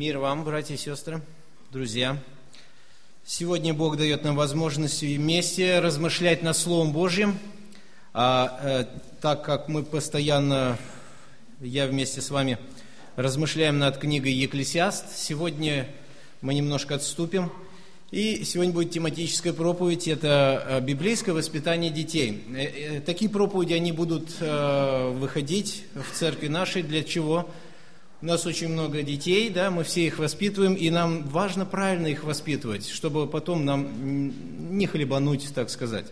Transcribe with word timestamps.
Мир 0.00 0.16
вам, 0.16 0.44
братья 0.44 0.72
и 0.72 0.78
сестры, 0.78 1.20
друзья. 1.70 2.16
Сегодня 3.26 3.74
Бог 3.74 3.98
дает 3.98 4.24
нам 4.24 4.34
возможность 4.34 5.02
вместе 5.02 5.78
размышлять 5.78 6.42
над 6.42 6.56
Словом 6.56 6.92
Божьим. 6.92 7.38
А, 8.14 8.60
э, 8.62 8.84
так 9.20 9.44
как 9.44 9.68
мы 9.68 9.82
постоянно, 9.82 10.78
я 11.60 11.86
вместе 11.86 12.22
с 12.22 12.30
вами, 12.30 12.56
размышляем 13.16 13.78
над 13.78 13.98
книгой 13.98 14.32
Екклесиаст, 14.32 15.14
сегодня 15.18 15.86
мы 16.40 16.54
немножко 16.54 16.94
отступим. 16.94 17.52
И 18.10 18.44
сегодня 18.44 18.72
будет 18.72 18.92
тематическая 18.92 19.52
проповедь, 19.52 20.08
это 20.08 20.64
э, 20.66 20.80
библейское 20.80 21.34
воспитание 21.34 21.90
детей. 21.90 22.42
Э, 22.56 22.62
э, 22.62 23.00
такие 23.02 23.30
проповеди, 23.30 23.74
они 23.74 23.92
будут 23.92 24.30
выходить 24.40 25.84
в 25.94 26.16
церкви 26.18 26.48
нашей. 26.48 26.84
Для 26.84 27.04
чего? 27.04 27.50
У 28.22 28.26
нас 28.26 28.44
очень 28.44 28.68
много 28.68 29.02
детей, 29.02 29.48
да, 29.48 29.70
мы 29.70 29.82
все 29.82 30.04
их 30.04 30.18
воспитываем, 30.18 30.74
и 30.74 30.90
нам 30.90 31.26
важно 31.28 31.64
правильно 31.64 32.06
их 32.06 32.22
воспитывать, 32.22 32.86
чтобы 32.86 33.26
потом 33.26 33.64
нам 33.64 34.76
не 34.76 34.86
хлебануть, 34.86 35.54
так 35.54 35.70
сказать. 35.70 36.04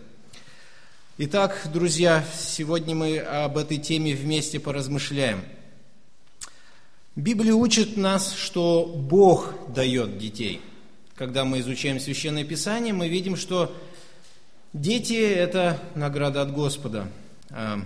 Итак, 1.19 1.69
друзья, 1.71 2.25
сегодня 2.35 2.95
мы 2.95 3.19
об 3.19 3.59
этой 3.59 3.77
теме 3.77 4.15
вместе 4.15 4.59
поразмышляем. 4.59 5.41
Библия 7.15 7.53
учит 7.53 7.95
нас, 7.95 8.33
что 8.33 8.85
Бог 8.85 9.53
дает 9.71 10.17
детей. 10.17 10.61
Когда 11.13 11.45
мы 11.45 11.59
изучаем 11.59 11.99
Священное 11.99 12.43
Писание, 12.43 12.91
мы 12.91 13.07
видим, 13.07 13.35
что 13.35 13.71
дети– 14.73 15.13
это 15.13 15.79
награда 15.93 16.41
от 16.41 16.53
Господа. 16.53 17.07
А, 17.51 17.81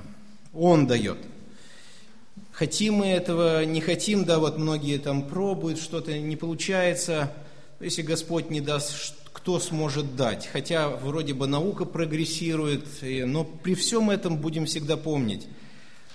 Он 0.54 0.88
дает– 0.88 1.18
Хотим 2.54 2.96
мы 2.96 3.08
этого, 3.08 3.66
не 3.66 3.82
хотим, 3.82 4.26
да, 4.26 4.38
вот 4.38 4.60
многие 4.60 5.00
там 5.00 5.24
пробуют, 5.24 5.80
что-то 5.80 6.16
не 6.20 6.36
получается. 6.36 7.34
Если 7.80 8.04
Господь 8.04 8.52
не 8.52 8.62
даст, 8.62 9.16
кто 9.34 9.60
сможет 9.60 10.16
дать? 10.16 10.48
Хотя 10.54 10.90
вроде 10.90 11.34
бы 11.34 11.48
наука 11.48 11.86
прогрессирует, 11.86 12.86
но 13.02 13.44
при 13.44 13.74
всем 13.74 14.12
этом 14.12 14.38
будем 14.38 14.68
всегда 14.68 14.98
помнить, 14.98 15.48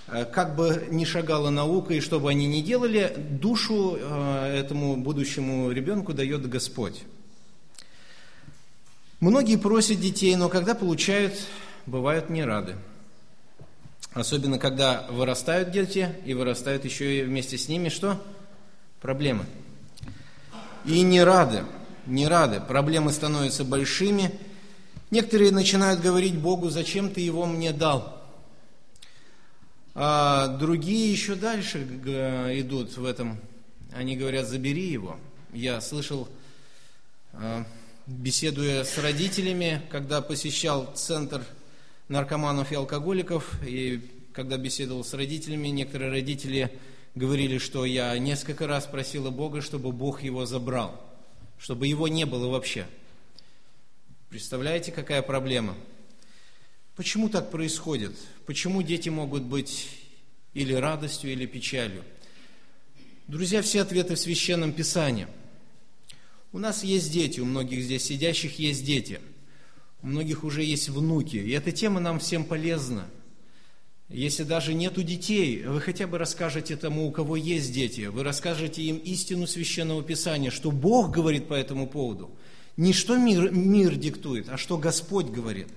э, 0.07 0.23
как 0.23 0.55
бы 0.55 0.87
ни 0.89 1.03
шагала 1.03 1.49
наука 1.49 1.93
и 1.93 1.99
что 1.99 2.21
бы 2.21 2.29
они 2.29 2.47
ни 2.47 2.61
делали, 2.61 3.13
душу 3.17 3.97
э, 3.99 4.61
этому 4.61 4.95
будущему 4.95 5.71
ребенку 5.71 6.13
дает 6.13 6.47
Господь. 6.47 7.01
Многие 9.19 9.57
просят 9.57 9.99
детей, 9.99 10.37
но 10.37 10.47
когда 10.47 10.73
получают, 10.73 11.33
бывают 11.85 12.29
не 12.29 12.45
рады. 12.45 12.77
Особенно, 14.19 14.59
когда 14.59 15.07
вырастают 15.09 15.71
дети, 15.71 16.13
и 16.25 16.33
вырастают 16.33 16.83
еще 16.83 17.19
и 17.19 17.23
вместе 17.23 17.57
с 17.57 17.69
ними 17.69 17.87
что? 17.87 18.21
Проблемы. 18.99 19.45
И 20.83 21.01
не 21.03 21.23
рады, 21.23 21.63
не 22.05 22.27
рады. 22.27 22.59
Проблемы 22.59 23.13
становятся 23.13 23.63
большими. 23.63 24.37
Некоторые 25.09 25.51
начинают 25.51 26.01
говорить 26.01 26.37
Богу, 26.37 26.69
зачем 26.69 27.09
ты 27.09 27.21
его 27.21 27.45
мне 27.45 27.71
дал? 27.71 28.21
А 29.95 30.47
другие 30.47 31.11
еще 31.11 31.35
дальше 31.35 31.81
идут 31.81 32.97
в 32.97 33.05
этом. 33.05 33.39
Они 33.93 34.17
говорят, 34.17 34.47
забери 34.47 34.87
его. 34.87 35.17
Я 35.53 35.79
слышал, 35.79 36.27
а, 37.31 37.65
беседуя 38.05 38.83
с 38.83 38.97
родителями, 38.97 39.81
когда 39.89 40.21
посещал 40.21 40.91
центр 40.93 41.41
наркоманов 42.09 42.71
и 42.71 42.75
алкоголиков, 42.75 43.55
и 43.65 44.01
когда 44.33 44.57
беседовал 44.57 45.03
с 45.03 45.13
родителями, 45.13 45.69
некоторые 45.69 46.11
родители 46.11 46.71
говорили, 47.15 47.59
что 47.59 47.85
я 47.85 48.17
несколько 48.17 48.67
раз 48.67 48.85
просила 48.85 49.29
Бога, 49.29 49.61
чтобы 49.61 49.91
Бог 49.91 50.23
его 50.23 50.45
забрал, 50.45 50.99
чтобы 51.57 51.87
его 51.87 52.07
не 52.07 52.25
было 52.25 52.47
вообще. 52.47 52.87
Представляете, 54.29 54.91
какая 54.91 55.21
проблема? 55.21 55.75
Почему 56.95 57.29
так 57.29 57.51
происходит? 57.51 58.15
Почему 58.45 58.81
дети 58.81 59.09
могут 59.09 59.43
быть 59.43 59.89
или 60.53 60.73
радостью, 60.73 61.31
или 61.31 61.45
печалью? 61.45 62.03
Друзья, 63.27 63.61
все 63.61 63.81
ответы 63.81 64.15
в 64.15 64.19
Священном 64.19 64.73
Писании. 64.73 65.27
У 66.51 66.57
нас 66.57 66.83
есть 66.83 67.11
дети, 67.11 67.39
у 67.39 67.45
многих 67.45 67.83
здесь 67.83 68.03
сидящих 68.03 68.57
есть 68.57 68.83
дети– 68.83 69.19
у 70.01 70.07
многих 70.07 70.43
уже 70.43 70.63
есть 70.63 70.89
внуки, 70.89 71.37
и 71.37 71.51
эта 71.51 71.71
тема 71.71 71.99
нам 71.99 72.19
всем 72.19 72.45
полезна. 72.45 73.05
Если 74.07 74.43
даже 74.43 74.73
нету 74.73 75.03
детей, 75.03 75.63
вы 75.63 75.79
хотя 75.81 76.07
бы 76.07 76.17
расскажете 76.17 76.75
тому, 76.75 77.07
у 77.07 77.11
кого 77.11 77.35
есть 77.35 77.71
дети, 77.71 78.07
вы 78.07 78.23
расскажете 78.23 78.81
им 78.81 78.97
истину 78.97 79.45
Священного 79.45 80.01
Писания, 80.01 80.49
что 80.49 80.71
Бог 80.71 81.11
говорит 81.11 81.47
по 81.47 81.53
этому 81.53 81.85
поводу. 81.85 82.31
Не 82.75 82.93
что 82.93 83.17
мир, 83.17 83.51
мир 83.51 83.95
диктует, 83.95 84.49
а 84.49 84.57
что 84.57 84.77
Господь 84.77 85.27
говорит. 85.27 85.67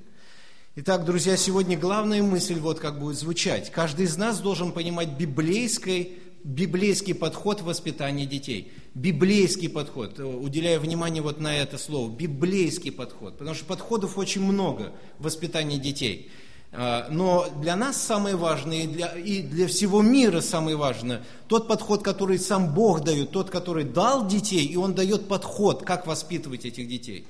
Итак, 0.77 1.05
друзья, 1.05 1.37
сегодня 1.37 1.77
главная 1.77 2.23
мысль 2.23 2.59
вот 2.59 2.81
как 2.81 2.99
будет 2.99 3.19
звучать. 3.19 3.71
Каждый 3.71 4.07
из 4.07 4.17
нас 4.17 4.41
должен 4.41 4.73
понимать 4.73 5.19
библейской, 5.19 6.13
библейский 6.45 7.15
подход 7.15 7.61
в 7.61 7.65
воспитании 7.65 8.27
детей 8.27 8.73
библейский 8.95 9.69
подход, 9.69 10.19
э, 10.19 10.25
уделяя 10.25 10.79
внимание 10.79 11.23
вот 11.23 11.41
на 11.41 11.57
это 11.57 11.79
слово, 11.79 12.11
библейский 12.11 12.93
подход, 12.93 13.39
потому 13.39 13.55
что 13.55 13.65
подходов 13.65 14.19
очень 14.19 14.43
много 14.43 14.93
в 15.19 15.25
воспитании 15.25 15.79
детей. 15.79 16.31
А, 16.75 17.09
но 17.11 17.49
для 17.61 17.77
нас 17.77 18.01
самое 18.01 18.35
важное, 18.35 18.85
и 18.85 18.87
для, 18.87 19.09
и 19.19 19.43
для 19.43 19.67
всего 19.67 20.01
мира 20.01 20.41
самое 20.41 20.77
важное, 20.77 21.23
тот 21.47 21.69
подход, 21.69 22.03
который 22.03 22.39
сам 22.39 22.75
Бог 22.75 23.03
дает, 23.03 23.31
тот, 23.31 23.51
который 23.51 23.85
дал 23.85 24.27
детей, 24.27 24.65
и 24.65 24.77
Он 24.77 24.95
дает 24.95 25.29
подход, 25.29 25.83
как 25.85 26.07
воспитывать 26.07 26.65
этих 26.65 26.89
детей. 26.89 27.27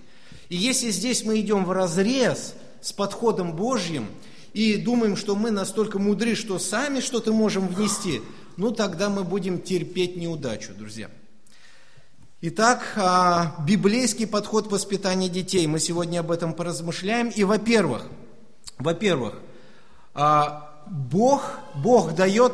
И 0.48 0.56
если 0.56 0.90
здесь 0.90 1.24
мы 1.24 1.40
идем 1.40 1.64
в 1.64 1.72
разрез 1.72 2.54
с 2.80 2.92
подходом 2.92 3.54
Божьим, 3.56 4.06
и 4.52 4.76
думаем, 4.76 5.16
что 5.16 5.34
мы 5.34 5.50
настолько 5.50 5.98
мудры, 5.98 6.34
что 6.34 6.58
сами 6.58 7.00
что-то 7.00 7.32
можем 7.32 7.68
внести, 7.68 8.20
ну 8.56 8.72
тогда 8.72 9.08
мы 9.08 9.24
будем 9.24 9.60
терпеть 9.60 10.16
неудачу, 10.16 10.72
друзья. 10.74 11.10
Итак, 12.40 12.94
а, 12.96 13.56
библейский 13.66 14.26
подход 14.26 14.66
воспитания 14.66 15.28
детей. 15.28 15.66
Мы 15.68 15.78
сегодня 15.78 16.20
об 16.20 16.32
этом 16.32 16.54
поразмышляем. 16.54 17.28
И, 17.28 17.44
во-первых, 17.44 18.08
во-первых, 18.78 19.38
а, 20.12 20.84
Бог, 20.88 21.58
Бог 21.76 22.16
дает 22.16 22.52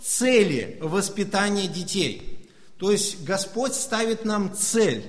цели 0.00 0.78
воспитания 0.80 1.68
детей. 1.68 2.48
То 2.78 2.90
есть 2.90 3.24
Господь 3.24 3.74
ставит 3.74 4.24
нам 4.24 4.54
цель. 4.54 5.04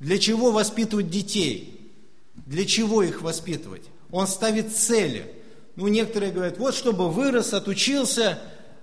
Для 0.00 0.18
чего 0.18 0.50
воспитывать 0.50 1.08
детей? 1.08 1.92
Для 2.34 2.64
чего 2.64 3.04
их 3.04 3.22
воспитывать? 3.22 3.84
Он 4.10 4.26
ставит 4.26 4.74
цели. 4.74 5.32
Ну, 5.76 5.86
некоторые 5.88 6.32
говорят, 6.32 6.58
вот 6.58 6.74
чтобы 6.74 7.08
вырос, 7.08 7.54
отучился, 7.54 8.42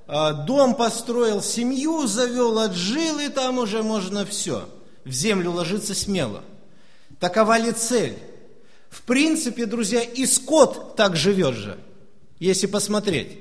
дом 0.09 0.73
построил, 0.73 1.41
семью 1.41 2.07
завел, 2.07 2.57
отжил, 2.57 3.19
и 3.19 3.29
там 3.29 3.59
уже 3.59 3.83
можно 3.83 4.25
все. 4.25 4.67
В 5.05 5.11
землю 5.11 5.51
ложиться 5.51 5.93
смело. 5.93 6.43
Такова 7.19 7.57
ли 7.59 7.71
цель? 7.71 8.17
В 8.89 9.03
принципе, 9.03 9.67
друзья, 9.67 10.01
и 10.01 10.25
скот 10.25 10.95
так 10.95 11.15
живет 11.15 11.53
же, 11.53 11.77
если 12.39 12.65
посмотреть. 12.65 13.37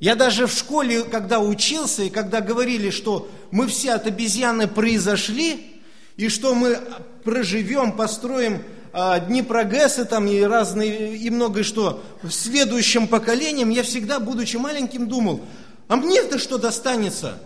Я 0.00 0.16
даже 0.16 0.46
в 0.46 0.52
школе, 0.52 1.04
когда 1.04 1.38
учился, 1.38 2.02
и 2.02 2.10
когда 2.10 2.40
говорили, 2.40 2.90
что 2.90 3.30
мы 3.50 3.68
все 3.68 3.92
от 3.92 4.06
обезьяны 4.06 4.66
произошли, 4.66 5.80
и 6.16 6.28
что 6.28 6.54
мы 6.54 6.80
проживем, 7.22 7.92
построим 7.92 8.62
а, 8.92 9.20
дни 9.20 9.42
прогресса 9.42 10.04
там 10.04 10.26
и 10.26 10.40
разные, 10.40 11.16
и 11.16 11.30
многое 11.30 11.62
что, 11.62 12.02
в 12.22 12.30
следующем 12.30 13.06
поколением, 13.06 13.70
я 13.70 13.82
всегда, 13.82 14.18
будучи 14.18 14.56
маленьким, 14.56 15.06
думал, 15.06 15.42
а 15.90 15.96
мне-то 15.96 16.38
что 16.38 16.56
достанется? 16.56 17.40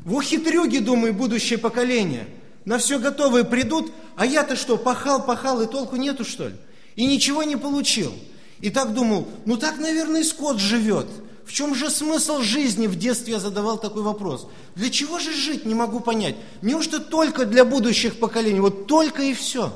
В 0.00 0.14
ухитрюги, 0.14 0.76
думаю, 0.76 1.14
будущее 1.14 1.58
поколение. 1.58 2.28
На 2.66 2.76
все 2.76 2.98
готовые 2.98 3.46
придут, 3.46 3.90
а 4.14 4.26
я-то 4.26 4.56
что, 4.56 4.76
пахал, 4.76 5.24
пахал, 5.24 5.62
и 5.62 5.66
толку 5.66 5.96
нету, 5.96 6.22
что 6.26 6.48
ли? 6.48 6.56
И 6.96 7.06
ничего 7.06 7.44
не 7.44 7.56
получил. 7.56 8.12
И 8.60 8.68
так 8.68 8.92
думал, 8.92 9.26
ну 9.46 9.56
так, 9.56 9.78
наверное, 9.78 10.22
скот 10.22 10.58
живет. 10.58 11.06
В 11.46 11.52
чем 11.54 11.74
же 11.74 11.88
смысл 11.88 12.42
жизни? 12.42 12.88
В 12.88 12.96
детстве 12.98 13.32
я 13.32 13.40
задавал 13.40 13.78
такой 13.78 14.02
вопрос. 14.02 14.48
Для 14.74 14.90
чего 14.90 15.18
же 15.18 15.32
жить, 15.32 15.64
не 15.64 15.74
могу 15.74 16.00
понять. 16.00 16.36
Неужто 16.60 17.00
только 17.00 17.46
для 17.46 17.64
будущих 17.64 18.18
поколений? 18.18 18.60
Вот 18.60 18.86
только 18.86 19.22
и 19.22 19.32
все. 19.32 19.72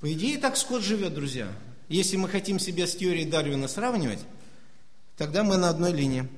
По 0.00 0.10
идее, 0.10 0.38
так 0.38 0.56
скот 0.56 0.82
живет, 0.82 1.12
друзья. 1.12 1.48
Если 1.90 2.16
мы 2.16 2.30
хотим 2.30 2.58
себя 2.58 2.86
с 2.86 2.96
теорией 2.96 3.26
Дарвина 3.26 3.68
сравнивать, 3.68 4.20
Тогда 5.16 5.44
мы 5.44 5.56
на 5.56 5.68
одной 5.68 5.92
линии. 5.92 6.28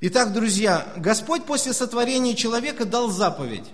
Итак, 0.00 0.32
друзья, 0.32 0.92
Господь 0.96 1.44
после 1.44 1.74
сотворения 1.74 2.34
человека 2.34 2.86
дал 2.86 3.10
заповедь 3.10 3.66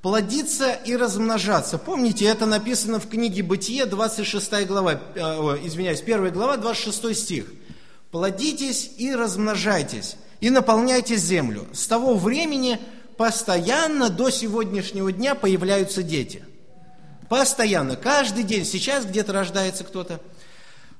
плодиться 0.00 0.72
и 0.72 0.96
размножаться. 0.96 1.78
Помните, 1.78 2.26
это 2.26 2.46
написано 2.46 3.00
в 3.00 3.08
книге 3.08 3.42
Бытие, 3.42 3.86
26 3.86 4.64
глава, 4.64 5.00
э, 5.14 5.20
извиняюсь, 5.64 6.00
1 6.00 6.30
глава, 6.30 6.56
26 6.56 7.14
стих. 7.14 7.52
«Плодитесь 8.10 8.92
и 8.96 9.14
размножайтесь, 9.14 10.16
и 10.40 10.48
наполняйте 10.48 11.16
землю. 11.16 11.66
С 11.72 11.86
того 11.86 12.14
времени 12.14 12.78
постоянно 13.16 14.08
до 14.08 14.30
сегодняшнего 14.30 15.10
дня 15.12 15.34
появляются 15.34 16.02
дети. 16.02 16.44
Постоянно, 17.28 17.96
каждый 17.96 18.44
день. 18.44 18.64
Сейчас 18.64 19.04
где-то 19.04 19.32
рождается 19.32 19.82
кто-то. 19.84 20.20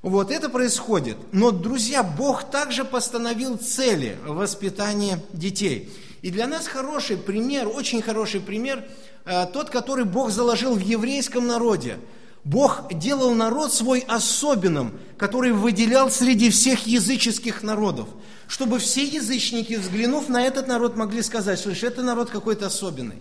Вот 0.01 0.31
это 0.31 0.49
происходит. 0.49 1.17
Но, 1.31 1.51
друзья, 1.51 2.03
Бог 2.03 2.49
также 2.49 2.85
постановил 2.85 3.57
цели 3.57 4.17
воспитания 4.25 5.19
детей. 5.33 5.91
И 6.21 6.31
для 6.31 6.47
нас 6.47 6.67
хороший 6.67 7.17
пример, 7.17 7.67
очень 7.67 8.01
хороший 8.01 8.41
пример, 8.41 8.85
э, 9.25 9.45
тот, 9.51 9.69
который 9.69 10.05
Бог 10.05 10.31
заложил 10.31 10.75
в 10.75 10.79
еврейском 10.79 11.47
народе. 11.47 11.97
Бог 12.43 12.93
делал 12.93 13.33
народ 13.33 13.73
свой 13.73 13.99
особенным, 14.07 14.97
который 15.17 15.51
выделял 15.51 16.09
среди 16.09 16.49
всех 16.49 16.87
языческих 16.87 17.61
народов, 17.61 18.07
чтобы 18.47 18.79
все 18.79 19.03
язычники, 19.03 19.73
взглянув 19.73 20.29
на 20.29 20.43
этот 20.43 20.67
народ, 20.67 20.95
могли 20.95 21.21
сказать, 21.23 21.59
слышь, 21.59 21.83
это 21.83 22.03
народ 22.03 22.29
какой-то 22.29 22.67
особенный. 22.67 23.17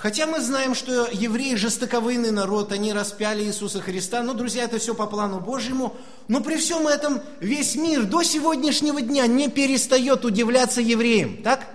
Хотя 0.00 0.26
мы 0.26 0.40
знаем, 0.40 0.74
что 0.74 1.08
евреи 1.12 1.56
жестоковыйный 1.56 2.30
народ, 2.30 2.72
они 2.72 2.94
распяли 2.94 3.44
Иисуса 3.44 3.82
Христа, 3.82 4.22
но, 4.22 4.32
друзья, 4.32 4.64
это 4.64 4.78
все 4.78 4.94
по 4.94 5.06
плану 5.06 5.40
Божьему. 5.40 5.94
Но 6.26 6.40
при 6.40 6.56
всем 6.56 6.88
этом 6.88 7.20
весь 7.40 7.76
мир 7.76 8.04
до 8.06 8.22
сегодняшнего 8.22 9.02
дня 9.02 9.26
не 9.26 9.50
перестает 9.50 10.24
удивляться 10.24 10.80
евреям. 10.80 11.42
Так? 11.42 11.66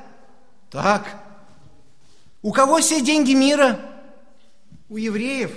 Так. 0.72 1.24
У 2.42 2.51
кого 2.51 2.80
все 2.80 3.00
деньги 3.00 3.33
мира? 3.33 3.80
У 4.89 4.98
евреев. 4.98 5.51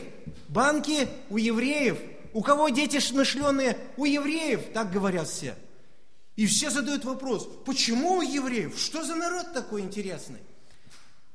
Банки 0.49 1.09
у 1.31 1.39
евреев. 1.39 1.97
У 2.35 2.43
кого 2.43 2.69
дети 2.69 3.01
смышленые? 3.01 3.79
У 3.97 4.05
евреев, 4.05 4.75
так 4.75 4.93
говорят 4.93 5.27
все. 5.27 5.55
И 6.37 6.45
все 6.45 6.69
задают 6.69 7.07
вопрос, 7.07 7.49
почему 7.65 8.17
у 8.17 8.21
евреев? 8.21 8.79
Что 8.79 9.05
за 9.05 9.15
народ 9.15 9.55
такой 9.55 9.81
интересный? 9.81 10.41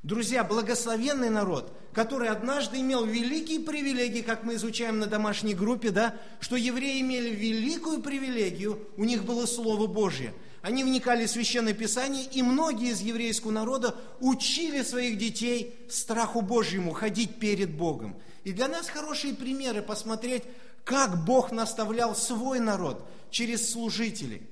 Друзья, 0.04 0.44
благословенный 0.44 1.30
народ, 1.30 1.72
который 1.94 2.28
однажды 2.28 2.78
имел 2.82 3.06
великие 3.06 3.60
привилегии, 3.60 4.20
как 4.20 4.44
мы 4.44 4.56
изучаем 4.56 4.98
на 4.98 5.06
домашней 5.06 5.54
группе, 5.54 5.90
да, 5.90 6.14
что 6.40 6.56
евреи 6.56 7.00
имели 7.00 7.30
великую 7.30 8.02
привилегию, 8.02 8.86
у 8.98 9.04
них 9.04 9.24
было 9.24 9.46
Слово 9.46 9.86
Божье. 9.86 10.34
Они 10.60 10.84
вникали 10.84 11.24
в 11.24 11.30
Священное 11.30 11.72
Писание, 11.72 12.26
и 12.30 12.42
многие 12.42 12.90
из 12.90 13.00
еврейского 13.00 13.50
народа 13.50 13.96
учили 14.20 14.82
своих 14.82 15.16
детей 15.16 15.74
страху 15.88 16.42
Божьему, 16.42 16.92
ходить 16.92 17.36
перед 17.36 17.74
Богом. 17.74 18.14
И 18.44 18.52
для 18.52 18.68
нас 18.68 18.90
хорошие 18.90 19.32
примеры 19.32 19.80
посмотреть, 19.80 20.42
как 20.84 21.24
Бог 21.24 21.50
наставлял 21.50 22.14
свой 22.14 22.60
народ 22.60 23.08
через 23.30 23.72
служителей. 23.72 24.42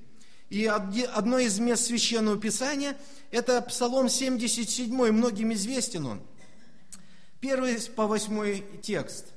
И 0.53 0.67
одно 0.67 1.39
из 1.39 1.57
мест 1.57 1.87
Священного 1.87 2.37
Писания– 2.37 2.95
это 3.31 3.59
Псалом 3.63 4.07
77, 4.07 5.11
многим 5.11 5.51
известен 5.53 6.05
он. 6.05 6.21
Первый 7.39 7.81
по 7.95 8.05
восьмой 8.05 8.63
текст. 8.83 9.33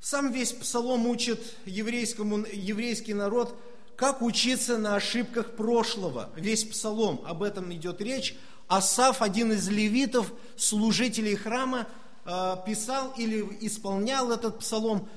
Сам 0.00 0.32
весь 0.32 0.50
Псалом 0.50 1.06
учит 1.06 1.40
еврейскому, 1.66 2.38
еврейский 2.52 3.14
народ, 3.14 3.56
как 3.94 4.20
учиться 4.20 4.76
на 4.76 4.96
ошибках 4.96 5.54
прошлого. 5.54 6.30
Весь 6.34 6.64
Псалом, 6.64 7.22
об 7.24 7.44
этом 7.44 7.72
идет 7.72 8.00
речь. 8.00 8.36
Асаф, 8.66 9.22
один 9.22 9.52
из 9.52 9.68
левитов, 9.68 10.32
служителей 10.56 11.36
храма, 11.36 11.86
э, 12.24 12.56
писал 12.66 13.14
или 13.16 13.46
исполнял 13.60 14.32
этот 14.32 14.58
псалом, 14.58 15.08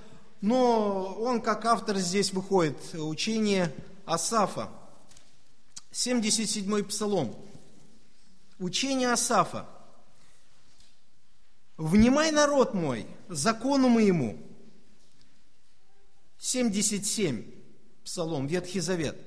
но 0.41 1.17
он 1.19 1.41
как 1.41 1.65
автор 1.65 1.97
здесь 1.97 2.33
выходит, 2.33 2.77
учение 2.93 3.73
Асафа. 4.05 4.69
77-й 5.91 6.83
псалом. 6.83 7.35
Учение 8.59 9.11
Асафа. 9.11 9.67
«Внимай, 11.77 12.31
народ 12.31 12.73
мой, 12.73 13.07
закону 13.27 13.89
моему». 13.89 14.37
77, 16.37 17.43
Псалом, 18.03 18.47
Ветхий 18.47 18.79
Завет. 18.79 19.17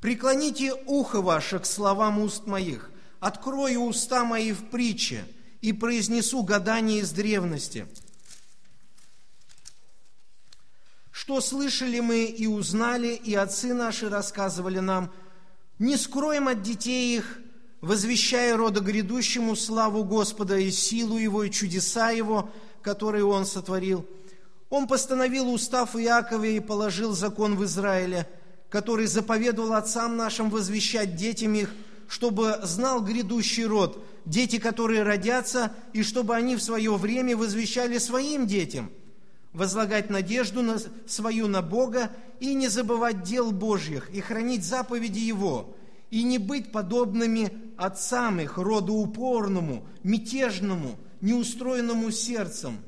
«Преклоните 0.00 0.74
ухо 0.74 1.22
ваше 1.22 1.58
к 1.58 1.66
словам 1.66 2.18
уст 2.18 2.46
моих, 2.46 2.90
открою 3.18 3.82
уста 3.82 4.24
мои 4.24 4.52
в 4.52 4.68
притче 4.68 5.24
и 5.62 5.72
произнесу 5.72 6.42
гадание 6.42 7.00
из 7.00 7.12
древности». 7.12 7.86
Что 11.10 11.40
слышали 11.40 12.00
мы 12.00 12.24
и 12.24 12.46
узнали, 12.46 13.14
и 13.14 13.34
отцы 13.34 13.72
наши 13.72 14.10
рассказывали 14.10 14.80
нам, 14.80 15.12
не 15.78 15.96
скроем 15.96 16.48
от 16.48 16.62
детей 16.62 17.16
их, 17.16 17.38
возвещая 17.80 18.56
рода 18.56 18.80
грядущему 18.80 19.56
славу 19.56 20.04
Господа 20.04 20.58
и 20.58 20.70
силу 20.70 21.18
Его, 21.18 21.44
и 21.44 21.50
чудеса 21.50 22.10
Его, 22.10 22.50
которые 22.82 23.24
Он 23.24 23.44
сотворил. 23.44 24.06
Он 24.68 24.86
постановил 24.86 25.52
устав 25.52 25.94
Иакове 25.96 26.56
и 26.56 26.60
положил 26.60 27.12
закон 27.12 27.56
в 27.56 27.64
Израиле, 27.64 28.28
который 28.68 29.06
заповедовал 29.06 29.74
отцам 29.74 30.16
нашим 30.16 30.50
возвещать 30.50 31.14
детям 31.14 31.54
их, 31.54 31.72
чтобы 32.08 32.58
знал 32.62 33.00
грядущий 33.00 33.64
род, 33.64 34.04
дети, 34.24 34.58
которые 34.58 35.02
родятся, 35.02 35.72
и 35.92 36.02
чтобы 36.02 36.34
они 36.34 36.56
в 36.56 36.62
свое 36.62 36.94
время 36.96 37.36
возвещали 37.36 37.98
своим 37.98 38.46
детям, 38.46 38.90
возлагать 39.56 40.10
надежду 40.10 40.62
на, 40.62 40.76
свою 41.06 41.48
на 41.48 41.62
Бога 41.62 42.10
и 42.40 42.54
не 42.54 42.68
забывать 42.68 43.22
дел 43.22 43.52
Божьих, 43.52 44.10
и 44.10 44.20
хранить 44.20 44.64
заповеди 44.64 45.20
Его, 45.20 45.74
и 46.10 46.22
не 46.22 46.38
быть 46.38 46.70
подобными 46.70 47.50
отцам 47.78 48.38
их, 48.38 48.58
роду 48.58 48.94
упорному, 48.94 49.88
мятежному, 50.02 50.98
неустроенному 51.22 52.10
сердцем 52.10 52.78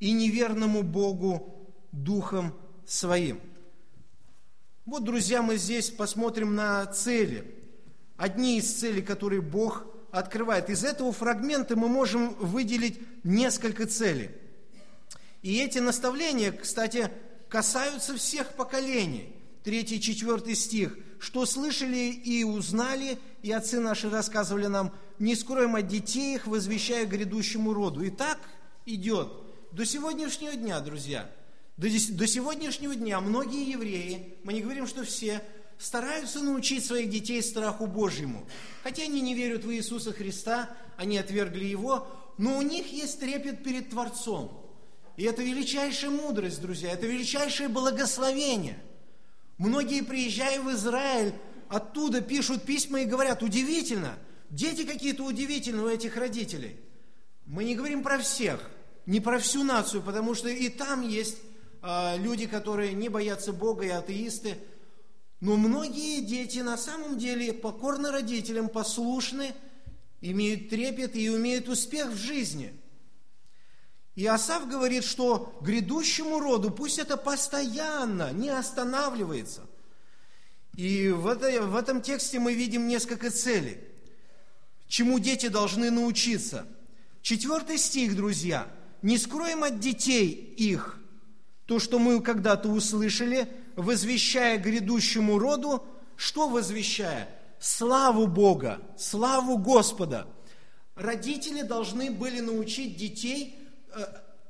и 0.00 0.12
неверному 0.12 0.82
Богу 0.82 1.68
духом 1.92 2.54
своим. 2.86 3.38
Вот, 4.86 5.04
друзья, 5.04 5.42
мы 5.42 5.58
здесь 5.58 5.90
посмотрим 5.90 6.54
на 6.54 6.86
цели. 6.86 7.54
Одни 8.16 8.56
из 8.56 8.72
целей, 8.72 9.02
которые 9.02 9.42
Бог 9.42 9.84
открывает. 10.10 10.70
Из 10.70 10.84
этого 10.84 11.12
фрагмента 11.12 11.76
мы 11.76 11.88
можем 11.88 12.32
выделить 12.36 12.98
несколько 13.24 13.86
целей. 13.86 14.30
И 15.42 15.58
эти 15.58 15.78
наставления, 15.78 16.52
кстати, 16.52 17.10
касаются 17.48 18.16
всех 18.16 18.54
поколений. 18.54 19.34
Третий, 19.64 20.00
четвертый 20.00 20.54
стих– 20.54 20.96
что 21.18 21.46
слышали 21.46 22.10
и 22.10 22.44
узнали, 22.44 23.18
и 23.42 23.50
отцы 23.50 23.80
наши 23.80 24.08
рассказывали 24.08 24.66
нам, 24.66 24.92
не 25.18 25.34
скроем 25.34 25.74
от 25.74 25.88
детей 25.88 26.36
их, 26.36 26.46
возвещая 26.46 27.06
грядущему 27.06 27.74
роду. 27.74 28.02
И 28.02 28.10
так 28.10 28.38
идет 28.86 29.32
до 29.72 29.84
сегодняшнего 29.84 30.54
дня, 30.54 30.80
друзья. 30.80 31.30
До, 31.76 31.88
до 31.88 32.26
сегодняшнего 32.26 32.94
дня 32.94 33.20
многие 33.20 33.70
евреи, 33.70 34.36
мы 34.44 34.52
не 34.52 34.62
говорим, 34.62 34.86
что 34.86 35.04
все, 35.04 35.42
стараются 35.78 36.40
научить 36.40 36.84
своих 36.84 37.10
детей 37.10 37.42
страху 37.42 37.86
Божьему. 37.86 38.46
Хотя 38.82 39.04
они 39.04 39.20
не 39.20 39.34
верят 39.34 39.64
в 39.64 39.72
Иисуса 39.72 40.12
Христа, 40.12 40.70
они 40.96 41.18
отвергли 41.18 41.64
Его, 41.64 42.06
но 42.36 42.58
у 42.58 42.62
них 42.62 42.92
есть 42.92 43.20
трепет 43.20 43.62
перед 43.62 43.90
Творцом. 43.90 44.64
И 45.18 45.24
это 45.24 45.42
величайшая 45.42 46.10
мудрость, 46.10 46.62
друзья, 46.62 46.92
это 46.92 47.06
величайшее 47.06 47.68
благословение– 47.68 48.82
Многие, 49.58 50.02
приезжая 50.02 50.60
в 50.60 50.70
Израиль, 50.70 51.34
оттуда 51.68 52.20
пишут 52.20 52.62
письма 52.62 53.00
и 53.00 53.04
говорят, 53.04 53.42
удивительно, 53.42 54.16
дети 54.50 54.84
какие-то 54.84 55.24
удивительные 55.24 55.84
у 55.84 55.88
этих 55.88 56.16
родителей. 56.16 56.76
Мы 57.44 57.64
не 57.64 57.74
говорим 57.74 58.04
про 58.04 58.18
всех, 58.18 58.70
не 59.04 59.20
про 59.20 59.40
всю 59.40 59.64
нацию, 59.64 60.02
потому 60.02 60.34
что 60.34 60.48
и 60.48 60.68
там 60.68 61.06
есть 61.06 61.38
э, 61.82 62.18
люди, 62.18 62.46
которые 62.46 62.92
не 62.92 63.08
боятся 63.08 63.52
Бога 63.52 63.84
и 63.84 63.88
атеисты. 63.88 64.58
Но 65.40 65.56
многие 65.56 66.20
дети 66.20 66.60
на 66.60 66.76
самом 66.76 67.18
деле 67.18 67.52
покорны 67.52 68.12
родителям, 68.12 68.68
послушны, 68.68 69.54
имеют 70.20 70.68
трепет 70.68 71.16
и 71.16 71.26
имеют 71.26 71.68
успех 71.68 72.10
в 72.10 72.16
жизни– 72.16 72.72
и 74.18 74.26
Асав 74.26 74.68
говорит, 74.68 75.04
что 75.04 75.56
грядущему 75.60 76.40
роду 76.40 76.72
пусть 76.72 76.98
это 76.98 77.16
постоянно, 77.16 78.32
не 78.32 78.48
останавливается. 78.48 79.60
И 80.74 81.10
в, 81.10 81.28
это, 81.28 81.62
в 81.62 81.76
этом 81.76 82.02
тексте 82.02 82.40
мы 82.40 82.52
видим 82.52 82.88
несколько 82.88 83.30
целей, 83.30 83.78
чему 84.88 85.20
дети 85.20 85.46
должны 85.46 85.92
научиться. 85.92 86.66
Четвертый 87.22 87.78
стих, 87.78 88.16
друзья. 88.16 88.66
«Не 89.02 89.18
скроем 89.18 89.62
от 89.62 89.78
детей 89.78 90.32
их 90.32 90.98
то, 91.66 91.78
что 91.78 92.00
мы 92.00 92.20
когда-то 92.20 92.70
услышали, 92.70 93.48
возвещая 93.76 94.58
грядущему 94.58 95.38
роду, 95.38 95.86
что 96.16 96.48
возвещая? 96.48 97.28
Славу 97.60 98.26
Бога, 98.26 98.80
славу 98.98 99.58
Господа. 99.58 100.26
Родители 100.96 101.62
должны 101.62 102.10
были 102.10 102.40
научить 102.40 102.96
детей– 102.96 103.54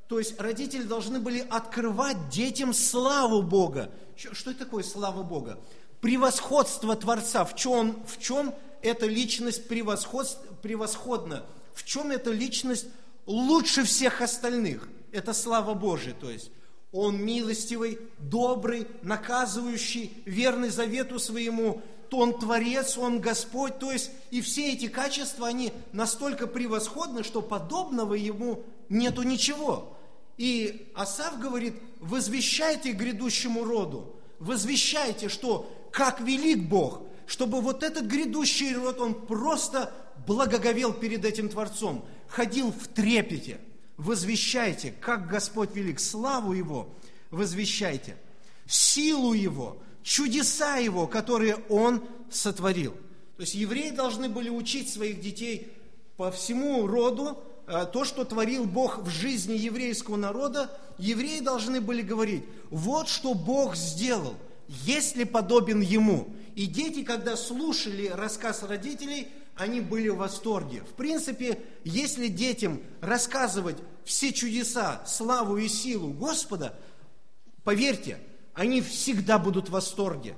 то 0.09 0.19
есть 0.19 0.41
родители 0.41 0.83
должны 0.85 1.21
были 1.21 1.47
открывать 1.51 2.31
детям 2.31 2.73
славу 2.73 3.43
Бога. 3.43 3.91
Что 4.17 4.51
это 4.51 4.61
такое 4.61 4.83
слава 4.83 5.23
Бога? 5.23 5.59
Превосходство 6.01 6.97
Творца. 6.97 7.45
В 7.45 7.55
чем, 7.55 8.03
в 8.07 8.19
чем 8.19 8.55
эта 8.81 9.07
личность 9.07 9.69
превосход, 9.69 10.61
превосходна? 10.63 11.45
В 11.75 11.85
чем 11.85 12.11
эта 12.11 12.31
личность 12.31 12.87
лучше 13.27 13.85
всех 13.85 14.23
остальных? 14.23 14.89
Это 15.13 15.33
слава 15.35 15.75
Божия, 15.75 16.15
то 16.15 16.31
есть. 16.31 16.51
Он 16.91 17.23
милостивый, 17.23 17.99
добрый, 18.19 18.89
наказывающий, 19.03 20.23
верный 20.25 20.71
завету 20.71 21.19
своему, 21.19 21.83
то 22.09 22.19
Он 22.19 22.39
Творец, 22.39 22.97
Он 22.99 23.21
Господь. 23.21 23.79
То 23.79 23.93
есть 23.93 24.11
и 24.31 24.41
все 24.41 24.73
эти 24.73 24.89
качества, 24.89 25.49
они 25.49 25.73
настолько 25.93 26.47
превосходны, 26.47 27.23
что 27.23 27.43
подобного 27.43 28.15
Ему 28.15 28.65
нету 28.89 29.23
ничего. 29.23 29.97
И 30.37 30.91
Асав 30.95 31.39
говорит, 31.41 31.75
возвещайте 32.01 32.93
грядущему 32.93 33.65
роду, 33.65 34.15
возвещайте, 34.39 35.29
что 35.29 35.71
как 35.91 36.21
велик 36.21 36.69
Бог, 36.69 37.03
чтобы 37.27 37.61
вот 37.61 37.83
этот 37.83 38.07
грядущий 38.07 38.75
род, 38.75 39.01
он 39.01 39.15
просто 39.15 39.93
благоговел 40.27 40.93
перед 40.93 41.25
этим 41.25 41.49
Творцом, 41.49 42.05
ходил 42.29 42.73
в 42.73 42.87
трепете. 42.89 43.61
Возвещайте, 43.97 44.93
как 44.93 45.27
Господь 45.27 45.75
велик, 45.75 45.99
славу 45.99 46.53
Его 46.53 46.89
возвещайте, 47.31 48.17
силу 48.67 49.33
Его, 49.33 49.79
чудеса 50.09 50.77
Его, 50.77 51.07
которые 51.07 51.57
Он 51.69 52.03
сотворил. 52.31 52.93
То 53.37 53.43
есть 53.43 53.55
евреи 53.55 53.91
должны 53.91 54.29
были 54.29 54.49
учить 54.49 54.89
своих 54.89 55.21
детей 55.21 55.73
по 56.17 56.31
всему 56.31 56.87
роду, 56.87 57.39
Э, 57.69 57.85
то, 57.85 58.05
что 58.05 58.25
творил 58.25 58.65
Бог 58.65 58.99
в 58.99 59.11
жизни 59.11 59.53
еврейского 59.53 60.17
народа, 60.17 60.71
евреи 60.97 61.41
должны 61.41 61.83
были 61.83 62.01
говорить, 62.01 62.45
вот 62.71 63.09
что 63.09 63.35
Бог 63.35 63.77
сделал, 63.77 64.35
есть 64.69 65.17
ли 65.17 65.27
подобен 65.27 65.83
Ему. 65.83 66.29
И 66.55 66.67
дети, 66.67 67.05
когда 67.05 67.37
слушали 67.37 68.07
рассказ 68.07 68.63
родителей, 68.63 69.29
они 69.55 69.83
были 69.83 70.09
в 70.09 70.17
восторге. 70.17 70.83
В 70.91 70.95
принципе, 70.95 71.61
если 71.85 72.29
детям 72.29 72.81
рассказывать 73.03 73.77
все 74.05 74.33
чудеса, 74.33 75.03
славу 75.07 75.59
и 75.59 75.69
силу 75.69 76.09
Господа, 76.09 76.75
поверьте, 77.65 78.19
они 78.59 78.81
всегда 78.81 79.39
будут 79.39 79.69
в 79.69 79.73
восторге. 79.73 80.35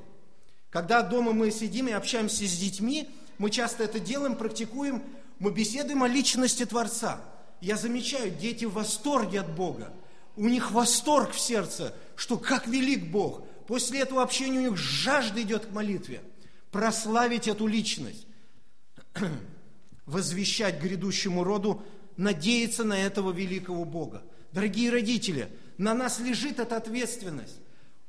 Когда 0.69 1.01
дома 1.01 1.33
мы 1.33 1.51
сидим 1.51 1.89
и 1.89 1.93
общаемся 1.93 2.47
с 2.47 2.55
детьми, 2.55 3.09
мы 3.39 3.49
часто 3.49 3.85
это 3.85 3.99
делаем, 3.99 4.37
практикуем, 4.37 5.03
мы 5.39 5.51
беседуем 5.51 6.03
о 6.03 6.09
личности 6.09 6.67
Творца. 6.67 7.23
Я 7.63 7.79
замечаю, 7.79 8.31
дети 8.31 8.67
в 8.67 8.75
восторге 8.75 9.41
от 9.41 9.51
Бога. 9.57 9.91
У 10.37 10.49
них 10.49 10.71
восторг 10.71 11.33
в 11.33 11.41
сердце, 11.41 11.95
что 12.15 12.37
как 12.37 12.67
велик 12.67 13.11
Бог. 13.11 13.43
После 13.67 14.01
этого 14.01 14.23
общения 14.23 14.59
у 14.59 14.71
них 14.73 14.77
жажда 14.77 15.41
идет 15.41 15.65
к 15.65 15.71
молитве. 15.71 16.21
Прославить 16.71 17.49
эту 17.49 17.67
личность. 17.67 18.27
Возвещать 20.05 20.79
грядущему 20.83 21.43
роду, 21.43 21.83
надеяться 22.19 22.85
на 22.85 22.99
этого 23.03 23.33
великого 23.33 23.87
Бога. 23.87 24.23
Дорогие 24.53 24.91
родители, 24.91 25.49
на 25.79 25.95
нас 25.95 26.21
лежит 26.21 26.59
эта 26.59 26.77
ответственность. 26.77 27.60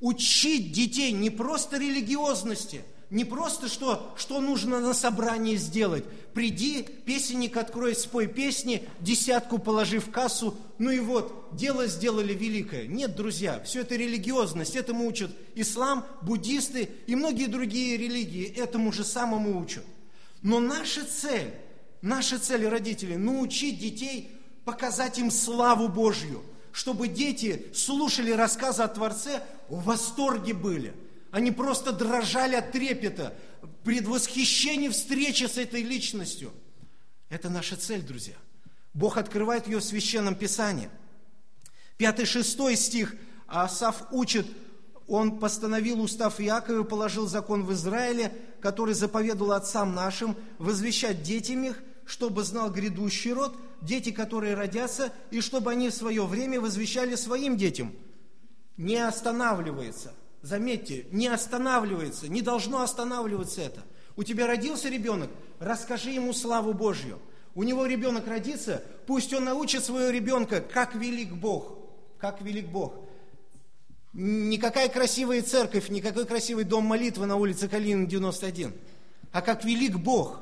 Учить 0.01 0.73
детей 0.73 1.13
не 1.13 1.29
просто 1.29 1.77
религиозности– 1.77 2.81
не 3.11 3.25
просто, 3.25 3.67
что, 3.67 4.13
что 4.15 4.39
нужно 4.39 4.79
на 4.79 4.93
собрании 4.93 5.57
сделать. 5.57 6.05
Приди, 6.33 6.81
песенник 6.81 7.57
открой, 7.57 7.93
спой 7.93 8.25
песни, 8.27 8.87
десятку 9.01 9.59
положи 9.59 9.99
в 9.99 10.09
кассу, 10.11 10.55
ну 10.77 10.89
и 10.89 10.99
вот, 10.99 11.49
дело 11.51 11.87
сделали 11.87 12.33
великое. 12.33 12.87
Нет, 12.87 13.17
друзья, 13.17 13.61
все 13.65 13.81
это 13.81 13.97
религиозность, 13.97 14.77
этому 14.77 15.05
учат 15.05 15.29
ислам, 15.55 16.05
буддисты 16.21 16.89
и 17.05 17.17
многие 17.17 17.47
другие 17.47 17.97
религии, 17.97 18.47
этому 18.47 18.93
же 18.93 19.03
самому 19.03 19.59
учат. 19.59 19.83
Но 20.41 20.61
наша 20.61 21.03
цель, 21.03 21.53
наша 22.01 22.39
цель, 22.39 22.65
родители, 22.65 23.17
научить 23.17 23.77
детей, 23.77 24.31
показать 24.63 25.19
им 25.19 25.31
славу 25.31 25.89
Божью, 25.89 26.41
чтобы 26.71 27.07
дети 27.07 27.67
слушали 27.73 28.31
рассказы 28.31 28.83
о 28.83 28.87
Творце, 28.87 29.41
в 29.69 29.83
восторге 29.83 30.53
были– 30.53 30.93
они 31.31 31.51
просто 31.51 31.93
дрожали 31.93 32.55
от 32.55 32.71
трепета, 32.73 33.33
предвосхищения 33.83 34.91
встречи 34.91 35.45
с 35.45 35.57
этой 35.57 35.81
личностью. 35.81 36.51
Это 37.29 37.49
наша 37.49 37.77
цель, 37.77 38.01
друзья. 38.01 38.35
Бог 38.93 39.17
открывает 39.17 39.65
ее 39.67 39.79
в 39.79 39.83
Священном 39.83 40.35
Писании. 40.35 40.89
Пятый, 41.97 42.25
шестой 42.25 42.75
стих 42.75 43.15
Асав 43.47 44.11
учит, 44.11 44.45
он 45.07 45.39
постановил 45.39 46.01
устав 46.01 46.41
Иакова 46.41 46.81
и 46.81 46.87
положил 46.87 47.27
закон 47.27 47.63
в 47.63 47.71
Израиле, 47.73 48.33
который 48.61 48.93
заповедовал 48.93 49.53
отцам 49.53 49.95
нашим 49.95 50.35
возвещать 50.57 51.23
детям 51.23 51.63
их, 51.63 51.81
чтобы 52.05 52.43
знал 52.43 52.71
грядущий 52.71 53.33
род, 53.33 53.55
дети, 53.81 54.11
которые 54.11 54.55
родятся, 54.55 55.11
и 55.31 55.41
чтобы 55.41 55.71
они 55.71 55.89
в 55.89 55.93
свое 55.93 56.25
время 56.25 56.59
возвещали 56.59 57.15
своим 57.15 57.57
детям. 57.57 57.93
Не 58.77 58.97
останавливается. 58.97 60.13
Заметьте, 60.41 61.05
не 61.11 61.27
останавливается, 61.27 62.27
не 62.27 62.41
должно 62.41 62.81
останавливаться 62.81 63.61
это. 63.61 63.83
У 64.15 64.23
тебя 64.23 64.47
родился 64.47 64.89
ребенок, 64.89 65.29
расскажи 65.59 66.11
ему 66.11 66.33
славу 66.33 66.73
Божью. 66.73 67.19
У 67.53 67.63
него 67.63 67.85
ребенок 67.85 68.27
родится, 68.27 68.83
пусть 69.05 69.33
он 69.33 69.45
научит 69.45 69.83
своего 69.83 70.09
ребенка, 70.09 70.61
как 70.61 70.95
велик 70.95 71.33
Бог, 71.33 71.77
как 72.17 72.41
велик 72.41 72.67
Бог. 72.69 72.93
Никакая 74.13 74.89
красивая 74.89 75.41
церковь, 75.41 75.89
никакой 75.89 76.25
красивый 76.25 76.63
дом 76.63 76.85
молитвы 76.85 77.25
на 77.25 77.35
улице 77.35 77.69
Калинин 77.69 78.07
91, 78.07 78.73
а 79.31 79.41
как 79.41 79.63
велик 79.63 79.97
Бог. 79.97 80.41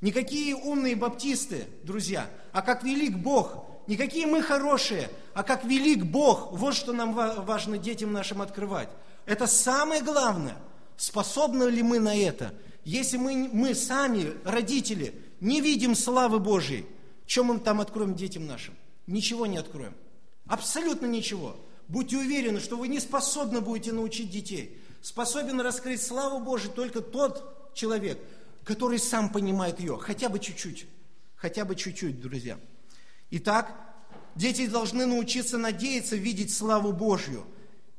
Никакие 0.00 0.54
умные 0.54 0.94
баптисты, 0.94 1.66
друзья, 1.82 2.28
а 2.52 2.62
как 2.62 2.82
велик 2.82 3.16
Бог. 3.16 3.64
Никакие 3.86 4.26
мы 4.26 4.42
хорошие, 4.42 5.10
а 5.32 5.42
как 5.42 5.64
велик 5.64 6.04
Бог. 6.04 6.52
Вот 6.52 6.74
что 6.74 6.92
нам 6.92 7.14
важно 7.14 7.78
детям 7.78 8.12
нашим 8.12 8.42
открывать. 8.42 8.88
Это 9.24 9.46
самое 9.46 10.02
главное. 10.02 10.56
Способны 10.96 11.64
ли 11.64 11.82
мы 11.82 11.98
на 11.98 12.16
это? 12.16 12.54
Если 12.84 13.16
мы, 13.16 13.48
мы 13.52 13.74
сами, 13.74 14.32
родители, 14.44 15.14
не 15.40 15.60
видим 15.60 15.94
славы 15.94 16.38
Божьей, 16.38 16.86
чем 17.26 17.46
мы 17.46 17.58
там 17.58 17.80
откроем 17.80 18.14
детям 18.14 18.46
нашим? 18.46 18.74
Ничего 19.06 19.46
не 19.46 19.56
откроем. 19.56 19.94
Абсолютно 20.46 21.06
ничего. 21.06 21.56
Будьте 21.88 22.16
уверены, 22.16 22.60
что 22.60 22.76
вы 22.76 22.88
не 22.88 23.00
способны 23.00 23.60
будете 23.60 23.92
научить 23.92 24.30
детей. 24.30 24.80
Способен 25.02 25.60
раскрыть 25.60 26.02
славу 26.02 26.40
Божию 26.40 26.72
только 26.72 27.00
тот 27.00 27.72
человек, 27.74 28.18
который 28.66 28.98
сам 28.98 29.30
понимает 29.30 29.80
ее, 29.80 29.96
хотя 29.96 30.28
бы 30.28 30.38
чуть-чуть. 30.38 30.86
Хотя 31.36 31.64
бы 31.64 31.74
чуть-чуть, 31.74 32.20
друзья. 32.20 32.58
Итак, 33.30 33.74
дети 34.34 34.66
должны 34.66 35.06
научиться 35.06 35.56
надеяться 35.56 36.16
видеть 36.16 36.52
славу 36.52 36.92
Божью– 36.92 37.46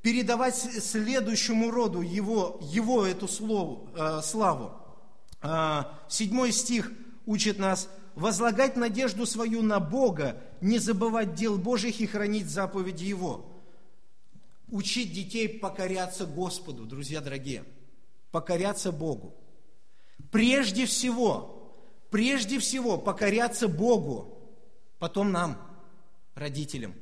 передавать 0.07 0.55
следующему 0.55 1.69
роду 1.69 2.01
его, 2.01 2.59
его 2.61 3.05
эту 3.05 3.27
слову, 3.27 3.89
э, 3.93 4.21
славу. 4.23 4.71
Э, 5.41 5.83
седьмой 6.07 6.53
стих 6.53 6.91
учит 7.25 7.59
нас 7.59 7.89
возлагать 8.15 8.77
надежду 8.77 9.25
свою 9.25 9.61
на 9.61 9.81
Бога, 9.81 10.41
не 10.61 10.79
забывать 10.79 11.35
дел 11.35 11.57
Божьих 11.57 11.99
и 11.99 12.07
хранить 12.07 12.49
заповеди 12.49 13.03
Его. 13.03 13.51
Учить 14.69 15.11
детей 15.11 15.49
покоряться 15.49 16.25
Господу, 16.25 16.85
друзья 16.85 17.19
дорогие, 17.19 17.65
покоряться 18.31 18.93
Богу. 18.93 19.35
Прежде 20.31 20.85
всего, 20.85 21.73
прежде 22.09 22.59
всего 22.59 22.97
покоряться 22.97 23.67
Богу, 23.67 24.37
потом 24.99 25.31
нам, 25.31 25.57
родителям. 26.35 26.93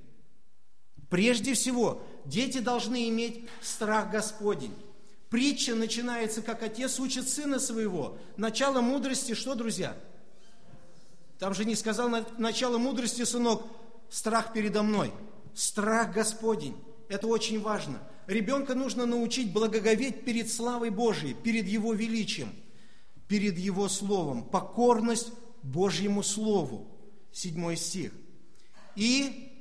Прежде 1.10 1.54
всего, 1.54 2.02
дети 2.26 2.60
должны 2.60 3.10
иметь 3.10 3.48
страх 3.62 4.12
Господень. 4.12 4.74
Притча 5.30 5.76
начинается, 5.76 6.42
как 6.42 6.64
отец 6.64 7.00
учит 7.00 7.28
сына 7.28 7.60
своего. 7.60 8.18
Начало 8.38 8.82
мудрости, 8.82 9.34
что, 9.34 9.56
друзья? 9.56 9.96
Там 11.40 11.54
же 11.54 11.66
не 11.66 11.76
сказал 11.76 12.10
начало 12.38 12.78
мудрости, 12.78 13.24
сынок, 13.24 13.64
страх 14.10 14.54
передо 14.54 14.84
мной. 14.84 15.12
Страх 15.54 16.14
Господень. 16.14 16.76
Это 17.10 17.28
очень 17.28 17.62
важно. 17.62 18.02
Ребенка 18.28 18.74
нужно 18.74 19.06
научить 19.06 19.54
благоговеть 19.54 20.26
перед 20.26 20.52
славой 20.52 20.90
Божией, 20.90 21.34
перед 21.34 21.68
Его 21.68 21.94
величием, 21.94 22.50
перед 23.28 23.58
Его 23.58 23.90
Словом. 23.90 24.44
Покорность 24.44 25.32
Божьему 25.64 26.24
Слову. 26.24 26.88
Седьмой 27.32 27.78
стих. 27.78 28.12
И 28.96 29.52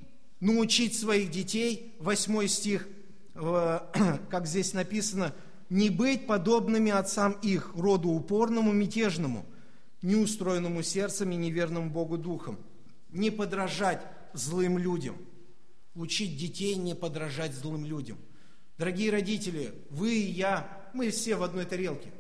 научить 0.41 0.97
своих 0.97 1.31
детей, 1.31 1.97
восьмой 1.99 2.49
стих, 2.49 2.89
как 3.35 4.47
здесь 4.47 4.75
написано, 4.75 5.35
не 5.71 5.91
быть 5.91 6.27
подобными 6.27 6.93
отцам 6.93 7.33
их, 7.43 7.75
роду 7.75 8.11
упорному, 8.11 8.73
мятежному, 8.73 9.45
неустроенному 10.03 10.83
сердцем 10.83 11.33
и 11.33 11.37
неверному 11.37 11.91
Богу 11.91 12.19
духом. 12.19 12.59
Не 13.11 13.31
подражать 13.31 14.03
злым 14.35 14.79
людям. 14.79 15.17
Учить 15.95 16.37
детей 16.37 16.75
не 16.77 16.95
подражать 16.95 17.55
злым 17.55 17.87
людям. 17.87 18.19
Дорогие 18.77 19.11
родители, 19.11 19.73
вы 19.91 20.15
и 20.15 20.31
я, 20.31 20.91
мы 20.93 21.11
все 21.11 21.37
в 21.37 21.43
одной 21.43 21.65
тарелке. 21.65 22.13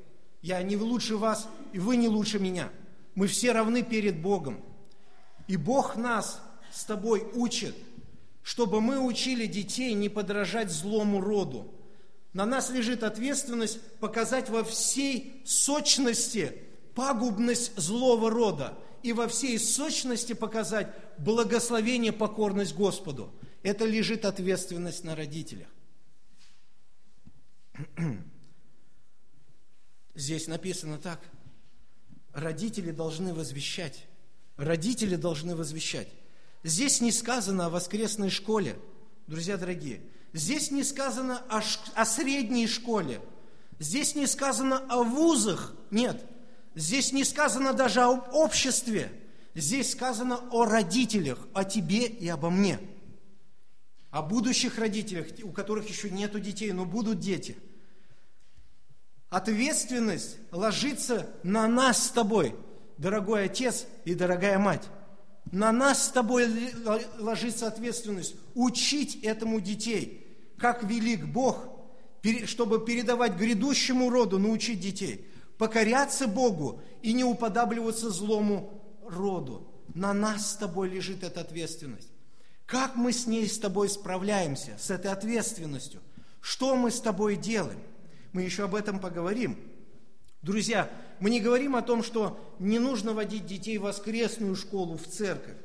Я 0.44 0.62
не 0.62 0.76
лучше 0.76 1.16
вас, 1.16 1.48
и 1.72 1.78
вы 1.78 1.96
не 1.96 2.06
лучше 2.06 2.38
меня. 2.38 2.70
Мы 3.14 3.28
все 3.28 3.52
равны 3.52 3.82
перед 3.82 4.20
Богом. 4.20 4.62
И 5.48 5.56
Бог 5.56 5.96
нас 5.96 6.42
с 6.70 6.84
тобой 6.84 7.26
учит, 7.32 7.74
чтобы 8.42 8.82
мы 8.82 8.98
учили 8.98 9.46
детей 9.46 9.94
не 9.94 10.10
подражать 10.10 10.70
злому 10.70 11.22
роду. 11.22 11.72
На 12.34 12.44
нас 12.44 12.68
лежит 12.68 13.04
ответственность 13.04 13.80
показать 14.00 14.50
во 14.50 14.64
всей 14.64 15.40
сочности 15.46 16.52
пагубность 16.94 17.74
злого 17.78 18.28
рода 18.28 18.76
и 19.02 19.14
во 19.14 19.28
всей 19.28 19.58
сочности 19.58 20.34
показать 20.34 20.94
благословение, 21.16 22.12
покорность 22.12 22.74
Господу. 22.74 23.32
Это 23.62 23.86
лежит 23.86 24.26
ответственность 24.26 25.04
на 25.04 25.16
родителях. 25.16 25.68
Здесь 30.14 30.46
написано 30.46 30.98
так. 30.98 31.20
Родители 32.32 32.92
должны 32.92 33.34
возвещать. 33.34 34.06
Родители 34.56 35.16
должны 35.16 35.56
возвещать. 35.56 36.08
Здесь 36.62 37.00
не 37.00 37.10
сказано 37.10 37.66
о 37.66 37.70
воскресной 37.70 38.30
школе, 38.30 38.76
друзья 39.26 39.56
дорогие. 39.56 40.00
Здесь 40.32 40.70
не 40.70 40.84
сказано 40.84 41.42
о, 41.48 41.62
о 41.94 42.04
средней 42.04 42.66
школе. 42.68 43.20
Здесь 43.80 44.14
не 44.14 44.26
сказано 44.26 44.78
о 44.88 45.02
вузах. 45.02 45.74
Нет. 45.90 46.24
Здесь 46.76 47.12
не 47.12 47.24
сказано 47.24 47.72
даже 47.72 48.02
о 48.02 48.10
обществе. 48.10 49.12
Здесь 49.54 49.92
сказано 49.92 50.40
о 50.50 50.64
родителях, 50.64 51.38
о 51.52 51.64
тебе 51.64 52.06
и 52.06 52.28
обо 52.28 52.50
мне. 52.50 52.80
О 54.10 54.22
будущих 54.22 54.78
родителях, 54.78 55.26
у 55.42 55.50
которых 55.50 55.88
еще 55.88 56.08
нету 56.10 56.38
детей, 56.38 56.70
но 56.70 56.84
будут 56.84 57.18
дети– 57.18 57.56
Ответственность 59.34 60.36
ложится 60.52 61.28
на 61.42 61.66
нас 61.66 62.06
с 62.06 62.10
тобой, 62.10 62.54
дорогой 62.98 63.46
отец 63.46 63.84
и 64.04 64.14
дорогая 64.14 64.60
мать. 64.60 64.84
На 65.50 65.72
нас 65.72 66.04
с 66.04 66.10
тобой 66.10 66.46
ложится 67.18 67.66
ответственность 67.66 68.36
учить 68.54 69.24
этому 69.24 69.60
детей, 69.60 70.24
как 70.56 70.84
велик 70.84 71.26
Бог, 71.26 71.66
чтобы 72.44 72.84
передавать 72.84 73.34
грядущему 73.34 74.08
роду, 74.08 74.38
научить 74.38 74.78
детей, 74.78 75.26
покоряться 75.58 76.28
Богу 76.28 76.80
и 77.02 77.12
не 77.12 77.24
уподабливаться 77.24 78.10
злому 78.10 78.84
роду. 79.04 79.66
На 79.94 80.12
нас 80.12 80.52
с 80.52 80.54
тобой 80.54 80.88
лежит 80.90 81.24
эта 81.24 81.40
ответственность. 81.40 82.12
Как 82.66 82.94
мы 82.94 83.12
с 83.12 83.26
ней 83.26 83.48
с 83.48 83.58
тобой 83.58 83.88
справляемся, 83.88 84.76
с 84.78 84.90
этой 84.90 85.10
ответственностью? 85.10 86.02
Что 86.40 86.76
мы 86.76 86.92
с 86.92 87.00
тобой 87.00 87.34
делаем? 87.34 87.80
Мы 88.34 88.42
еще 88.42 88.64
об 88.64 88.74
этом 88.74 88.98
поговорим. 88.98 89.56
Друзья, 90.42 90.90
мы 91.20 91.30
не 91.30 91.40
говорим 91.40 91.76
о 91.76 91.82
том, 91.82 92.02
что 92.02 92.54
не 92.58 92.78
нужно 92.78 93.14
водить 93.14 93.46
детей 93.46 93.78
в 93.78 93.82
воскресную 93.82 94.56
школу, 94.56 94.98
в 94.98 95.06
церковь. 95.06 95.56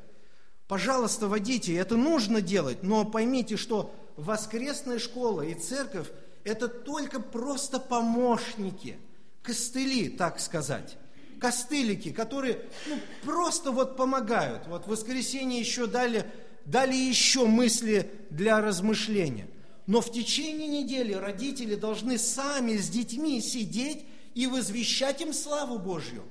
Пожалуйста, 0.67 1.27
водите, 1.27 1.75
это 1.75 1.97
нужно 1.97 2.41
делать, 2.41 2.83
но 2.83 3.03
поймите, 3.03 3.57
что 3.57 3.93
воскресная 4.15 4.99
школа 4.99 5.41
и 5.41 5.55
церковь– 5.55 6.07
это 6.43 6.67
только 6.67 7.19
просто 7.19 7.79
помощники, 7.79 8.97
костыли, 9.41 10.07
так 10.07 10.39
сказать 10.39 10.97
костылики, 11.39 12.11
которые 12.11 12.65
ну, 12.85 12.99
просто 13.23 13.71
вот 13.71 13.95
помогают. 13.95 14.67
Вот 14.67 14.83
в 14.83 14.89
воскресенье 14.89 15.57
еще 15.57 15.87
дали, 15.87 16.25
дали 16.65 16.93
еще 16.93 17.45
мысли 17.45 18.11
для 18.29 18.61
размышления– 18.61 19.47
но 19.89 20.01
в 20.01 20.11
течение 20.11 20.67
недели 20.67 21.13
родители 21.13 21.73
должны 21.73 22.19
сами 22.19 22.77
с 22.77 22.89
детьми 22.89 23.41
сидеть 23.41 24.05
и 24.35 24.45
возвещать 24.45 25.19
им 25.21 25.33
славу 25.33 25.79
Божью. 25.79 26.23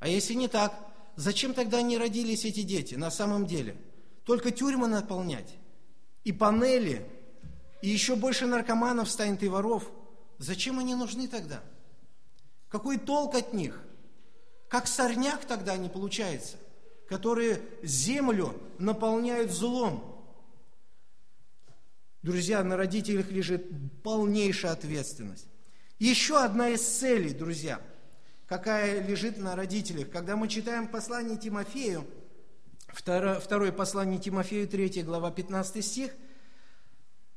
А 0.00 0.08
если 0.08 0.34
не 0.34 0.48
так, 0.48 0.74
зачем 1.14 1.54
тогда 1.54 1.80
не 1.80 1.96
родились 1.96 2.44
эти 2.44 2.62
дети 2.62 2.96
на 2.96 3.08
самом 3.12 3.46
деле? 3.46 3.76
Только 4.24 4.50
тюрьмы 4.50 4.88
наполнять, 4.88 5.54
и 6.24 6.32
панели, 6.32 7.06
и 7.82 7.88
еще 7.88 8.16
больше 8.16 8.46
наркоманов 8.46 9.08
станет 9.08 9.44
и 9.44 9.48
воров. 9.48 9.92
Зачем 10.38 10.80
они 10.80 10.96
нужны 10.96 11.28
тогда? 11.28 11.62
Какой 12.68 12.98
толк 12.98 13.36
от 13.36 13.52
них? 13.52 13.80
Как 14.66 14.88
сорняк 14.88 15.44
тогда 15.44 15.76
не 15.76 15.88
получается, 15.88 16.56
которые 17.08 17.62
землю 17.84 18.60
наполняют 18.78 19.52
злом– 19.52 20.08
Друзья, 22.22 22.62
на 22.62 22.76
родителях 22.76 23.30
лежит 23.30 23.66
полнейшая 24.02 24.72
ответственность. 24.72 25.48
Еще 25.98 26.40
одна 26.40 26.68
из 26.68 26.80
целей, 26.80 27.34
друзья, 27.34 27.80
какая 28.46 29.04
лежит 29.04 29.38
на 29.38 29.56
родителях. 29.56 30.08
Когда 30.10 30.36
мы 30.36 30.46
читаем 30.46 30.86
послание 30.86 31.36
Тимофею, 31.36 32.06
второе 32.88 33.72
послание 33.72 34.20
Тимофею, 34.20 34.68
3 34.68 35.02
глава, 35.02 35.32
15 35.32 35.84
стих, 35.84 36.12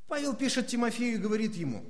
Павел 0.07 0.35
пишет 0.35 0.67
Тимофею 0.67 1.15
и 1.15 1.17
говорит 1.17 1.55
ему, 1.55 1.83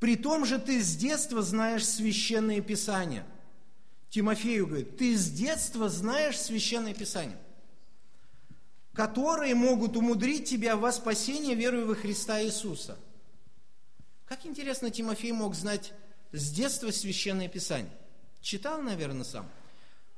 «При 0.00 0.16
том 0.16 0.46
же 0.46 0.58
ты 0.58 0.80
с 0.80 0.96
детства 0.96 1.42
знаешь 1.42 1.86
священные 1.86 2.62
писания». 2.62 3.26
Тимофею 4.08 4.66
говорит, 4.66 4.96
«Ты 4.96 5.14
с 5.14 5.30
детства 5.30 5.90
знаешь 5.90 6.38
священное 6.38 6.94
писание» 6.94 7.36
которые 8.98 9.54
могут 9.54 9.96
умудрить 9.96 10.48
тебя 10.50 10.76
во 10.76 10.90
спасение 10.90 11.54
верой 11.54 11.84
во 11.84 11.94
Христа 11.94 12.42
Иисуса. 12.42 12.98
Как 14.26 14.44
интересно 14.44 14.90
Тимофей 14.90 15.30
мог 15.30 15.54
знать 15.54 15.92
с 16.32 16.50
детства 16.50 16.90
Священное 16.90 17.46
Писание. 17.46 17.92
Читал, 18.40 18.82
наверное, 18.82 19.22
сам. 19.22 19.48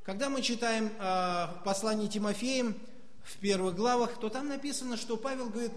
Когда 0.03 0.31
мы 0.31 0.41
читаем 0.41 0.91
э, 0.99 1.47
послание 1.63 2.09
Тимофеем 2.09 2.75
в 3.23 3.37
первых 3.37 3.77
главах, 3.77 4.19
то 4.19 4.31
там 4.31 4.49
написано, 4.49 4.97
что 4.97 5.19
Павел 5.19 5.51
говорит, 5.51 5.73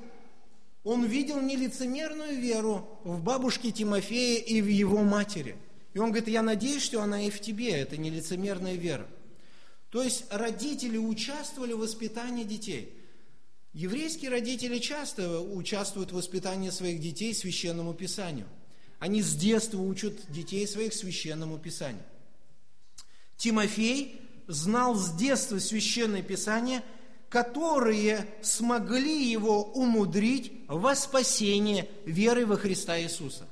он 0.86 1.04
видел 1.04 1.42
нелицемерную 1.42 2.39
веру 2.39 2.88
в 3.04 3.22
бабушке 3.22 3.72
Тимофея 3.72 4.39
и 4.39 4.62
в 4.62 4.68
его 4.68 5.00
матери. 5.00 5.58
И 5.94 6.00
он 6.00 6.12
говорит, 6.12 6.30
я 6.30 6.42
надеюсь, 6.42 6.84
что 6.84 7.02
она 7.02 7.22
и 7.22 7.30
в 7.30 7.42
тебе, 7.42 7.72
это 7.72 7.98
нелицемерная 7.98 8.76
вера. 8.76 9.06
То 9.94 10.02
есть 10.02 10.26
родители 10.32 10.98
участвовали 10.98 11.74
в 11.74 11.78
воспитании 11.78 12.46
детей. 12.46 12.98
Еврейские 13.74 14.32
родители 14.32 14.80
часто 14.80 15.40
участвуют 15.40 16.12
в 16.12 16.16
воспитании 16.16 16.72
своих 16.72 17.00
детей 17.00 17.32
священному 17.36 17.94
писанию. 17.94 18.48
Они 18.98 19.22
с 19.22 19.36
детства 19.36 19.78
учат 19.80 20.16
детей 20.32 20.68
своих 20.68 20.96
священному 20.96 21.60
писанию. 21.60 22.02
Тимофей 23.38 24.20
знал 24.48 24.96
с 24.96 25.12
детства 25.12 25.60
священное 25.60 26.24
писание, 26.24 26.82
которые 27.30 28.26
смогли 28.42 29.30
его 29.30 29.64
умудрить 29.64 30.54
во 30.68 30.96
спасение 30.96 31.88
веры 32.08 32.48
во 32.48 32.58
Христа 32.58 33.00
Иисуса. 33.00 33.48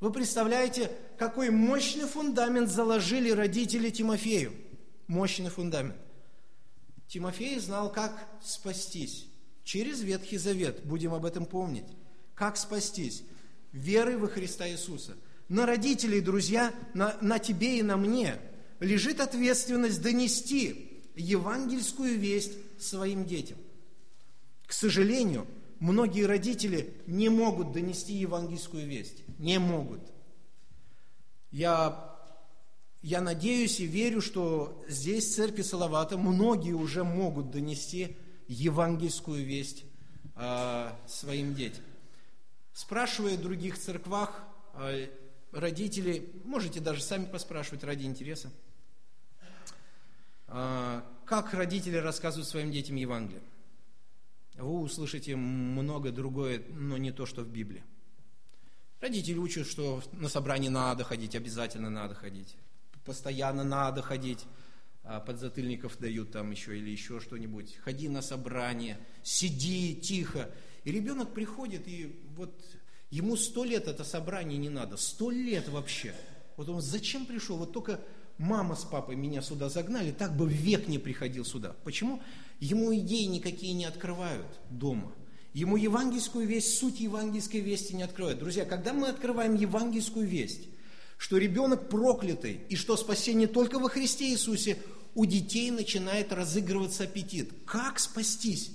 Вы 0.00 0.10
представляете, 0.10 0.90
какой 1.16 1.50
мощный 1.50 2.08
фундамент 2.08 2.68
заложили 2.68 3.30
родители 3.30 3.90
Тимофею– 3.90 4.52
мощный 5.10 5.50
фундамент. 5.50 5.96
Тимофей 7.08 7.58
знал, 7.58 7.92
как 7.92 8.28
спастись. 8.42 9.26
Через 9.64 10.00
Ветхий 10.00 10.38
Завет, 10.38 10.84
будем 10.84 11.12
об 11.12 11.26
этом 11.26 11.46
помнить. 11.46 11.86
Как 12.36 12.56
спастись? 12.56 13.24
Верой 13.72 14.16
во 14.16 14.28
Христа 14.28 14.68
Иисуса. 14.68 15.16
На 15.48 15.66
родителей, 15.66 16.20
друзья, 16.20 16.72
на, 16.94 17.16
на 17.20 17.40
тебе 17.40 17.80
и 17.80 17.82
на 17.82 17.96
мне 17.96 18.36
лежит 18.78 19.20
ответственность 19.20 20.00
донести 20.00 21.02
евангельскую 21.16 22.16
весть 22.16 22.52
своим 22.80 23.24
детям. 23.24 23.58
К 24.64 24.72
сожалению, 24.72 25.48
многие 25.80 26.22
родители 26.22 26.94
не 27.08 27.28
могут 27.28 27.72
донести 27.72 28.14
евангельскую 28.14 28.86
весть. 28.86 29.24
Не 29.40 29.58
могут. 29.58 30.00
Я 31.50 32.09
я 33.02 33.20
надеюсь 33.20 33.80
и 33.80 33.86
верю, 33.86 34.20
что 34.20 34.84
здесь, 34.86 35.30
в 35.30 35.34
церкви 35.34 35.62
Салавата, 35.62 36.18
многие 36.18 36.72
уже 36.72 37.02
могут 37.02 37.50
донести 37.50 38.16
евангельскую 38.46 39.44
весть 39.44 39.84
э, 40.36 40.90
своим 41.06 41.54
детям. 41.54 41.82
Спрашивая 42.74 43.36
в 43.36 43.40
других 43.40 43.78
церквах, 43.78 44.42
э, 44.74 45.08
родители, 45.52 46.30
можете 46.44 46.80
даже 46.80 47.02
сами 47.02 47.24
поспрашивать 47.24 47.84
ради 47.84 48.04
интереса, 48.04 48.50
э, 50.48 51.00
как 51.24 51.54
родители 51.54 51.96
рассказывают 51.96 52.48
своим 52.48 52.70
детям 52.70 52.96
Евангелие. 52.96 53.42
Вы 54.56 54.80
услышите 54.80 55.36
много 55.36 56.12
другое, 56.12 56.62
но 56.68 56.98
не 56.98 57.12
то, 57.12 57.24
что 57.24 57.42
в 57.42 57.48
Библии. 57.48 57.82
Родители 59.00 59.38
учат, 59.38 59.66
что 59.66 60.02
на 60.12 60.28
собрание 60.28 60.70
надо 60.70 61.04
ходить, 61.04 61.34
обязательно 61.34 61.88
надо 61.88 62.14
ходить 62.14 62.56
постоянно 63.10 63.64
надо 63.64 64.02
ходить, 64.02 64.46
а 65.02 65.18
подзатыльников 65.18 65.98
дают 65.98 66.30
там 66.30 66.52
еще 66.52 66.78
или 66.78 66.90
еще 66.90 67.18
что-нибудь. 67.18 67.76
Ходи 67.82 68.08
на 68.08 68.22
собрание, 68.22 68.98
сиди 69.24 69.96
тихо. 69.96 70.48
И 70.84 70.92
ребенок 70.92 71.34
приходит, 71.34 71.88
и 71.88 72.22
вот 72.36 72.54
Ему 73.10 73.36
сто 73.36 73.64
лет 73.64 73.88
это 73.88 74.04
собрание 74.04 74.56
не 74.56 74.68
надо, 74.68 74.96
сто 74.96 75.30
лет 75.30 75.68
вообще. 75.68 76.14
Вот 76.56 76.68
он 76.68 76.80
зачем 76.80 77.26
пришел? 77.26 77.56
Вот 77.56 77.72
только 77.72 78.00
мама 78.38 78.76
с 78.76 78.84
папой 78.84 79.16
меня 79.16 79.42
сюда 79.42 79.68
загнали, 79.68 80.12
так 80.12 80.36
бы 80.36 80.48
век 80.48 80.86
не 80.86 80.98
приходил 80.98 81.44
сюда. 81.44 81.74
Почему? 81.82 82.22
Ему 82.60 82.94
идеи 82.94 83.24
никакие 83.24 83.72
не 83.72 83.84
открывают 83.84 84.46
дома. 84.70 85.12
Ему 85.54 85.76
евангельскую 85.76 86.46
весть, 86.46 86.78
суть 86.78 87.00
евангельской 87.00 87.60
вести 87.60 87.96
не 87.96 88.04
открывают. 88.04 88.38
Друзья, 88.38 88.64
когда 88.64 88.92
мы 88.92 89.08
открываем 89.08 89.56
евангельскую 89.56 90.24
весть, 90.24 90.68
что 91.20 91.36
ребенок 91.36 91.90
проклятый 91.90 92.62
и 92.70 92.76
что 92.76 92.96
спасение 92.96 93.46
только 93.46 93.78
во 93.78 93.90
Христе 93.90 94.30
Иисусе, 94.30 94.78
у 95.14 95.26
детей 95.26 95.70
начинает 95.70 96.32
разыгрываться 96.32 97.04
аппетит. 97.04 97.52
Как 97.66 97.98
спастись? 97.98 98.70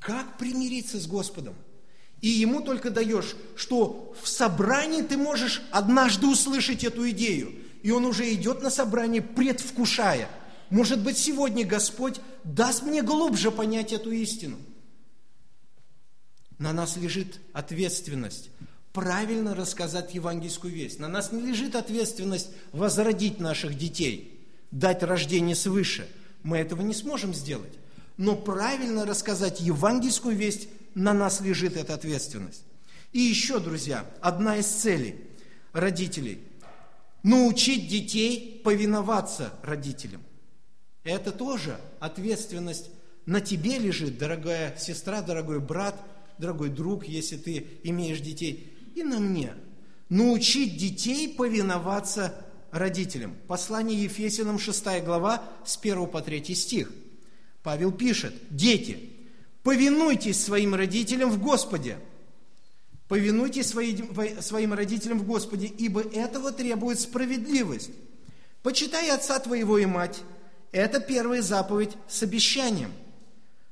Как 0.00 0.36
примириться 0.36 0.98
с 0.98 1.06
Господом? 1.06 1.54
И 2.20 2.26
ему 2.28 2.62
только 2.62 2.90
даешь, 2.90 3.36
что 3.54 4.12
в 4.20 4.26
собрании 4.26 5.02
ты 5.02 5.16
можешь 5.16 5.62
однажды 5.70 6.26
услышать 6.26 6.82
эту 6.82 7.08
идею. 7.10 7.54
И 7.84 7.92
он 7.92 8.06
уже 8.06 8.30
идет 8.34 8.60
на 8.60 8.70
собрание, 8.70 9.22
предвкушая. 9.22 10.28
Может 10.70 11.00
быть, 11.00 11.16
сегодня 11.16 11.64
Господь 11.64 12.20
даст 12.42 12.82
мне 12.82 13.02
глубже 13.02 13.52
понять 13.52 13.92
эту 13.92 14.10
истину. 14.10 14.56
На 16.58 16.72
нас 16.72 16.96
лежит 16.96 17.38
ответственность 17.52 18.50
правильно 18.94 19.56
рассказать 19.56 20.14
евангельскую 20.14 20.72
весть. 20.72 21.00
На 21.00 21.08
нас 21.08 21.32
не 21.32 21.42
лежит 21.42 21.74
ответственность 21.74 22.48
возродить 22.72 23.40
наших 23.40 23.76
детей, 23.76 24.40
дать 24.70 25.02
рождение 25.02 25.56
свыше. 25.56 26.08
Мы 26.44 26.58
этого 26.58 26.80
не 26.80 26.94
сможем 26.94 27.34
сделать. 27.34 27.72
Но 28.16 28.36
правильно 28.36 29.04
рассказать 29.04 29.60
евангельскую 29.60 30.36
весть, 30.36 30.68
на 30.94 31.12
нас 31.12 31.40
лежит 31.40 31.76
эта 31.76 31.94
ответственность. 31.94 32.62
И 33.12 33.18
еще, 33.18 33.58
друзья, 33.58 34.06
одна 34.20 34.58
из 34.58 34.66
целей 34.66 35.16
родителей– 35.72 36.38
научить 37.24 37.88
детей 37.88 38.60
повиноваться 38.62 39.52
родителям. 39.62 40.22
Это 41.02 41.32
тоже 41.32 41.80
ответственность 41.98 42.90
на 43.26 43.40
тебе 43.40 43.78
лежит, 43.78 44.18
дорогая 44.18 44.76
сестра, 44.78 45.20
дорогой 45.20 45.58
брат, 45.58 46.00
дорогой 46.38 46.68
друг, 46.68 47.06
если 47.06 47.36
ты 47.36 47.66
имеешь 47.82 48.20
детей, 48.20 48.73
и 48.94 49.02
на 49.02 49.18
мне. 49.18 49.54
Научить 50.08 50.76
детей 50.76 51.28
повиноваться 51.28 52.34
родителям. 52.70 53.36
Послание 53.46 54.04
Ефесянам 54.04 54.58
6 54.58 55.02
глава 55.04 55.42
с 55.64 55.76
1 55.76 56.06
по 56.06 56.20
3 56.20 56.54
стих. 56.54 56.92
Павел 57.62 57.92
пишет, 57.92 58.34
дети, 58.50 59.10
повинуйтесь 59.62 60.42
своим 60.42 60.74
родителям 60.74 61.30
в 61.30 61.40
Господе. 61.40 61.98
Повинуйтесь 63.08 63.68
своим, 63.68 64.14
своим 64.40 64.74
родителям 64.74 65.18
в 65.18 65.26
Господе, 65.26 65.66
ибо 65.66 66.00
этого 66.00 66.52
требует 66.52 67.00
справедливость. 67.00 67.90
Почитай 68.62 69.10
отца 69.10 69.38
твоего 69.38 69.78
и 69.78 69.86
мать. 69.86 70.20
Это 70.72 71.00
первая 71.00 71.42
заповедь 71.42 71.92
с 72.08 72.22
обещанием. 72.22 72.92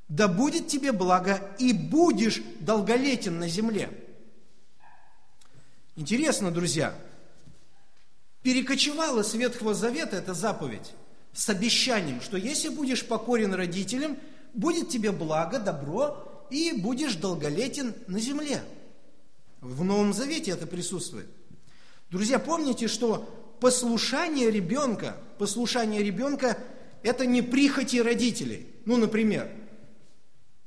Да 0.08 0.28
будет 0.28 0.68
тебе 0.68 0.92
благо, 0.92 1.40
и 1.58 1.72
будешь 1.72 2.42
долголетен 2.60 3.38
на 3.38 3.48
земле. 3.48 4.01
Интересно, 5.94 6.50
друзья, 6.50 6.94
перекочевала 8.42 9.22
с 9.22 9.34
Ветхого 9.34 9.74
Завета 9.74 10.16
эта 10.16 10.32
заповедь 10.32 10.92
с 11.34 11.50
обещанием, 11.50 12.22
что 12.22 12.38
если 12.38 12.70
будешь 12.70 13.04
покорен 13.04 13.52
родителям, 13.52 14.16
будет 14.54 14.88
тебе 14.88 15.12
благо, 15.12 15.58
добро, 15.58 16.46
и 16.50 16.72
будешь 16.72 17.14
долголетен 17.16 17.94
на 18.06 18.20
земле. 18.20 18.62
В 19.60 19.84
Новом 19.84 20.14
Завете 20.14 20.52
это 20.52 20.66
присутствует. 20.66 21.28
Друзья, 22.10 22.38
помните, 22.38 22.88
что 22.88 23.28
послушание 23.60 24.50
ребенка, 24.50 25.16
послушание 25.38 26.02
ребенка– 26.02 26.58
это 27.02 27.26
не 27.26 27.42
прихоти 27.42 28.00
родителей. 28.00 28.66
Ну, 28.86 28.96
например, 28.96 29.50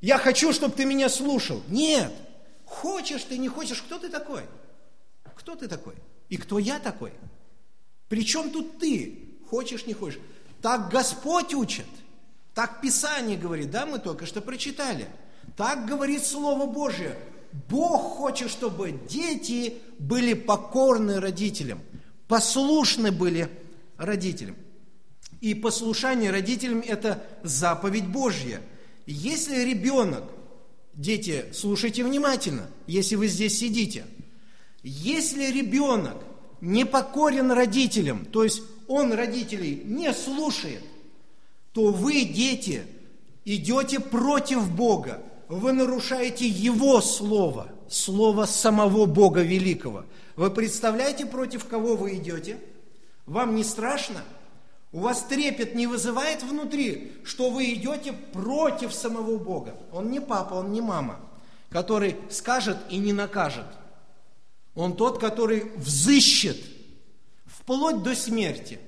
я 0.02 0.18
хочу, 0.18 0.54
чтобы 0.54 0.76
ты 0.76 0.86
меня 0.86 1.10
слушал. 1.10 1.62
Нет, 1.68 2.12
хочешь 2.66 3.24
ты, 3.24 3.38
не 3.38 3.48
хочешь, 3.48 3.82
кто 3.82 3.98
ты 4.00 4.10
такой? 4.10 4.44
Кто 5.36 5.56
ты 5.56 5.68
такой? 5.68 5.96
И 6.30 6.38
кто 6.38 6.60
я 6.60 6.80
такой? 6.80 7.12
Причем 8.10 8.52
тут 8.52 8.80
ты? 8.80 9.38
Хочешь, 9.50 9.86
не 9.86 9.94
хочешь? 9.94 10.20
Так 10.62 10.90
Господь 10.90 11.54
учит. 11.54 11.86
Так 12.54 12.82
Писание 12.82 13.38
говорит, 13.38 13.70
да, 13.70 13.86
мы 13.86 14.00
только 14.00 14.26
что 14.26 14.42
прочитали. 14.42 15.08
Так 15.58 15.86
говорит 15.86 16.24
Слово 16.24 16.66
Божье. 16.66 17.18
Бог 17.70 18.18
хочет, 18.18 18.50
чтобы 18.50 19.00
дети 19.08 19.76
были 20.00 20.34
покорны 20.34 21.20
родителям, 21.20 21.82
послушны 22.28 23.12
были 23.12 23.50
родителям. 23.98 24.56
И 25.42 25.54
послушание 25.54 26.32
родителям– 26.32 26.80
это 26.88 27.26
заповедь 27.44 28.08
Божья. 28.08 28.62
Если 29.06 29.64
ребенок, 29.64 30.24
дети, 30.94 31.46
слушайте 31.54 32.04
внимательно, 32.04 32.68
если 32.88 33.16
вы 33.16 33.28
здесь 33.28 33.58
сидите, 33.58 34.06
если 34.88 35.46
ребенок 35.46 36.16
не 36.62 36.86
покорен 36.86 37.52
родителям, 37.52 38.24
то 38.24 38.44
есть 38.44 38.62
он 38.88 39.14
родителей 39.14 39.82
не 39.84 40.14
слушает, 40.14 40.84
то 41.74 41.88
вы, 41.88 42.24
дети, 42.24 42.84
идете 43.46 44.00
против 44.00 44.72
Бога, 44.72 45.24
вы 45.48 45.74
нарушаете 45.74 46.48
Его 46.48 47.02
Слово, 47.02 47.70
Слово 47.90 48.46
самого 48.46 49.08
Бога 49.08 49.42
Великого. 49.42 50.06
Вы 50.36 50.52
представляете, 50.52 51.26
против 51.26 51.66
кого 51.66 51.96
вы 51.96 52.18
идете? 52.18 52.60
Вам 53.26 53.56
не 53.56 53.64
страшно? 53.64 54.22
У 54.92 55.00
вас 55.00 55.24
трепет 55.24 55.74
не 55.74 55.88
вызывает 55.88 56.44
внутри, 56.44 57.14
что 57.24 57.50
вы 57.50 57.74
идете 57.74 58.14
против 58.14 58.94
самого 58.94 59.38
Бога. 59.40 59.76
Он 59.92 60.12
не 60.12 60.20
папа, 60.20 60.54
он 60.54 60.72
не 60.72 60.82
мама, 60.82 61.20
который 61.70 62.18
скажет 62.30 62.78
и 62.92 62.98
не 62.98 63.14
накажет. 63.14 63.66
Он 64.76 64.96
тот, 64.96 65.20
который 65.20 65.72
взыщет 65.78 66.58
вплоть 67.46 68.04
до 68.04 68.16
смерти. 68.16 68.80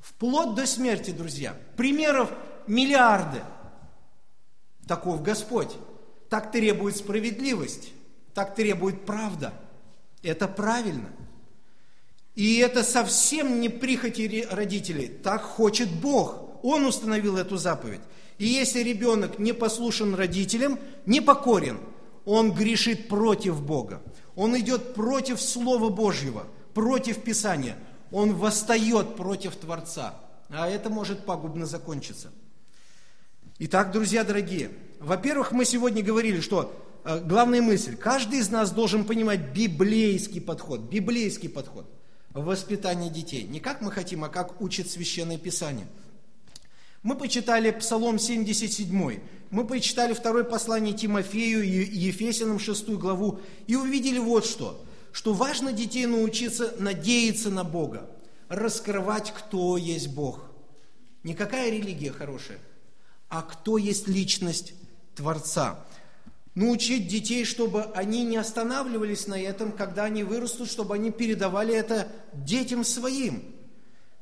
Вплоть 0.00 0.54
до 0.54 0.66
смерти, 0.66 1.10
друзья. 1.10 1.56
Примеров 1.76 2.30
миллиарды. 2.66 3.42
Таков 4.86 5.22
Господь. 5.22 5.76
Так 6.30 6.52
требует 6.52 6.96
справедливость. 6.96 7.90
Так 8.32 8.54
требует 8.54 9.04
правда. 9.04 9.52
Это 10.22 10.48
правильно. 10.48 11.10
И 12.34 12.58
это 12.58 12.84
совсем 12.84 13.60
не 13.60 13.68
прихоти 13.68 14.46
родителей. 14.50 15.08
Так 15.08 15.42
хочет 15.42 15.90
Бог. 15.90 16.62
Он 16.62 16.86
установил 16.86 17.36
эту 17.36 17.56
заповедь. 17.56 18.00
И 18.38 18.46
если 18.46 18.80
ребенок 18.80 19.38
не 19.38 19.52
послушен 19.52 20.14
родителям, 20.14 20.78
не 21.06 21.20
покорен, 21.20 21.80
он 22.24 22.52
грешит 22.52 23.08
против 23.08 23.60
Бога. 23.62 24.00
Он 24.38 24.56
идет 24.56 24.94
против 24.94 25.40
Слова 25.42 25.90
Божьего, 25.90 26.46
против 26.72 27.24
Писания. 27.24 27.76
Он 28.12 28.34
восстает 28.34 29.16
против 29.16 29.56
Творца. 29.56 30.14
А 30.48 30.68
это 30.68 30.90
может 30.90 31.26
пагубно 31.26 31.66
закончиться. 31.66 32.30
Итак, 33.58 33.90
друзья 33.90 34.22
дорогие, 34.22 34.70
во-первых, 35.00 35.50
мы 35.50 35.64
сегодня 35.64 36.04
говорили, 36.04 36.38
что 36.40 36.72
э, 37.04 37.20
главная 37.24 37.60
мысль, 37.60 37.96
каждый 37.96 38.38
из 38.38 38.48
нас 38.48 38.70
должен 38.70 39.04
понимать 39.04 39.40
библейский 39.52 40.40
подход, 40.40 40.82
библейский 40.82 41.48
подход 41.48 41.90
в 42.32 42.44
воспитании 42.44 43.10
детей. 43.10 43.42
Не 43.42 43.58
как 43.58 43.80
мы 43.80 43.90
хотим, 43.90 44.22
а 44.22 44.28
как 44.28 44.60
учит 44.60 44.88
Священное 44.88 45.38
Писание. 45.38 45.88
Мы 47.02 47.14
почитали 47.14 47.70
Псалом 47.70 48.18
77, 48.18 49.20
мы 49.50 49.66
почитали 49.66 50.12
второе 50.14 50.42
послание 50.42 50.92
Тимофею 50.92 51.62
и 51.62 51.96
Ефесянам 51.96 52.58
6 52.58 52.88
главу 52.90 53.40
и 53.68 53.76
увидели 53.76 54.18
вот 54.18 54.44
что, 54.44 54.84
что 55.12 55.32
важно 55.32 55.72
детей 55.72 56.06
научиться 56.06 56.74
надеяться 56.78 57.50
на 57.50 57.62
Бога, 57.62 58.10
раскрывать, 58.48 59.32
кто 59.32 59.76
есть 59.76 60.08
Бог. 60.08 60.42
Не 61.22 61.34
какая 61.34 61.70
религия 61.70 62.10
хорошая, 62.10 62.58
а 63.28 63.42
кто 63.42 63.78
есть 63.78 64.08
личность 64.08 64.74
Творца. 65.14 65.84
Научить 66.56 67.06
детей, 67.06 67.44
чтобы 67.44 67.84
они 67.94 68.24
не 68.24 68.36
останавливались 68.36 69.28
на 69.28 69.40
этом, 69.40 69.70
когда 69.70 70.04
они 70.04 70.24
вырастут, 70.24 70.68
чтобы 70.68 70.96
они 70.96 71.12
передавали 71.12 71.74
это 71.74 72.08
детям 72.32 72.82
своим– 72.82 73.44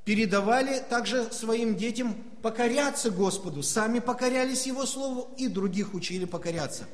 передавали 0.06 0.80
также 0.88 1.30
своим 1.32 1.74
детям 1.74 2.14
покоряться 2.46 3.10
Господу, 3.10 3.64
сами 3.64 3.98
покорялись 3.98 4.68
Его 4.68 4.86
Слову 4.86 5.34
и 5.36 5.48
других 5.48 5.94
учили 5.94 6.26
покоряться. 6.26 6.84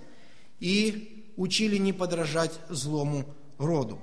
И 0.60 1.30
учили 1.36 1.76
не 1.76 1.92
подражать 1.92 2.58
злому 2.70 3.26
роду. 3.58 3.98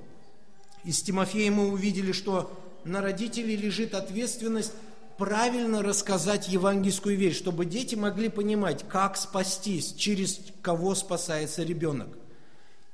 Из 0.84 1.02
Тимофея 1.02 1.50
мы 1.50 1.70
увидели, 1.70 2.12
что 2.12 2.56
на 2.84 3.02
родителей 3.02 3.56
лежит 3.56 3.96
ответственность 3.96 4.74
правильно 5.18 5.82
рассказать 5.82 6.48
евангельскую 6.50 7.18
вещь, 7.18 7.38
чтобы 7.38 7.66
дети 7.66 7.96
могли 7.96 8.30
понимать, 8.30 8.88
как 8.88 9.18
спастись, 9.18 9.96
через 9.96 10.40
кого 10.62 10.94
спасается 10.94 11.64
ребенок. 11.64 12.16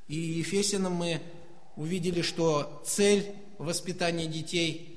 И 0.08 0.16
Ефесянам 0.16 0.94
мы 0.94 1.22
увидели, 1.76 2.22
что 2.22 2.82
цель 2.86 3.36
воспитания 3.58 4.28
детей 4.28 4.95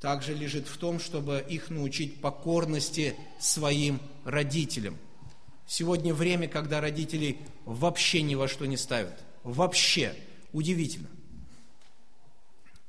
также 0.00 0.34
лежит 0.34 0.66
в 0.66 0.76
том, 0.78 0.98
чтобы 0.98 1.44
их 1.46 1.70
научить 1.70 2.20
покорности 2.20 3.14
своим 3.38 4.00
родителям. 4.24 4.96
Сегодня 5.66 6.14
время, 6.14 6.48
когда 6.48 6.80
родителей 6.80 7.38
вообще 7.64 8.22
ни 8.22 8.34
во 8.34 8.48
что 8.48 8.66
не 8.66 8.76
ставят. 8.76 9.22
Вообще. 9.44 10.14
Удивительно. 10.52 11.08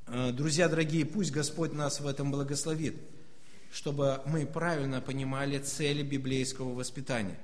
Э, 0.08 0.32
друзья 0.32 0.68
дорогие, 0.68 1.06
пусть 1.06 1.32
Господь 1.32 1.74
нас 1.74 2.00
в 2.00 2.08
этом 2.08 2.32
благословит, 2.32 2.96
чтобы 3.72 4.22
мы 4.26 4.48
правильно 4.48 5.00
понимали 5.00 5.60
цели 5.60 6.02
библейского 6.02 6.74
воспитания. 6.74 7.38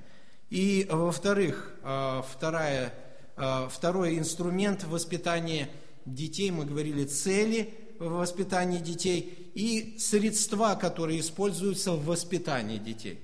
И, 0.50 0.88
во-вторых, 0.90 1.74
э, 1.82 2.22
вторая, 2.28 2.94
э, 3.36 3.68
второй 3.70 4.18
инструмент 4.18 4.84
воспитания 4.84 5.68
детей, 6.04 6.50
мы 6.50 6.64
говорили, 6.64 7.04
цели 7.04 7.74
в 7.98 8.08
воспитании 8.08 8.78
детей 8.78 9.50
и 9.54 9.96
средства, 9.98 10.74
которые 10.74 11.20
используются 11.20 11.92
в 11.92 12.04
воспитании 12.04 12.78
детей. 12.78 13.20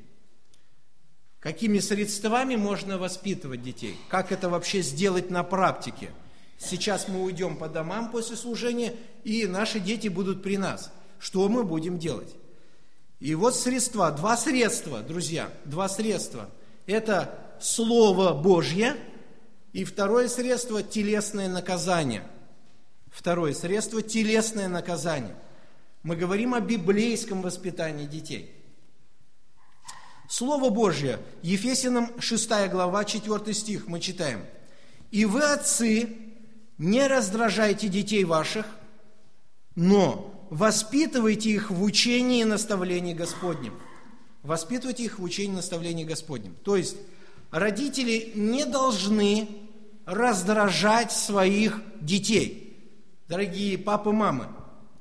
Какими 1.39 1.79
средствами 1.79 2.57
можно 2.57 2.99
воспитывать 2.99 3.63
детей? 3.63 3.97
Как 4.09 4.33
это 4.33 4.49
вообще 4.49 4.81
сделать 4.83 5.31
на 5.31 5.45
практике? 5.45 6.11
Сейчас 6.59 7.09
мы 7.09 7.23
уйдем 7.23 7.57
по 7.57 7.69
домам 7.69 8.11
после 8.11 8.37
служения, 8.37 8.95
и 9.25 9.47
наши 9.47 9.79
дети 9.79 10.09
будут 10.09 10.43
при 10.43 10.57
нас. 10.57 10.93
Что 11.19 11.49
мы 11.49 11.63
будем 11.63 11.99
делать? 11.99 12.35
И 13.21 13.35
вот 13.35 13.55
средства, 13.55 14.11
два 14.11 14.37
средства, 14.37 15.01
друзья, 15.01 15.51
два 15.65 15.89
средства. 15.89 16.51
Это 16.87 17.39
Слово 17.61 18.33
Божье, 18.33 18.97
и 19.73 19.85
второе 19.85 20.29
средство– 20.29 20.83
телесное 20.83 21.49
наказание– 21.49 22.27
Второе 23.14 23.55
средство– 23.55 24.03
телесное 24.03 24.66
наказание. 24.66 25.37
Мы 26.03 26.16
говорим 26.16 26.53
о 26.53 26.61
библейском 26.61 27.42
воспитании 27.42 28.07
детей. 28.07 28.53
Слово 30.29 30.68
Божье, 30.68 31.20
Ефесиным 31.40 32.11
6 32.18 32.68
глава, 32.68 33.05
4 33.05 33.55
стих, 33.55 33.87
мы 33.87 34.00
читаем. 34.00 34.44
«И 35.12 35.27
вы, 35.27 35.44
отцы, 35.44 36.09
не 36.77 37.07
раздражайте 37.07 37.87
детей 37.87 38.24
ваших, 38.24 38.66
но 39.77 40.48
воспитывайте 40.50 41.50
их 41.50 41.70
в 41.70 41.85
учении 41.85 42.40
и 42.40 42.44
наставлении 42.44 43.14
Господнем». 43.14 43.79
Воспитывайте 44.42 45.05
их 45.05 45.20
в 45.20 45.22
учении 45.22 45.53
и 45.53 45.57
наставлении 45.57 46.05
Господнем. 46.05 46.57
То 46.64 46.77
есть, 46.77 46.96
родители 47.53 48.33
не 48.35 48.66
должны 48.66 49.48
раздражать 50.05 51.12
своих 51.12 51.81
детей– 52.00 52.62
дорогие 53.35 53.77
папы, 53.77 54.12
мамы, 54.12 54.47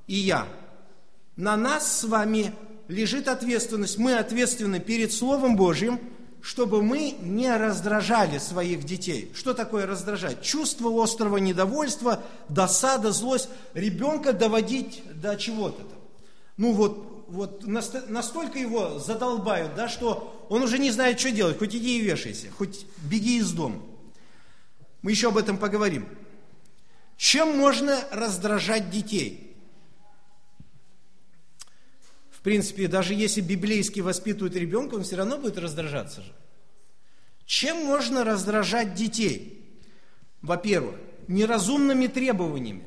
и 0.08 0.16
я, 0.16 0.48
на 1.36 1.56
нас 1.56 2.00
с 2.00 2.04
вами 2.04 2.52
лежит 2.88 3.28
ответственность. 3.28 4.00
Мы 4.00 4.16
ответственны 4.16 4.80
перед 4.80 5.14
Словом 5.14 5.56
Божьим, 5.56 6.00
чтобы 6.42 6.82
мы 6.82 7.16
не 7.22 7.56
раздражали 7.56 8.40
своих 8.40 8.86
детей. 8.86 9.32
Что 9.36 9.54
такое 9.54 9.86
раздражать? 9.86 10.42
Чувство 10.42 10.90
острого 11.04 11.38
недовольства, 11.38 12.24
досада, 12.50 13.12
злость. 13.12 13.50
Ребенка 13.76 14.34
доводить 14.34 15.04
до 15.14 15.36
чего-то. 15.36 15.84
Ну 16.58 16.72
вот, 16.74 17.26
вот 17.28 17.64
настолько 17.64 18.58
его 18.58 18.98
задолбают, 18.98 19.76
да, 19.76 19.88
что 19.88 20.48
он 20.50 20.64
уже 20.64 20.80
не 20.80 20.90
знает, 20.90 21.20
что 21.20 21.30
делать. 21.30 21.60
Хоть 21.60 21.76
иди 21.76 22.00
и 22.00 22.02
вешайся, 22.02 22.48
хоть 22.58 22.88
беги 23.04 23.38
из 23.38 23.52
дома. 23.52 23.80
Мы 25.04 25.12
еще 25.12 25.28
об 25.28 25.38
этом 25.38 25.60
поговорим. 25.60 26.08
Чем 27.24 27.58
можно 27.58 28.04
раздражать 28.12 28.90
детей? 28.90 29.56
В 32.30 32.42
принципе, 32.42 32.90
даже 32.90 33.14
если 33.14 33.40
библейски 33.40 34.02
воспитывают 34.02 34.58
ребенка, 34.58 34.96
он 34.96 35.04
все 35.04 35.16
равно 35.16 35.38
будет 35.38 35.58
раздражаться 35.58 36.22
же. 36.22 36.34
Чем 37.46 37.86
можно 37.86 38.26
раздражать 38.26 38.94
детей? 38.94 39.80
Во-первых, 40.42 40.96
неразумными 41.30 42.08
требованиями. 42.08 42.84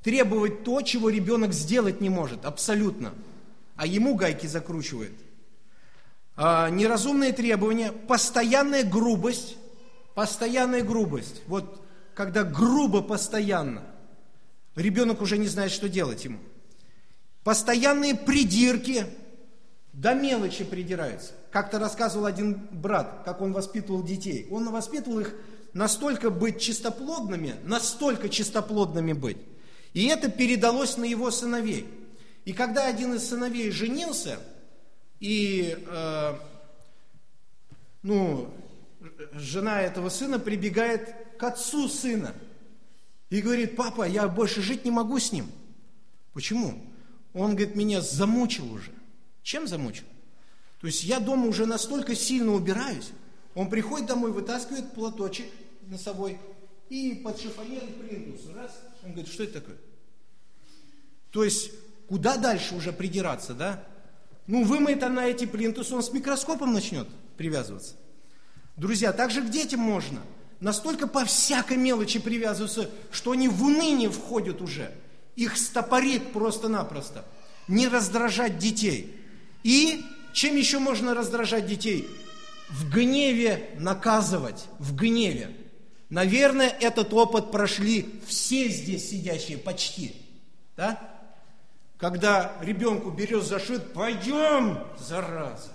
Требовать 0.00 0.62
то, 0.62 0.80
чего 0.82 1.08
ребенок 1.08 1.52
сделать 1.52 2.00
не 2.00 2.08
может, 2.08 2.44
абсолютно. 2.44 3.14
А 3.74 3.84
ему 3.84 4.14
гайки 4.14 4.46
закручивает. 4.46 5.18
А, 6.36 6.70
неразумные 6.70 7.32
требования, 7.32 7.90
постоянная 7.90 8.84
грубость, 8.84 9.56
постоянная 10.14 10.84
грубость. 10.84 11.42
Вот 11.48 11.82
когда 12.16 12.44
грубо 12.44 13.02
постоянно, 13.02 13.84
ребенок 14.74 15.20
уже 15.20 15.36
не 15.36 15.48
знает, 15.48 15.70
что 15.70 15.86
делать 15.86 16.24
ему. 16.24 16.38
Постоянные 17.44 18.14
придирки, 18.14 19.04
до 19.92 20.14
мелочи 20.14 20.64
придираются. 20.64 21.34
Как-то 21.50 21.78
рассказывал 21.78 22.24
один 22.24 22.54
брат, 22.70 23.20
как 23.26 23.42
он 23.42 23.52
воспитывал 23.52 24.02
детей. 24.02 24.48
Он 24.50 24.70
воспитывал 24.70 25.20
их 25.20 25.34
настолько 25.74 26.30
быть 26.30 26.58
чистоплодными, 26.58 27.56
настолько 27.64 28.30
чистоплодными 28.30 29.12
быть. 29.12 29.38
И 29.92 30.06
это 30.06 30.30
передалось 30.30 30.96
на 30.96 31.04
его 31.04 31.30
сыновей. 31.30 31.86
И 32.46 32.54
когда 32.54 32.86
один 32.86 33.12
из 33.12 33.28
сыновей 33.28 33.70
женился, 33.70 34.38
и 35.20 35.76
э, 35.86 36.34
ну, 38.02 38.54
жена 39.34 39.82
этого 39.82 40.08
сына 40.08 40.38
прибегает 40.38 41.25
к 41.38 41.42
отцу 41.42 41.88
сына 41.88 42.34
и 43.30 43.40
говорит, 43.40 43.76
папа, 43.76 44.08
я 44.08 44.28
больше 44.28 44.62
жить 44.62 44.84
не 44.84 44.90
могу 44.90 45.18
с 45.18 45.32
ним. 45.32 45.50
Почему? 46.32 46.82
Он, 47.32 47.54
говорит, 47.54 47.74
меня 47.74 48.00
замучил 48.00 48.72
уже. 48.72 48.92
Чем 49.42 49.66
замучил? 49.66 50.06
То 50.80 50.86
есть 50.86 51.04
я 51.04 51.20
дома 51.20 51.46
уже 51.46 51.66
настолько 51.66 52.14
сильно 52.14 52.52
убираюсь, 52.52 53.10
он 53.54 53.70
приходит 53.70 54.06
домой, 54.06 54.32
вытаскивает 54.32 54.92
платочек 54.92 55.46
носовой 55.86 56.38
и 56.88 57.20
под 57.24 57.40
шифонер 57.40 57.82
плинтус. 58.00 58.46
Раз, 58.54 58.78
он 59.02 59.12
говорит, 59.12 59.32
что 59.32 59.44
это 59.44 59.60
такое? 59.60 59.76
То 61.30 61.42
есть, 61.42 61.70
куда 62.08 62.36
дальше 62.36 62.74
уже 62.74 62.92
придираться, 62.92 63.54
да? 63.54 63.82
Ну, 64.46 64.64
вымоет 64.64 65.02
она 65.02 65.26
эти 65.26 65.46
плинтусы, 65.46 65.94
он 65.94 66.02
с 66.02 66.12
микроскопом 66.12 66.72
начнет 66.72 67.08
привязываться. 67.36 67.94
Друзья, 68.76 69.12
также 69.12 69.42
к 69.42 69.50
детям 69.50 69.80
можно– 69.80 70.20
настолько 70.60 71.06
по 71.06 71.24
всякой 71.24 71.76
мелочи 71.76 72.18
привязываются, 72.18 72.90
что 73.10 73.32
они 73.32 73.48
в 73.48 73.62
уныние 73.62 74.10
входят 74.10 74.60
уже. 74.60 74.92
Их 75.34 75.56
стопорит 75.56 76.32
просто-напросто. 76.32 77.24
Не 77.68 77.88
раздражать 77.88 78.58
детей. 78.58 79.14
И 79.62 80.04
чем 80.32 80.56
еще 80.56 80.78
можно 80.78 81.14
раздражать 81.14 81.66
детей? 81.66 82.08
В 82.70 82.90
гневе 82.90 83.70
наказывать, 83.78 84.66
в 84.78 84.94
гневе. 84.94 85.56
Наверное, 86.08 86.68
этот 86.68 87.12
опыт 87.12 87.50
прошли 87.50 88.20
все 88.26 88.68
здесь 88.68 89.10
сидящие, 89.10 89.58
почти. 89.58 90.14
Да? 90.76 91.00
Когда 91.98 92.52
ребенку 92.60 93.10
берешь 93.10 93.44
за 93.44 93.58
шит, 93.58 93.92
пойдем, 93.92 94.78
зараза. 94.98 95.72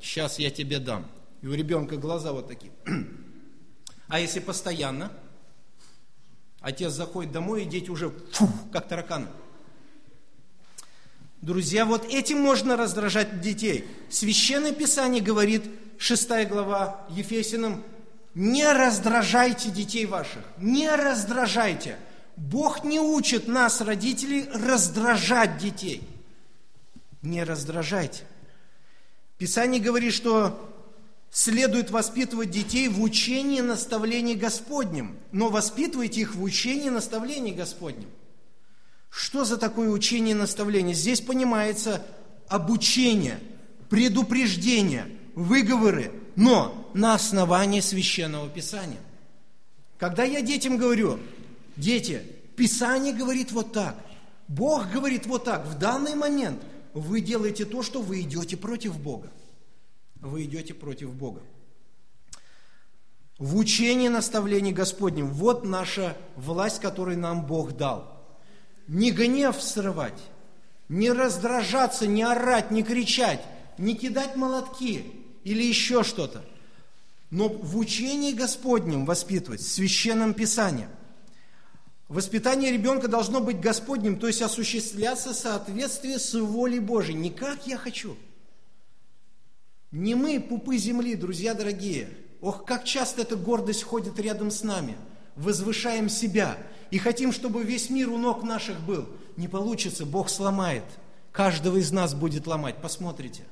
Сейчас 0.00 0.38
я 0.38 0.50
тебе 0.50 0.78
дам. 0.78 1.06
И 1.42 1.46
у 1.46 1.54
ребенка 1.54 1.96
глаза 1.96 2.32
вот 2.32 2.48
такие. 2.48 2.72
А 4.08 4.18
если 4.18 4.40
постоянно? 4.40 5.12
Отец 6.60 6.92
заходит 6.92 7.30
домой, 7.30 7.62
и 7.62 7.66
дети 7.66 7.90
уже 7.90 8.10
фу, 8.32 8.48
как 8.72 8.88
тараканы. 8.88 9.28
Друзья, 11.40 11.84
вот 11.84 12.04
этим 12.06 12.40
можно 12.40 12.76
раздражать 12.76 13.40
детей. 13.40 13.86
Священное 14.10 14.72
Писание 14.72 15.22
говорит, 15.22 15.64
6 15.98 16.48
глава 16.48 17.06
Ефесиным, 17.10 17.84
не 18.34 18.70
раздражайте 18.72 19.70
детей 19.70 20.06
ваших, 20.06 20.42
не 20.58 20.90
раздражайте. 20.90 21.98
Бог 22.36 22.84
не 22.84 23.00
учит 23.00 23.46
нас, 23.48 23.80
родителей, 23.80 24.48
раздражать 24.52 25.58
детей. 25.58 26.08
Не 27.22 27.42
раздражайте. 27.44 28.22
Писание 29.38 29.80
говорит, 29.80 30.14
что 30.14 30.77
следует 31.30 31.90
воспитывать 31.90 32.50
детей 32.50 32.88
в 32.88 33.02
учении 33.02 33.60
наставлений 33.60 34.34
Господнем, 34.34 35.16
но 35.32 35.48
воспитывайте 35.48 36.22
их 36.22 36.34
в 36.34 36.42
учении 36.42 36.88
наставлений 36.88 37.52
Господнем. 37.52 38.08
Что 39.10 39.44
за 39.44 39.56
такое 39.56 39.90
учение 39.90 40.32
и 40.32 40.38
наставление? 40.38 40.94
Здесь 40.94 41.20
понимается 41.20 42.04
обучение, 42.48 43.40
предупреждение, 43.88 45.06
выговоры, 45.34 46.12
но 46.36 46.90
на 46.94 47.14
основании 47.14 47.80
священного 47.80 48.48
писания. 48.48 49.00
Когда 49.98 50.24
я 50.24 50.42
детям 50.42 50.76
говорю, 50.76 51.18
дети, 51.76 52.22
Писание 52.56 53.12
говорит 53.12 53.52
вот 53.52 53.72
так, 53.72 53.96
Бог 54.48 54.90
говорит 54.90 55.26
вот 55.26 55.44
так, 55.44 55.66
в 55.66 55.78
данный 55.78 56.14
момент 56.14 56.60
вы 56.92 57.20
делаете 57.20 57.64
то, 57.64 57.82
что 57.82 58.02
вы 58.02 58.22
идете 58.22 58.56
против 58.56 58.98
Бога 58.98 59.30
вы 60.20 60.44
идете 60.44 60.74
против 60.74 61.14
Бога. 61.14 61.42
в 63.38 63.56
учении 63.56 64.08
наставлений 64.08 64.72
Господнем. 64.72 65.28
Вот 65.30 65.64
наша 65.64 66.16
власть, 66.34 66.80
которую 66.80 67.18
нам 67.18 67.46
Бог 67.46 67.76
дал. 67.76 68.20
Не 68.88 69.12
гнев 69.12 69.62
срывать, 69.62 70.20
не 70.88 71.12
раздражаться, 71.12 72.08
не 72.08 72.24
орать, 72.24 72.72
не 72.72 72.82
кричать, 72.82 73.40
не 73.78 73.94
кидать 73.94 74.34
молотки 74.34 75.04
или 75.44 75.62
еще 75.62 76.02
что-то. 76.02 76.44
Но 77.30 77.48
в 77.48 77.76
учении 77.76 78.32
Господнем 78.32 79.04
воспитывать, 79.04 79.60
в 79.60 79.70
Священном 79.70 80.34
Писании. 80.34 80.88
Воспитание 82.08 82.72
ребенка 82.72 83.06
должно 83.06 83.40
быть 83.40 83.60
Господним, 83.60 84.18
то 84.18 84.26
есть 84.26 84.40
осуществляться 84.42 85.32
в 85.32 85.36
соответствии 85.36 86.16
с 86.16 86.32
волей 86.34 86.80
Божией. 86.80 87.18
Не 87.18 87.30
как 87.30 87.66
я 87.66 87.76
хочу. 87.76 88.16
Не 89.90 90.14
мы, 90.14 90.40
пупы 90.40 90.76
земли, 90.76 91.14
друзья 91.14 91.54
дорогие. 91.54 92.08
Ох, 92.40 92.64
как 92.64 92.84
часто 92.84 93.22
эта 93.22 93.36
гордость 93.36 93.82
ходит 93.82 94.18
рядом 94.18 94.50
с 94.50 94.62
нами. 94.62 94.96
Возвышаем 95.36 96.08
себя 96.08 96.58
и 96.90 96.98
хотим, 96.98 97.32
чтобы 97.32 97.62
весь 97.62 97.90
мир 97.90 98.10
у 98.10 98.18
ног 98.18 98.42
наших 98.42 98.80
был. 98.80 99.08
Не 99.36 99.48
получится, 99.48 100.04
Бог 100.04 100.28
сломает. 100.28 100.84
Каждого 101.32 101.76
из 101.76 101.90
нас 101.92 102.14
будет 102.14 102.46
ломать. 102.46 102.76
Посмотрите. 102.82 103.44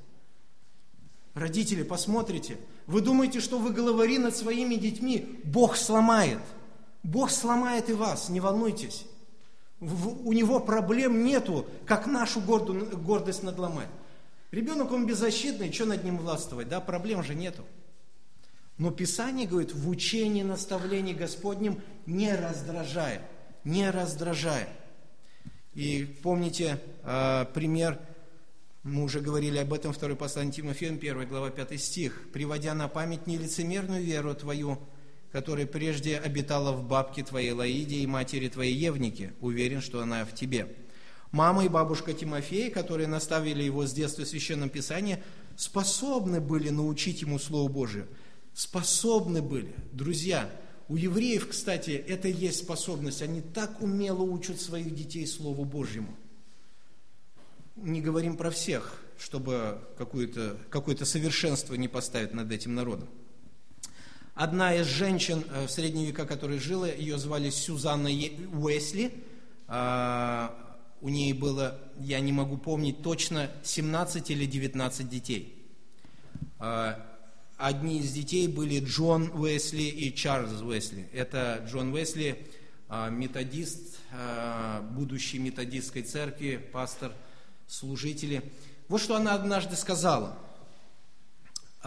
Родители, 1.34 1.82
посмотрите. 1.82 2.58
Вы 2.86 3.00
думаете, 3.00 3.40
что 3.40 3.58
вы 3.58 3.70
головари 3.70 4.18
над 4.18 4.36
своими 4.36 4.76
детьми? 4.76 5.40
Бог 5.44 5.76
сломает– 5.76 6.40
Бог 7.06 7.30
сломает 7.30 7.88
и 7.88 7.92
вас, 7.92 8.28
не 8.28 8.40
волнуйтесь. 8.40 9.06
У 9.78 10.32
него 10.32 10.58
проблем 10.58 11.24
нету, 11.24 11.66
как 11.86 12.06
нашу 12.06 12.40
гордость 12.40 13.44
надломать. 13.44 13.88
Ребенок, 14.50 14.92
он 14.92 15.06
беззащитный, 15.06 15.72
что 15.72 15.86
над 15.86 16.04
ним 16.04 16.18
властвовать, 16.18 16.68
да, 16.68 16.80
проблем 16.80 17.22
же 17.22 17.34
нету. 17.34 17.64
Но 18.78 18.90
Писание 18.90 19.46
говорит, 19.46 19.72
в 19.72 19.88
учении 19.88 20.42
наставлении 20.42 21.14
Господнем 21.14 21.80
не 22.04 22.34
раздражая, 22.34 23.22
не 23.64 23.90
раздражая. 23.90 24.68
И 25.74 26.04
помните 26.22 26.80
э, 27.02 27.46
пример, 27.54 27.98
мы 28.82 29.02
уже 29.02 29.20
говорили 29.20 29.58
об 29.58 29.72
этом, 29.72 29.92
второй 29.92 30.16
послание 30.16 30.52
Тимофеем, 30.52 30.94
1 30.94 31.26
глава, 31.26 31.50
5 31.50 31.80
стих. 31.80 32.30
«Приводя 32.32 32.72
на 32.74 32.86
память 32.86 33.26
нелицемерную 33.26 34.02
веру 34.02 34.34
твою, 34.34 34.78
которая 35.32 35.66
прежде 35.66 36.18
обитала 36.18 36.72
в 36.72 36.86
бабке 36.86 37.24
твоей 37.24 37.50
Лаиде 37.50 37.96
и 37.96 38.06
матери 38.06 38.48
твоей 38.48 38.74
Евнике. 38.74 39.32
Уверен, 39.40 39.80
что 39.80 40.00
она 40.00 40.24
в 40.24 40.34
тебе. 40.34 40.68
Мама 41.36 41.66
и 41.66 41.68
бабушка 41.68 42.14
Тимофея, 42.14 42.70
которые 42.70 43.08
наставили 43.08 43.62
его 43.62 43.84
с 43.84 43.92
детства 43.92 44.24
в 44.24 44.26
Священном 44.26 44.70
Писании, 44.70 45.22
способны 45.54 46.40
были 46.40 46.70
научить 46.70 47.20
ему 47.20 47.38
Слову 47.38 47.68
Божию. 47.68 48.08
Способны 48.54 49.42
были. 49.42 49.74
Друзья, 49.92 50.50
у 50.88 50.96
евреев, 50.96 51.48
кстати, 51.48 51.90
это 51.90 52.28
и 52.28 52.32
есть 52.32 52.60
способность. 52.60 53.20
Они 53.20 53.42
так 53.42 53.82
умело 53.82 54.22
учат 54.22 54.62
своих 54.62 54.94
детей 54.94 55.26
Слову 55.26 55.66
Божьему. 55.66 56.16
Не 57.76 58.00
говорим 58.00 58.38
про 58.38 58.50
всех, 58.50 58.98
чтобы 59.18 59.78
какое-то 59.98 60.56
какое 60.70 60.96
совершенство 60.96 61.74
не 61.74 61.88
поставить 61.88 62.32
над 62.32 62.50
этим 62.50 62.74
народом. 62.74 63.10
Одна 64.34 64.74
из 64.74 64.86
женщин 64.86 65.44
э, 65.50 65.66
в 65.66 65.70
средние 65.70 66.06
века, 66.06 66.24
которая 66.24 66.58
жила, 66.58 66.88
ее 66.88 67.18
звали 67.18 67.50
Сюзанна 67.50 68.08
Уэсли. 68.08 69.12
А, 71.06 71.08
у 71.08 71.08
нее 71.08 71.34
было, 71.34 71.78
я 72.00 72.18
не 72.18 72.32
могу 72.32 72.56
помнить 72.56 73.00
точно, 73.00 73.48
17 73.62 74.30
или 74.30 74.44
19 74.44 75.08
детей. 75.08 75.54
А, 76.58 76.98
одни 77.56 78.00
из 78.00 78.12
детей 78.12 78.48
были 78.48 78.80
Джон 78.80 79.30
Уэсли 79.32 79.84
и 79.84 80.12
Чарльз 80.12 80.60
Уэсли. 80.60 81.08
Это 81.12 81.64
Джон 81.70 81.92
Уэсли, 81.94 82.46
а, 82.88 83.08
методист, 83.08 83.98
будущий 84.92 85.38
методистской 85.38 86.02
церкви, 86.02 86.60
пастор, 86.72 87.12
служители. 87.68 88.42
Вот 88.88 89.00
что 89.00 89.16
она 89.16 89.34
однажды 89.34 89.76
сказала– 89.76 90.36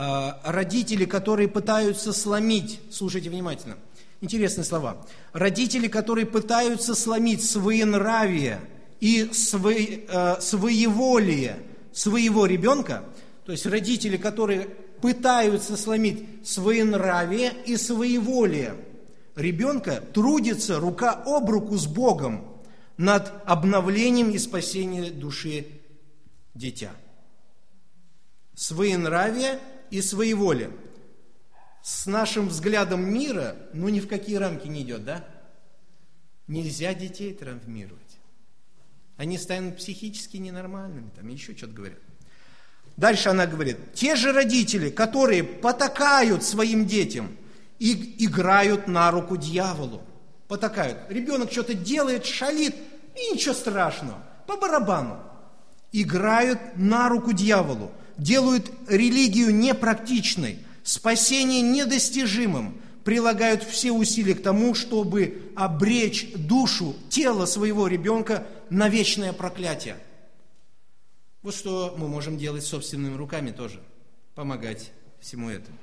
а, 0.01 0.39
родители, 0.45 1.03
которые 1.03 1.49
пытаются 1.49 2.13
сломить, 2.13 2.79
слушайте 2.89 3.29
внимательно, 3.29 3.75
интересные 4.21 4.63
слова, 4.63 5.05
родители, 5.34 5.89
которые 5.89 6.25
пытаются 6.25 6.95
сломить 6.95 7.43
своенравие 7.43 8.62
и 8.99 9.31
свое, 9.33 10.05
э, 10.07 10.41
своеволие 10.41 11.57
своего 11.91 12.45
ребенка, 12.45 13.03
то 13.45 13.51
есть 13.51 13.65
родители, 13.65 14.17
которые 14.17 14.67
пытаются 15.01 15.77
сломить 15.77 16.47
своенравие 16.47 17.53
и 17.65 17.77
своеволие 17.77 18.75
ребенка, 19.35 20.01
трудятся 20.13 20.79
рука 20.79 21.12
об 21.25 21.49
руку 21.49 21.77
с 21.77 21.88
Богом 21.88 22.45
над 22.97 23.31
обновлением 23.45 24.31
и 24.31 24.38
спасением 24.38 25.19
души 25.19 25.67
дитя. 26.53 26.91
Своенравие 28.53 29.59
и 29.89 30.01
своеволие 30.01 30.71
с 31.81 32.05
нашим 32.05 32.49
взглядом 32.49 33.09
мира, 33.12 33.55
ну 33.73 33.89
ни 33.89 33.99
в 33.99 34.07
какие 34.07 34.35
рамки 34.35 34.67
не 34.67 34.81
идет, 34.81 35.05
да? 35.05 35.25
Нельзя 36.47 36.93
детей 36.93 37.33
травмировать. 37.33 38.09
Они 39.19 39.38
станут 39.38 39.75
психически 39.75 40.38
ненормальными, 40.38 41.10
там 41.13 41.27
еще 41.27 41.53
что-то 41.53 41.73
говорят. 41.73 41.99
Дальше 42.95 43.27
она 43.27 43.47
говорит, 43.47 43.93
те 43.93 44.15
же 44.15 44.32
родители, 44.32 44.89
которые 44.89 45.43
потакают 45.43 46.41
своим 46.41 46.86
детям 46.86 47.36
и 47.79 48.15
играют 48.25 48.88
на 48.88 49.12
руку 49.12 49.36
дьяволу, 49.36 50.01
потакают. 50.47 50.99
Ребенок 51.10 51.51
что-то 51.51 51.73
делает, 51.73 52.25
шалит, 52.25 52.73
и 53.13 53.34
ничего 53.34 53.53
страшного, 53.53 54.23
по 54.47 54.55
барабану. 54.55 55.19
Играют 55.91 56.77
на 56.77 57.10
руку 57.10 57.34
дьяволу 57.34 57.91
делают 58.17 58.71
религию 58.88 59.53
непрактичной, 59.53 60.60
спасение 60.84 61.62
недостижимым, 61.62 62.82
прилагают 63.10 63.63
все 63.63 63.91
усилия 63.91 64.36
к 64.36 64.43
тому, 64.43 64.76
чтобы 64.76 65.52
обречь 65.56 66.32
душу, 66.36 66.95
тело 67.10 67.48
своего 67.48 67.88
ребенка 67.88 68.45
на 68.69 68.88
вечное 68.88 69.34
проклятие. 69.34 69.98
Вот 71.41 71.56
что 71.56 71.95
мы 71.98 72.08
можем 72.08 72.38
делать 72.38 72.63
собственными 72.63 73.17
руками 73.17 73.50
тоже, 73.50 73.82
помогать 74.36 74.91
всему 75.19 75.50
этому. 75.50 75.76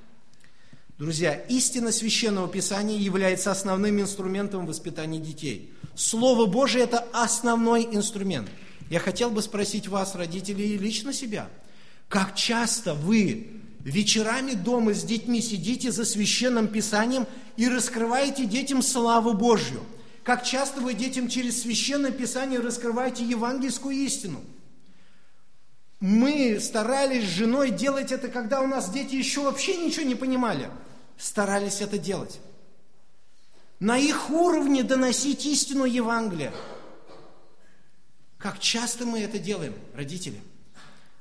Друзья, 0.99 1.35
истина 1.35 1.91
Священного 1.91 2.47
Писания 2.47 2.97
является 2.97 3.51
основным 3.51 4.01
инструментом 4.01 4.65
воспитания 4.65 5.19
детей. 5.19 5.75
Слово 5.97 6.47
Божие– 6.47 6.85
это 6.85 7.05
основной 7.13 7.89
инструмент. 7.91 8.49
Я 8.89 9.01
хотел 9.01 9.31
бы 9.31 9.43
спросить 9.43 9.89
вас, 9.89 10.15
родителей, 10.15 10.77
и 10.77 10.79
лично 10.79 11.13
себя– 11.13 11.51
как 12.09 12.37
часто 12.37 12.95
вы 12.95 13.49
вечерами 13.87 14.53
дома 14.53 14.95
с 14.95 15.05
детьми 15.05 15.41
сидите 15.41 15.93
за 15.93 16.05
священным 16.05 16.67
писанием 16.67 17.27
и 17.57 17.69
раскрываете 17.69 18.45
детям 18.45 18.83
славу 18.83 19.33
Божью? 19.33 19.83
Как 20.25 20.43
часто 20.43 20.81
вы 20.81 20.95
детям 20.95 21.29
через 21.29 21.63
священное 21.63 22.11
писание 22.11 22.59
раскрываете 22.59 23.25
евангельскую 23.25 23.95
истину? 23.95 24.43
Мы 26.01 26.59
старались 26.61 27.25
с 27.25 27.33
женой 27.33 27.71
делать 27.71 28.11
это, 28.11 28.27
когда 28.29 28.61
у 28.61 28.67
нас 28.67 28.91
дети 28.91 29.15
еще 29.15 29.43
вообще 29.43 29.77
ничего 29.77 30.05
не 30.05 30.17
понимали. 30.17 30.69
Старались 31.17 31.81
это 31.81 31.97
делать. 31.97 32.41
На 33.79 33.97
их 33.99 34.31
уровне 34.31 34.83
доносить 34.83 35.47
истину 35.47 35.85
Евангелия. 35.85 36.53
Как 38.37 38.59
часто 38.59 39.07
мы 39.07 39.21
это 39.21 39.39
делаем, 39.39 39.75
родители? 39.95 40.41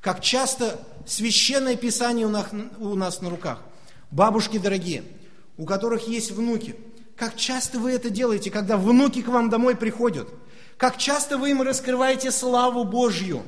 Как 0.05 0.21
часто 0.21 0.79
священное 1.07 1.75
писание 1.75 2.27
у 2.27 2.29
нас, 2.29 2.45
у 2.77 2.93
нас 2.93 3.21
на 3.21 3.29
руках. 3.31 3.63
Бабушки 4.11 4.59
дорогие, 4.59 5.03
у 5.57 5.65
которых 5.65 6.07
есть 6.07 6.29
внуки, 6.29 6.75
как 7.15 7.35
часто 7.35 7.79
вы 7.79 7.93
это 7.93 8.11
делаете, 8.11 8.51
когда 8.51 8.77
внуки 8.77 9.23
к 9.23 9.29
вам 9.29 9.49
домой 9.49 9.75
приходят? 9.75 10.29
Как 10.77 10.99
часто 10.99 11.39
вы 11.39 11.49
им 11.49 11.63
раскрываете 11.63 12.29
славу 12.29 12.83
Божью? 12.83 13.41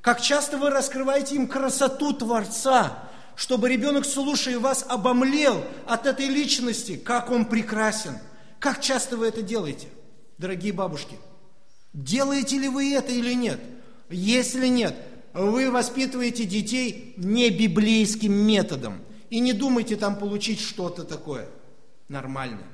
Как 0.00 0.20
часто 0.20 0.58
вы 0.58 0.70
раскрываете 0.70 1.36
им 1.36 1.46
красоту 1.46 2.12
Творца, 2.12 2.98
чтобы 3.36 3.68
ребенок, 3.68 4.04
слушая 4.04 4.58
вас, 4.58 4.84
обомлел 4.88 5.62
от 5.86 6.06
этой 6.06 6.26
личности, 6.26 6.96
как 6.96 7.30
он 7.30 7.44
прекрасен? 7.44 8.18
Как 8.58 8.80
часто 8.80 9.16
вы 9.16 9.28
это 9.28 9.40
делаете, 9.40 9.86
дорогие 10.36 10.72
бабушки? 10.72 11.16
Делаете 11.92 12.58
ли 12.58 12.68
вы 12.68 12.92
это 12.92 13.12
или 13.12 13.34
нет? 13.34 13.60
Если 14.10 14.66
нет, 14.66 14.96
вы 15.34 15.70
воспитываете 15.70 16.44
детей 16.44 17.14
не 17.16 17.50
библейским 17.50 18.32
методом. 18.32 19.00
И 19.30 19.40
не 19.40 19.52
думайте 19.52 19.96
там 19.96 20.16
получить 20.16 20.60
что-то 20.60 21.04
такое 21.04 21.48
нормальное. 22.08 22.66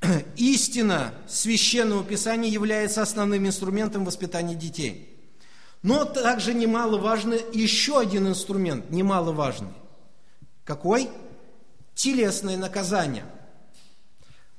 Истина 0.36 1.14
Священного 1.26 2.04
Писания 2.04 2.50
является 2.50 3.00
основным 3.00 3.46
инструментом 3.46 4.04
воспитания 4.04 4.54
детей. 4.54 5.10
Но 5.82 6.04
также 6.04 6.54
немаловажный 6.54 7.40
еще 7.52 8.00
один 8.00 8.28
инструмент, 8.28 8.90
немаловажный. 8.90 9.72
Какой? 10.64 11.10
телесное 11.94 12.56
наказание. 12.56 13.24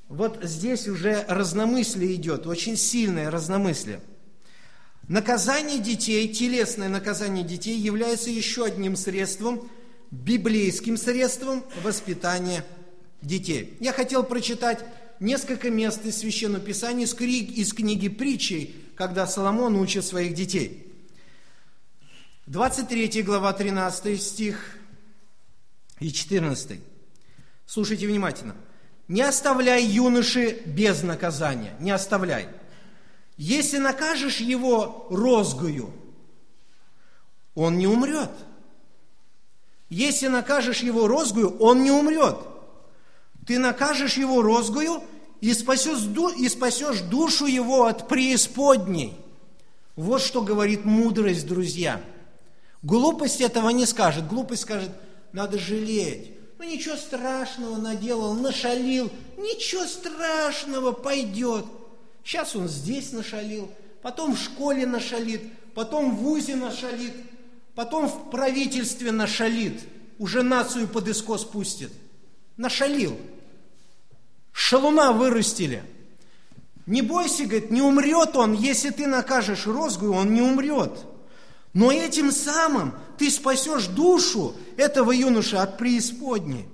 Вот 0.08 0.40
здесь 0.44 0.88
уже 0.88 1.26
разномыслие 1.28 2.16
идет, 2.16 2.48
очень 2.48 2.78
сильное 2.78 3.32
разномыслие. 3.32 4.02
Наказание 5.08 5.78
детей, 5.80 6.28
телесное 6.34 6.90
наказание 6.90 7.44
детей 7.44 7.78
является 7.78 8.32
еще 8.32 8.66
одним 8.66 8.96
средством, 8.96 9.70
библейским 10.10 10.98
средством 10.98 11.64
воспитания 11.84 12.66
детей. 13.22 13.78
Я 13.80 13.94
хотел 13.94 14.24
прочитать 14.24 14.84
несколько 15.20 15.70
мест 15.70 16.04
из 16.06 16.18
Священного 16.18 16.64
Писания, 16.64 17.06
из 17.06 17.74
книги, 17.74 18.08
притчей, 18.08 18.76
когда 18.96 19.28
Соломон 19.28 19.76
учит 19.76 20.06
своих 20.06 20.34
детей. 20.34 20.92
23 22.48 23.22
глава, 23.22 23.54
13 23.54 24.22
стих 24.22 24.78
и 26.00 26.12
14. 26.12 26.80
Слушайте 27.68 28.08
внимательно. 28.08 28.56
«Не 29.08 29.22
оставляй 29.22 29.84
юноши 29.86 30.64
без 30.66 31.04
наказания, 31.04 31.76
не 31.80 31.92
оставляй. 31.92 32.48
Если 33.38 33.78
накажешь 33.78 34.40
его 34.40 35.08
розгою, 35.10 35.92
он 37.54 37.78
не 37.78 37.88
умрет. 37.88 38.32
Если 39.90 40.28
накажешь 40.28 40.80
его 40.80 41.08
розгою, 41.08 41.58
он 41.60 41.84
не 41.84 41.92
умрет. 41.92 42.38
Ты 43.46 43.60
накажешь 43.60 44.18
его 44.18 44.42
розгою 44.42 45.04
и 45.42 45.54
спасешь, 45.54 46.00
и 46.38 46.50
спасешь 46.50 47.02
душу 47.02 47.46
его 47.46 47.86
от 47.86 48.08
преисподней. 48.08 49.14
Вот 49.96 50.22
что 50.22 50.42
говорит 50.42 50.86
мудрость, 50.86 51.46
друзья. 51.46 52.02
Глупость 52.82 53.42
этого 53.42 53.70
не 53.70 53.86
скажет. 53.86 54.28
Глупость 54.28 54.64
скажет, 54.64 54.92
надо 55.32 55.58
жалеть. 55.60 56.32
Ну 56.58 56.64
ничего 56.66 56.96
страшного 56.96 57.78
наделал, 57.78 58.34
нашалил. 58.34 59.12
Ничего 59.38 59.86
страшного, 59.86 60.92
пойдет. 60.92 61.66
Сейчас 62.26 62.56
он 62.56 62.68
здесь 62.68 63.12
нашалил, 63.12 63.72
потом 64.02 64.36
в 64.36 64.40
школе 64.40 64.88
нашалит, 64.88 65.44
потом 65.76 66.16
в 66.16 66.24
ВУЗе 66.24 66.56
нашалит, 66.56 67.14
потом 67.76 68.08
в 68.08 68.32
правительстве 68.32 69.12
нашалит. 69.12 69.80
Уже 70.18 70.42
нацию 70.42 70.88
под 70.88 71.08
искос 71.08 71.46
пустит. 71.46 71.92
Нашалил. 72.58 73.16
Шалуна 74.54 75.12
вырастили. 75.12 75.84
Не 76.88 77.04
бойся, 77.04 77.44
говорит, 77.44 77.70
не 77.70 77.82
умрет 77.82 78.36
он, 78.36 78.54
если 78.54 78.90
ты 78.90 79.06
накажешь 79.06 79.68
розгу, 79.68 80.12
он 80.12 80.34
не 80.34 80.42
умрет. 80.42 81.06
Но 81.74 81.92
этим 81.92 82.32
самым 82.32 82.96
ты 83.20 83.30
спасешь 83.30 83.86
душу 83.88 84.56
этого 84.78 85.12
юноша 85.12 85.62
от 85.62 85.78
преисподней. 85.78 86.66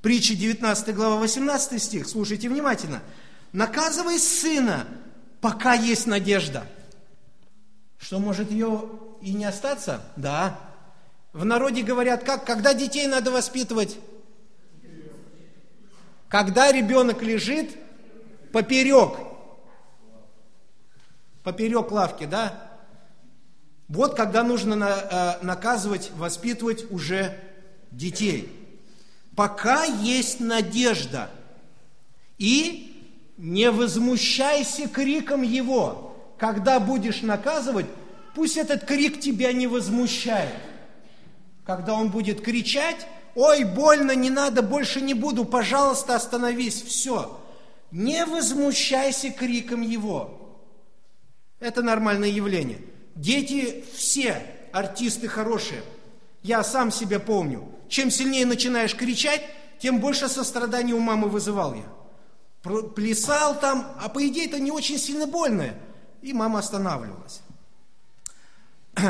Притча 0.00 0.34
19 0.34 0.94
глава 0.94 1.16
18 1.16 1.82
стих, 1.82 2.06
слушайте 2.06 2.48
внимательно. 2.48 3.02
Наказывай 3.52 4.18
сына, 4.18 4.86
пока 5.40 5.74
есть 5.74 6.06
надежда. 6.06 6.66
Что, 7.98 8.18
может 8.18 8.50
ее 8.50 8.88
и 9.20 9.32
не 9.34 9.44
остаться? 9.44 10.02
Да. 10.16 10.58
В 11.32 11.44
народе 11.44 11.82
говорят, 11.82 12.24
как, 12.24 12.44
когда 12.44 12.74
детей 12.74 13.06
надо 13.06 13.30
воспитывать? 13.30 13.98
Когда 16.28 16.72
ребенок 16.72 17.22
лежит 17.22 17.76
поперек, 18.52 19.18
поперек 21.42 21.92
лавки, 21.92 22.24
да? 22.24 22.70
Вот 23.88 24.16
когда 24.16 24.42
нужно 24.42 24.74
э, 24.82 25.44
наказывать, 25.44 26.10
воспитывать 26.12 26.90
уже 26.90 27.38
детей. 27.90 28.50
Пока 29.36 29.84
есть 29.84 30.40
надежда. 30.40 31.30
И 32.38 32.91
не 33.36 33.70
возмущайся 33.70 34.88
криком 34.88 35.42
его. 35.42 36.16
Когда 36.38 36.80
будешь 36.80 37.22
наказывать, 37.22 37.86
пусть 38.34 38.56
этот 38.56 38.84
крик 38.84 39.20
тебя 39.20 39.52
не 39.52 39.66
возмущает. 39.66 40.54
Когда 41.64 41.94
он 41.94 42.10
будет 42.10 42.40
кричать, 42.40 43.06
ой, 43.34 43.64
больно, 43.64 44.12
не 44.12 44.30
надо, 44.30 44.62
больше 44.62 45.00
не 45.00 45.14
буду, 45.14 45.44
пожалуйста, 45.44 46.16
остановись, 46.16 46.82
все. 46.82 47.38
Не 47.90 48.24
возмущайся 48.24 49.30
криком 49.30 49.82
его. 49.82 50.58
Это 51.60 51.82
нормальное 51.82 52.28
явление. 52.28 52.80
Дети 53.14 53.84
все 53.94 54.42
артисты 54.72 55.28
хорошие. 55.28 55.82
Я 56.42 56.64
сам 56.64 56.90
себя 56.90 57.20
помню. 57.20 57.68
Чем 57.88 58.10
сильнее 58.10 58.46
начинаешь 58.46 58.96
кричать, 58.96 59.42
тем 59.78 60.00
больше 60.00 60.28
сострадания 60.28 60.94
у 60.94 60.98
мамы 60.98 61.28
вызывал 61.28 61.74
я. 61.74 61.84
Плясал 62.62 63.58
там, 63.58 63.94
а 64.00 64.08
по 64.08 64.26
идее 64.26 64.46
это 64.46 64.58
не 64.58 64.70
очень 64.70 64.98
сильно 64.98 65.26
больное. 65.26 65.78
И 66.20 66.32
мама 66.32 66.60
останавливалась. 66.60 67.40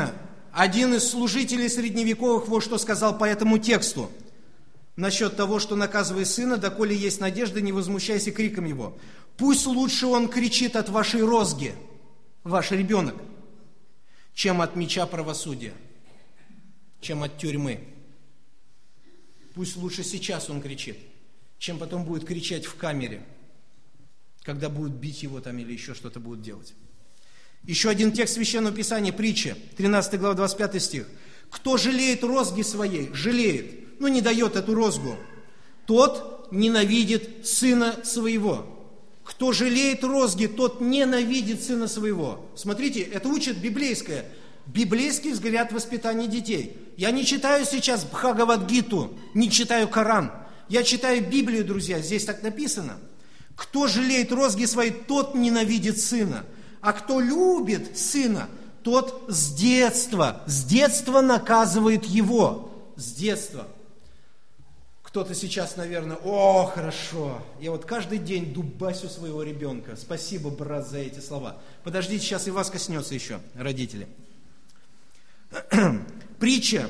Один 0.51 0.93
из 0.93 1.09
служителей 1.09 1.69
средневековых 1.69 2.47
вот 2.47 2.63
что 2.63 2.77
сказал 2.77 3.17
по 3.17 3.25
этому 3.25 3.57
тексту. 3.57 4.09
Насчет 4.95 5.35
того, 5.35 5.59
что 5.59 5.75
наказывай 5.75 6.25
сына, 6.25 6.57
доколе 6.57 6.95
есть 6.95 7.19
надежда, 7.19 7.61
не 7.61 7.71
возмущайся 7.71 8.31
криком 8.31 8.65
его. 8.65 8.95
Пусть 9.37 9.65
лучше 9.65 10.07
он 10.07 10.27
кричит 10.27 10.75
от 10.75 10.89
вашей 10.89 11.21
розги, 11.21 11.75
ваш 12.43 12.71
ребенок– 12.71 13.15
чем 14.33 14.61
от 14.61 14.75
меча 14.75 15.05
правосудия, 15.05 15.73
чем 17.01 17.23
от 17.23 17.37
тюрьмы. 17.37 17.83
Пусть 19.53 19.77
лучше 19.77 20.03
сейчас 20.03 20.49
он 20.49 20.61
кричит, 20.61 20.97
чем 21.59 21.77
потом 21.77 22.03
будет 22.03 22.25
кричать 22.25 22.65
в 22.65 22.75
камере, 22.75 23.23
когда 24.43 24.69
будут 24.69 24.93
бить 24.93 25.23
его 25.23 25.39
там 25.39 25.57
или 25.57 25.73
еще 25.73 25.93
что-то 25.93 26.19
будут 26.19 26.41
делать. 26.41 26.73
Еще 27.63 27.89
один 27.89 28.11
текст 28.11 28.35
Священного 28.35 28.75
Писания, 28.75 29.13
притча, 29.13 29.57
13 29.77 30.19
глава, 30.19 30.35
25 30.35 30.83
стих. 30.83 31.07
«Кто 31.49 31.77
жалеет 31.77 32.23
розги 32.23 32.61
своей, 32.61 33.09
жалеет, 33.13 33.99
но 33.99 34.07
не 34.09 34.21
дает 34.21 34.55
эту 34.55 34.75
розгу, 34.75 35.15
тот 35.85 36.49
ненавидит 36.51 37.47
сына 37.47 37.99
своего». 38.03 38.69
Кто 39.23 39.53
жалеет 39.53 40.03
розги, 40.03 40.47
тот 40.47 40.81
ненавидит 40.81 41.63
сына 41.63 41.87
своего. 41.87 42.45
Смотрите, 42.57 43.01
это 43.01 43.29
учит 43.29 43.57
библейское. 43.57 44.25
Библейский 44.65 45.31
взгляд 45.31 45.71
воспитания 45.71 46.27
детей. 46.27 46.75
Я 46.97 47.11
не 47.11 47.23
читаю 47.25 47.65
сейчас 47.65 48.03
Бхагавадгиту, 48.03 49.17
не 49.33 49.49
читаю 49.49 49.87
Коран. 49.87 50.31
Я 50.67 50.83
читаю 50.83 51.25
Библию, 51.25 51.63
друзья, 51.63 51.99
здесь 51.99 52.25
так 52.25 52.43
написано. 52.43 52.97
Кто 53.55 53.87
жалеет 53.87 54.31
розги 54.31 54.65
свои, 54.65 54.89
тот 54.91 55.35
ненавидит 55.35 55.99
сына. 55.99 56.45
А 56.81 56.93
кто 56.93 57.19
любит 57.19 57.97
сына, 57.97 58.49
тот 58.83 59.25
с 59.27 59.53
детства, 59.53 60.41
с 60.45 60.65
детства 60.65 61.21
наказывает 61.21 62.05
его. 62.05 62.69
С 62.95 63.13
детства. 63.13 63.67
Кто-то 65.13 65.35
сейчас, 65.35 65.75
наверное, 65.75 66.17
о, 66.23 66.65
хорошо, 66.65 67.39
я 67.61 67.69
вот 67.69 67.85
каждый 67.85 68.17
день 68.17 68.51
дубасю 68.51 69.07
своего 69.09 69.43
ребенка. 69.43 69.95
Спасибо, 69.95 70.49
брат, 70.49 70.89
за 70.89 70.97
эти 70.97 71.19
слова. 71.19 71.57
Подождите, 71.83 72.25
сейчас 72.25 72.47
и 72.47 72.51
вас 72.51 72.71
коснется 72.71 73.13
еще, 73.13 73.39
родители. 73.53 74.07
Притча. 76.39 76.89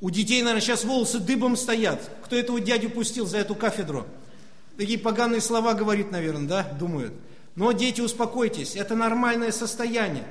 У 0.00 0.10
детей, 0.10 0.42
наверное, 0.42 0.62
сейчас 0.62 0.82
волосы 0.82 1.20
дыбом 1.20 1.56
стоят. 1.56 2.10
Кто 2.24 2.34
этого 2.34 2.60
дядю 2.60 2.90
пустил 2.90 3.24
за 3.24 3.38
эту 3.38 3.54
кафедру? 3.54 4.04
Такие 4.76 4.98
поганые 4.98 5.40
слова 5.40 5.74
говорит, 5.74 6.10
наверное, 6.10 6.48
да, 6.48 6.62
думают. 6.78 7.14
Но, 7.54 7.72
дети, 7.72 8.00
успокойтесь, 8.00 8.74
это 8.74 8.94
нормальное 8.94 9.52
состояние. 9.52 10.26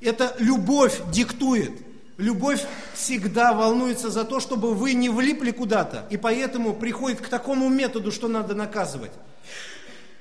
Это 0.00 0.34
любовь 0.38 1.00
диктует. 1.12 1.72
Любовь 2.16 2.64
всегда 2.94 3.52
волнуется 3.52 4.10
за 4.10 4.24
то, 4.24 4.38
чтобы 4.38 4.74
вы 4.74 4.94
не 4.94 5.08
влипли 5.08 5.50
куда-то, 5.50 6.06
и 6.10 6.16
поэтому 6.16 6.72
приходит 6.72 7.20
к 7.20 7.28
такому 7.28 7.68
методу, 7.68 8.12
что 8.12 8.28
надо 8.28 8.54
наказывать. 8.54 9.10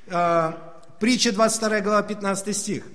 А, 0.07 0.79
притча 0.99 1.31
22 1.31 1.81
глава 1.81 2.01
15 2.01 2.55
стих. 2.55 2.85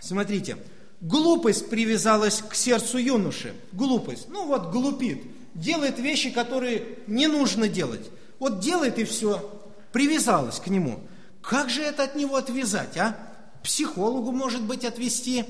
Смотрите. 0.00 0.56
Глупость 1.02 1.68
привязалась 1.68 2.42
к 2.48 2.54
сердцу 2.54 2.98
юноши. 2.98 3.54
Глупость. 3.72 4.28
Ну 4.28 4.46
вот, 4.46 4.70
глупит. 4.70 5.20
Делает 5.54 5.98
вещи, 5.98 6.30
которые 6.30 6.84
не 7.06 7.26
нужно 7.26 7.68
делать. 7.68 8.08
Вот 8.38 8.60
делает 8.60 8.98
и 8.98 9.04
все. 9.04 9.61
Привязалась 9.92 10.58
к 10.58 10.68
нему. 10.68 11.00
Как 11.42 11.68
же 11.68 11.82
это 11.82 12.04
от 12.04 12.14
него 12.14 12.36
отвязать, 12.36 12.96
а? 12.96 13.16
Психологу, 13.62 14.32
может 14.32 14.62
быть, 14.62 14.84
отвести. 14.84 15.44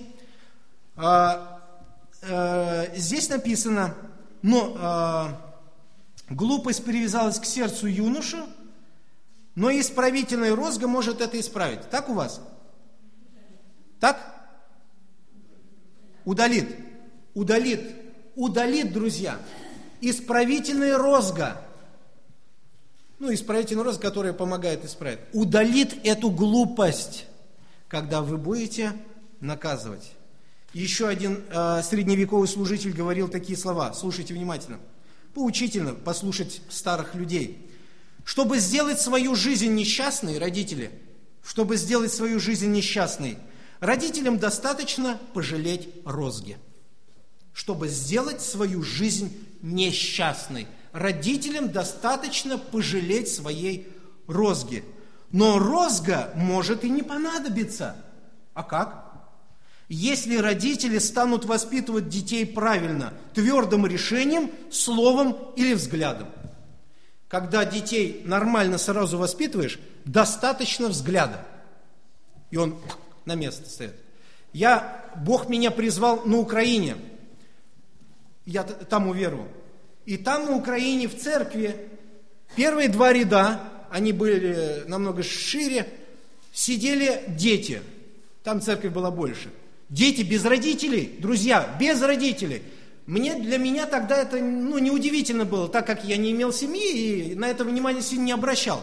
А, 0.97 1.61
э, 2.22 2.97
здесь 2.97 3.28
написано, 3.28 3.95
но 4.43 5.38
э, 6.28 6.34
глупость 6.34 6.84
привязалась 6.84 7.38
к 7.38 7.45
сердцу 7.45 7.86
юноши, 7.86 8.43
но 9.55 9.70
исправительная 9.70 10.55
розга 10.57 10.88
может 10.88 11.20
это 11.20 11.38
исправить. 11.38 11.88
Так 11.90 12.09
у 12.09 12.14
вас? 12.14 12.40
Так? 14.01 14.18
Удалит. 16.24 16.76
Удалит. 17.34 17.80
Удалит, 18.34 18.93
друзья. 18.93 19.38
Исправительная 20.01 20.99
розга. 20.99 21.62
Ну, 23.22 23.32
исправительный 23.32 23.84
розыск, 23.84 24.02
который 24.02 24.32
помогает 24.32 24.84
исправить, 24.84 25.20
удалит 25.32 25.94
эту 26.04 26.28
глупость, 26.28 27.26
когда 27.86 28.20
вы 28.20 28.36
будете 28.36 28.94
наказывать. 29.38 30.10
Еще 30.72 31.06
один 31.06 31.44
э, 31.48 31.82
средневековый 31.84 32.48
служитель 32.48 32.90
говорил 32.92 33.28
такие 33.28 33.56
слова, 33.56 33.92
слушайте 33.92 34.34
внимательно. 34.34 34.80
Поучительно 35.34 35.94
послушать 35.94 36.62
старых 36.68 37.14
людей. 37.14 37.64
Чтобы 38.24 38.58
сделать 38.58 39.00
свою 39.00 39.36
жизнь 39.36 39.72
несчастной, 39.72 40.40
родители, 40.40 40.90
чтобы 41.44 41.76
сделать 41.76 42.12
свою 42.12 42.40
жизнь 42.40 42.72
несчастной, 42.72 43.38
родителям 43.78 44.40
достаточно 44.40 45.20
пожалеть 45.32 45.88
розги. 46.04 46.58
Чтобы 47.52 47.86
сделать 47.86 48.40
свою 48.40 48.82
жизнь 48.82 49.32
несчастной, 49.60 50.66
родителям 50.93 51.70
достаточно 51.70 52.59
пожалеть 52.59 53.28
своей 53.28 53.88
розги. 54.26 54.84
Но 55.30 55.59
розга 55.59 56.30
может 56.34 56.84
и 56.84 56.90
не 56.90 57.03
понадобиться. 57.03 57.97
А 58.55 58.62
как? 58.62 59.12
Если 59.88 60.36
родители 60.36 60.99
станут 60.99 61.45
воспитывать 61.45 62.09
детей 62.09 62.47
правильно, 62.47 63.12
твердым 63.34 63.86
решением, 63.86 64.51
словом 64.70 65.36
или 65.57 65.74
взглядом. 65.74 66.28
Когда 67.28 67.64
детей 67.64 68.22
нормально 68.24 68.78
сразу 68.78 69.18
воспитываешь, 69.18 69.78
достаточно 70.05 70.88
взгляда. 70.88 71.47
И 72.51 72.57
он 72.57 72.78
на 73.24 73.34
место 73.34 73.68
стоит. 73.68 73.95
Я, 74.53 75.11
Бог 75.16 75.49
меня 75.49 75.70
призвал 75.70 76.24
на 76.26 76.38
Украине. 76.38 76.97
Я 78.45 78.64
там 78.64 79.09
уверовал. 79.09 79.49
И 80.07 80.16
там 80.16 80.46
на 80.46 80.57
Украине 80.57 81.09
в 81.09 81.16
церкви 81.16 81.76
первые 82.57 82.88
два 82.88 83.12
ряда, 83.12 83.61
они 83.90 84.12
были 84.12 84.84
намного 84.86 85.22
шире, 85.22 85.88
сидели 86.53 87.22
дети. 87.28 87.82
Там 88.42 88.61
церковь 88.61 88.92
была 88.92 89.11
больше. 89.11 89.50
Дети 89.88 90.22
без 90.22 90.44
родителей, 90.44 91.16
друзья, 91.18 91.76
без 91.78 92.00
родителей. 92.03 92.62
Мне, 93.07 93.34
для 93.34 93.59
меня 93.59 93.86
тогда 93.86 94.16
это 94.22 94.38
ну, 94.38 94.78
неудивительно 94.78 95.44
было, 95.44 95.68
так 95.68 95.86
как 95.86 96.05
я 96.05 96.16
не 96.16 96.30
имел 96.30 96.53
семьи 96.53 97.30
и 97.30 97.34
на 97.34 97.48
это 97.48 97.64
внимание 97.64 98.03
сильно 98.03 98.24
не 98.24 98.32
обращал. 98.32 98.82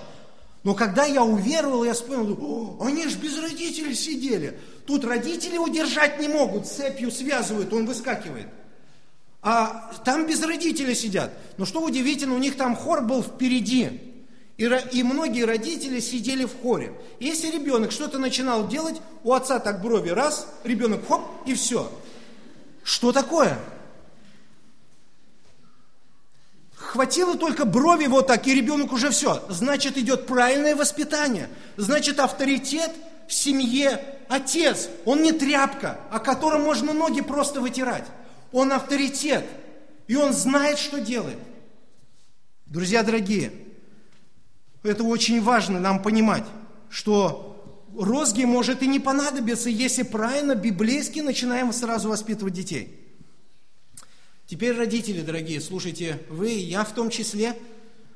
Но 0.63 0.75
когда 0.75 1.05
я 1.05 1.23
уверовал, 1.23 1.85
я 1.85 1.93
вспомнил, 1.93 2.77
они 2.81 3.07
же 3.07 3.17
без 3.17 3.41
родителей 3.41 3.95
сидели. 3.95 4.59
Тут 4.85 5.05
родители 5.05 5.57
удержать 5.57 6.19
не 6.19 6.27
могут, 6.27 6.67
цепью 6.67 7.11
связывают, 7.11 7.71
он 7.71 7.85
выскакивает. 7.85 8.47
А 9.41 9.91
там 10.03 10.27
без 10.27 10.43
родителей 10.43 10.95
сидят. 10.95 11.31
Но 11.57 11.65
что 11.65 11.81
удивительно, 11.81 12.35
у 12.35 12.39
них 12.39 12.57
там 12.57 12.75
хор 12.75 13.01
был 13.01 13.23
впереди. 13.23 14.01
И, 14.57 14.65
и 14.91 15.03
многие 15.03 15.45
родители 15.45 16.01
сидели 16.01 16.43
в 16.43 16.61
хоре. 16.61 16.93
Если 17.21 17.49
ребенок 17.49 17.93
что-то 17.93 18.17
начинал 18.17 18.67
делать, 18.67 19.01
у 19.23 19.31
отца 19.33 19.59
так 19.59 19.81
брови 19.81 20.09
раз, 20.09 20.47
ребенок 20.65 21.07
хоп, 21.07 21.21
и 21.45 21.53
все. 21.53 21.89
Что 22.83 23.13
такое? 23.13 23.57
Хватило 26.75 27.37
только 27.37 27.63
брови 27.63 28.07
вот 28.07 28.27
так, 28.27 28.47
и 28.47 28.53
ребенок 28.53 28.91
уже 28.91 29.11
все. 29.11 29.45
Значит, 29.47 29.97
идет 29.97 30.27
правильное 30.27 30.75
воспитание. 30.75 31.47
Значит, 31.77 32.19
авторитет 32.19 32.91
в 33.27 33.33
семье 33.33 34.03
отец. 34.27 34.89
Он 35.05 35.21
не 35.21 35.31
тряпка, 35.31 35.99
о 36.09 36.19
котором 36.19 36.63
можно 36.63 36.91
ноги 36.91 37.21
просто 37.21 37.61
вытирать. 37.61 38.05
Он 38.51 38.71
авторитет, 38.71 39.45
и 40.07 40.15
он 40.15 40.33
знает, 40.33 40.79
что 40.79 40.99
делает. 40.99 41.37
Друзья 42.65 43.03
дорогие, 43.03 43.51
это 44.83 45.03
очень 45.03 45.41
важно 45.41 45.79
нам 45.79 46.01
понимать, 46.01 46.45
что 46.89 47.85
розги 47.95 48.43
может 48.43 48.81
и 48.81 48.87
не 48.87 48.99
понадобиться, 48.99 49.69
если 49.69 50.03
правильно 50.03 50.55
библейски 50.55 51.19
начинаем 51.19 51.71
сразу 51.73 52.09
воспитывать 52.09 52.53
детей. 52.53 52.95
Теперь, 54.47 54.75
родители 54.75 55.21
дорогие, 55.21 55.61
слушайте, 55.61 56.19
вы, 56.29 56.49
я 56.49 56.83
в 56.83 56.93
том 56.93 57.11
числе, 57.11 57.55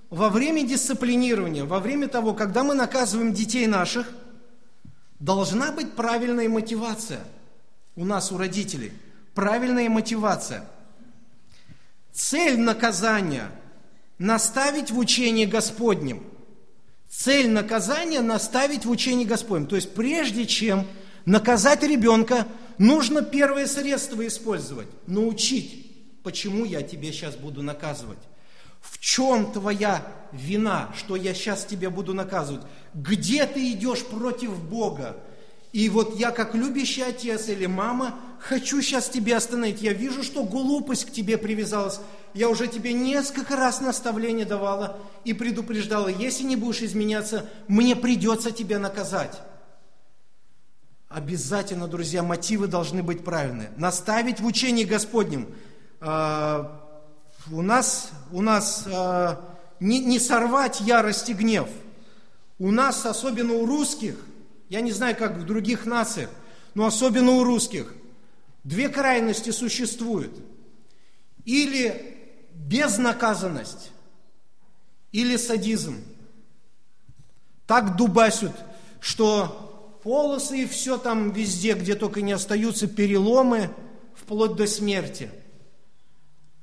во 0.09 0.29
время 0.29 0.65
дисциплинирования, 0.65 1.63
во 1.63 1.79
время 1.79 2.07
того, 2.07 2.33
когда 2.33 2.63
мы 2.63 2.73
наказываем 2.73 3.33
детей 3.33 3.67
наших, 3.67 4.09
должна 5.19 5.71
быть 5.71 5.93
правильная 5.93 6.49
мотивация 6.49 7.23
у 7.95 8.03
нас, 8.03 8.31
у 8.31 8.37
родителей– 8.39 8.93
правильная 9.33 9.89
мотивация. 9.89 10.65
Цель 12.11 12.59
наказания– 12.59 13.49
наставить 14.19 14.91
в 14.91 14.97
учении 14.97 15.45
Господнем. 15.45 16.23
Цель 17.09 17.49
наказания– 17.49 18.21
наставить 18.21 18.85
в 18.85 18.89
учении 18.89 19.25
Господнем. 19.25 19.67
То 19.67 19.75
есть 19.75 19.93
прежде 19.93 20.45
чем 20.45 20.87
наказать 21.25 21.83
ребенка, 21.83 22.47
нужно 22.77 23.21
первое 23.23 23.65
средство 23.67 24.25
использовать– 24.25 24.87
научить, 25.07 26.21
почему 26.23 26.65
я 26.65 26.81
тебе 26.81 27.11
сейчас 27.11 27.35
буду 27.35 27.61
наказывать. 27.63 28.19
В 28.81 28.99
чем 28.99 29.51
твоя 29.51 30.05
вина, 30.31 30.91
что 30.97 31.15
я 31.15 31.33
сейчас 31.33 31.65
тебя 31.65 31.89
буду 31.89 32.13
наказывать? 32.13 32.63
Где 32.93 33.45
ты 33.45 33.71
идешь 33.71 34.03
против 34.05 34.61
Бога? 34.61 35.15
И 35.73 35.89
вот 35.89 36.19
я, 36.19 36.29
как 36.29 36.53
любящий 36.53 37.01
отец 37.01 37.49
или 37.49 37.65
мама, 37.65 38.19
хочу 38.39 38.79
сейчас 38.79 39.09
тебе 39.09 39.35
остановить. 39.35 39.81
Я 39.81 39.93
вижу, 39.93 40.21
что 40.21 40.43
глупость 40.43 41.05
к 41.05 41.11
тебе 41.11 41.35
привязалась. 41.35 41.99
Я 42.35 42.49
уже 42.49 42.67
тебе 42.67 42.93
несколько 42.93 43.55
раз 43.55 43.81
наставление 43.81 44.45
давала 44.45 44.99
и 45.25 45.33
предупреждала, 45.33 46.09
если 46.09 46.43
не 46.43 46.55
будешь 46.55 46.83
изменяться, 46.83 47.49
мне 47.67 47.95
придется 47.95 48.51
тебя 48.51 48.77
наказать. 48.77 49.41
Обязательно, 51.09 51.87
друзья, 51.87 52.21
мотивы 52.21 52.67
должны 52.67 53.01
быть 53.01 53.23
правильные. 53.23 53.71
Наставить 53.75 54.39
в 54.39 54.45
учении 54.45 54.83
Господнем. 54.83 55.47
А, 56.01 56.81
у 57.51 57.63
нас, 57.63 58.11
у 58.31 58.43
нас 58.43 58.85
а, 58.87 59.57
не, 59.79 59.99
не 60.05 60.19
сорвать 60.19 60.81
ярость 60.81 61.29
и 61.29 61.33
гнев. 61.33 61.67
У 62.59 62.69
нас, 62.69 63.07
особенно 63.07 63.53
у 63.53 63.65
русских– 63.65 64.17
я 64.73 64.81
не 64.81 64.91
знаю, 64.91 65.15
как 65.15 65.37
в 65.37 65.45
других 65.45 65.85
нациях, 65.85 66.31
но 66.73 66.87
особенно 66.87 67.33
у 67.33 67.43
русских. 67.43 67.93
Две 68.63 68.89
крайности 68.89 69.51
существуют. 69.51 70.35
Или 71.45 72.17
безнаказанность, 72.55 73.91
или 75.11 75.37
садизм. 75.37 76.03
Так 77.67 77.97
дубасят, 77.97 78.55
что 78.99 79.99
полосы 80.03 80.63
и 80.63 80.65
все 80.65 80.97
там 80.97 81.29
везде, 81.29 81.73
где 81.73 81.93
только 81.93 82.23
не 82.23 82.31
остаются, 82.31 82.87
переломы, 82.87 83.69
вплоть 84.15 84.55
до 84.55 84.65
смерти. 84.65 85.29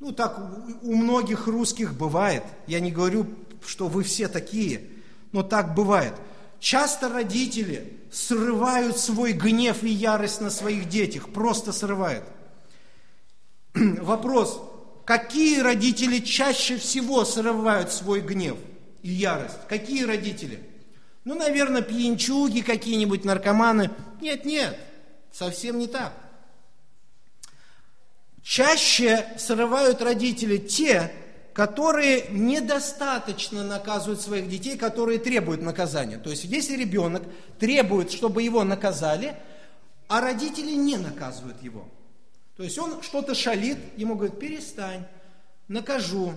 Ну, 0.01 0.11
так 0.11 0.37
у 0.83 0.97
многих 0.97 1.47
русских 1.47 1.95
бывает. 1.95 2.43
Я 2.67 2.81
не 2.81 2.91
говорю, 2.91 3.29
что 3.65 3.87
вы 3.87 4.03
все 4.03 4.27
такие, 4.27 4.81
но 5.31 5.45
так 5.45 5.77
бывает– 5.77 6.15
Часто 6.61 7.09
родители 7.09 8.01
срывают 8.13 8.99
свой 8.99 9.33
гнев 9.33 9.83
и 9.83 9.89
ярость 9.89 10.43
на 10.43 10.51
своих 10.51 10.91
детях, 10.91 11.33
просто 11.33 11.73
срывают. 11.73 12.25
Вопрос, 13.75 14.61
какие 15.07 15.61
родители 15.61 16.19
чаще 16.19 16.77
всего 16.77 17.25
срывают 17.25 17.91
свой 17.91 18.21
гнев 18.21 18.59
и 19.03 19.09
ярость? 19.09 19.57
Какие 19.69 20.05
родители? 20.05 20.63
Ну, 21.25 21.35
наверное, 21.35 21.81
пьянчуги 21.81 22.61
какие-нибудь, 22.61 23.25
наркоманы. 23.25 23.91
Нет, 24.21 24.45
нет, 24.45 24.79
совсем 25.33 25.79
не 25.79 25.87
так. 25.87 26.13
Чаще 28.43 29.27
срывают 29.39 30.03
родители 30.03 30.59
те, 30.59 31.11
которые 31.61 32.29
недостаточно 32.31 33.63
наказывают 33.63 34.23
своих 34.23 34.49
детей, 34.49 34.79
которые 34.79 35.19
требуют 35.19 35.61
наказания. 35.61 36.17
То 36.17 36.31
есть, 36.31 36.45
если 36.45 36.75
ребенок 36.75 37.23
требует, 37.59 38.11
чтобы 38.11 38.43
его 38.43 38.65
наказали, 38.65 39.37
а 40.09 40.23
родители 40.23 40.71
не 40.71 40.97
наказывают 40.97 41.63
его. 41.63 41.87
То 42.57 42.63
есть, 42.63 42.79
он 42.79 43.03
что-то 43.03 43.35
шалит, 43.35 43.77
ему 43.99 44.15
говорят, 44.15 44.39
перестань, 44.39 45.05
накажу. 45.69 46.33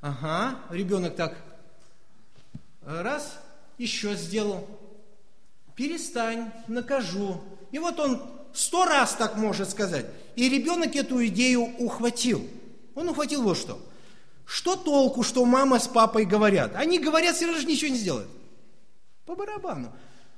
Ага, 0.00 0.58
ребенок 0.70 1.14
так, 1.14 1.36
раз, 2.84 3.38
еще 3.78 4.16
сделал, 4.16 4.66
перестань, 5.76 6.50
накажу. 6.66 7.40
И 7.70 7.78
вот 7.78 8.00
он 8.00 8.20
сто 8.52 8.84
раз 8.84 9.12
так 9.12 9.36
может 9.36 9.70
сказать. 9.70 10.06
И 10.34 10.48
ребенок 10.48 10.96
эту 10.96 11.24
идею 11.26 11.62
ухватил. 11.78 12.44
Он 12.96 13.08
ухватил 13.08 13.44
вот 13.44 13.56
что– 13.56 13.80
что 14.52 14.76
толку, 14.76 15.22
что 15.22 15.46
мама 15.46 15.78
с 15.78 15.88
папой 15.88 16.26
говорят? 16.26 16.76
Они 16.76 16.98
говорят, 16.98 17.36
все 17.36 17.46
равно 17.46 17.62
ничего 17.62 17.90
не 17.90 17.96
сделают. 17.96 18.28
По 19.24 19.34
барабану. 19.34 19.90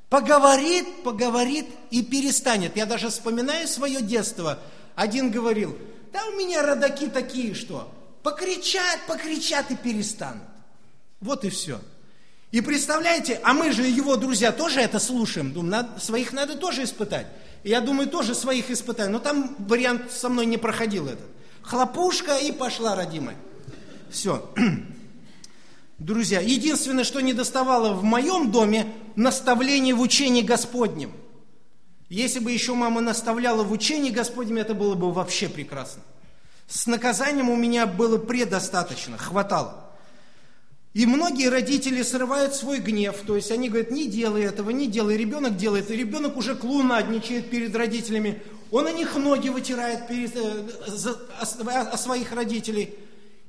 Поговорит, 0.09 1.03
поговорит 1.03 1.67
и 1.91 2.01
перестанет. 2.01 2.77
Я 2.77 2.87
даже 2.87 3.09
вспоминаю 3.09 3.67
свое 3.67 4.01
детство. 4.01 4.61
Один 4.95 5.33
говорил, 5.33 5.77
да 6.13 6.25
у 6.29 6.37
меня 6.39 6.63
родаки 6.63 7.09
такие, 7.09 7.55
что 7.55 7.93
покричат, 8.23 9.01
покричат 9.09 9.73
и 9.73 9.77
перестанут. 9.77 10.45
Вот 11.19 11.45
и 11.45 11.51
все. 11.51 11.81
И 12.53 12.61
представляете, 12.61 13.41
а 13.43 13.53
мы 13.53 13.73
же, 13.73 13.83
его 13.83 14.15
друзья, 14.15 14.53
тоже 14.53 14.81
это 14.81 15.01
слушаем. 15.01 15.53
Думаю, 15.53 15.71
надо, 15.73 16.01
своих 16.01 16.33
надо 16.33 16.57
тоже 16.57 16.85
испытать. 16.85 17.27
И 17.65 17.71
я 17.71 17.81
думаю, 17.81 18.09
тоже 18.09 18.37
своих 18.37 18.71
испытаю. 18.71 19.11
Но 19.11 19.19
там 19.19 19.57
вариант 19.59 20.13
со 20.13 20.29
мной 20.29 20.47
не 20.47 20.57
проходил 20.57 21.09
этот. 21.09 21.27
Хлопушка 21.63 22.37
и 22.37 22.53
пошла, 22.53 22.95
родимая. 22.95 23.37
Все. 24.15 24.49
Друзья, 25.99 26.41
единственное, 26.41 27.03
что 27.03 27.21
не 27.21 27.33
доставало 27.33 27.95
в 27.95 28.05
моем 28.05 28.53
доме, 28.53 28.87
наставление 29.17 29.93
в 29.93 30.01
учении 30.01 30.43
Господнем. 30.43 31.11
Если 32.09 32.39
бы 32.39 32.53
еще 32.53 32.75
мама 32.75 33.01
наставляла 33.01 33.65
в 33.65 33.73
учении 33.73 34.11
Господнем, 34.11 34.59
это 34.59 34.73
было 34.73 34.95
бы 34.95 35.13
вообще 35.13 35.49
прекрасно. 35.49 36.03
С 36.69 36.87
наказанием 36.87 37.51
у 37.51 37.57
меня 37.57 37.87
было 37.87 38.17
предостаточно, 38.17 39.19
хватало. 39.19 39.91
И 40.93 41.07
многие 41.07 41.49
родители 41.49 42.03
срывают 42.03 42.55
свой 42.55 42.79
гнев, 42.79 43.17
то 43.27 43.35
есть 43.35 43.51
они 43.51 43.69
говорят, 43.69 43.91
не 43.91 44.07
делай 44.07 44.45
этого, 44.45 44.71
не 44.71 44.87
делай, 44.87 45.17
ребенок 45.17 45.57
делает, 45.57 45.91
и 45.91 45.97
ребенок 45.97 46.37
уже 46.37 46.55
клунадничает 46.55 47.51
перед 47.51 47.75
родителями, 47.75 48.41
он 48.71 48.87
о 48.87 48.93
них 48.93 49.17
ноги 49.17 49.49
вытирает 49.49 50.07
перед, 50.07 50.37
э, 50.37 50.69
за, 50.87 51.19
о, 51.41 51.81
о 51.81 51.99
своих 51.99 52.31
родителей. 52.31 52.95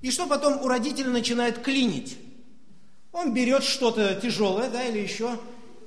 И 0.02 0.12
что 0.12 0.28
потом 0.28 0.62
у 0.62 0.68
родителей 0.68 1.10
начинает 1.10 1.60
клинить? 1.64 2.18
Он 3.12 3.34
берет 3.34 3.64
что-то 3.64 4.16
тяжелое, 4.16 4.70
да, 4.70 4.84
или 4.84 5.00
еще, 5.00 5.39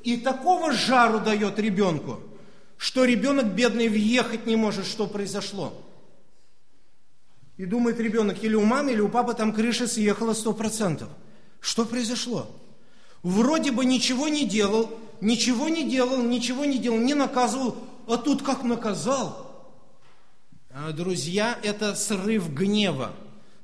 и 0.02 0.16
такого 0.16 0.72
жару 0.72 1.20
дает 1.20 1.58
ребенку, 1.58 2.20
что 2.76 3.04
ребенок 3.04 3.46
бедный 3.54 3.88
въехать 3.88 4.46
не 4.46 4.56
может, 4.56 4.86
что 4.86 5.06
произошло. 5.06 5.74
И 7.58 7.66
думает 7.66 8.00
ребенок, 8.00 8.42
или 8.42 8.54
у 8.54 8.64
мамы, 8.64 8.92
или 8.92 9.00
у 9.00 9.08
папы 9.08 9.34
там 9.34 9.52
крыша 9.52 9.86
съехала 9.86 10.32
сто 10.32 10.52
процентов. 10.52 11.08
Что 11.60 11.84
произошло? 11.84 12.50
Вроде 13.22 13.72
бы 13.72 13.84
ничего 13.84 14.28
не 14.28 14.46
делал, 14.46 14.90
ничего 15.20 15.68
не 15.68 15.88
делал, 15.88 16.22
ничего 16.22 16.64
не 16.64 16.78
делал, 16.78 16.98
не 16.98 17.14
наказывал, 17.14 17.76
а 18.06 18.16
тут 18.16 18.42
как 18.42 18.62
наказал. 18.62 19.48
А, 20.70 20.92
друзья, 20.92 21.58
это 21.62 21.94
срыв 21.94 22.54
гнева. 22.54 23.12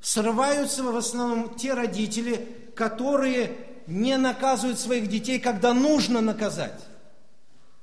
Срываются 0.01 0.83
в 0.83 0.95
основном 0.95 1.55
те 1.55 1.73
родители, 1.73 2.71
которые 2.75 3.57
не 3.87 4.17
наказывают 4.17 4.79
своих 4.79 5.07
детей, 5.07 5.39
когда 5.39 5.73
нужно 5.73 6.21
наказать. 6.21 6.79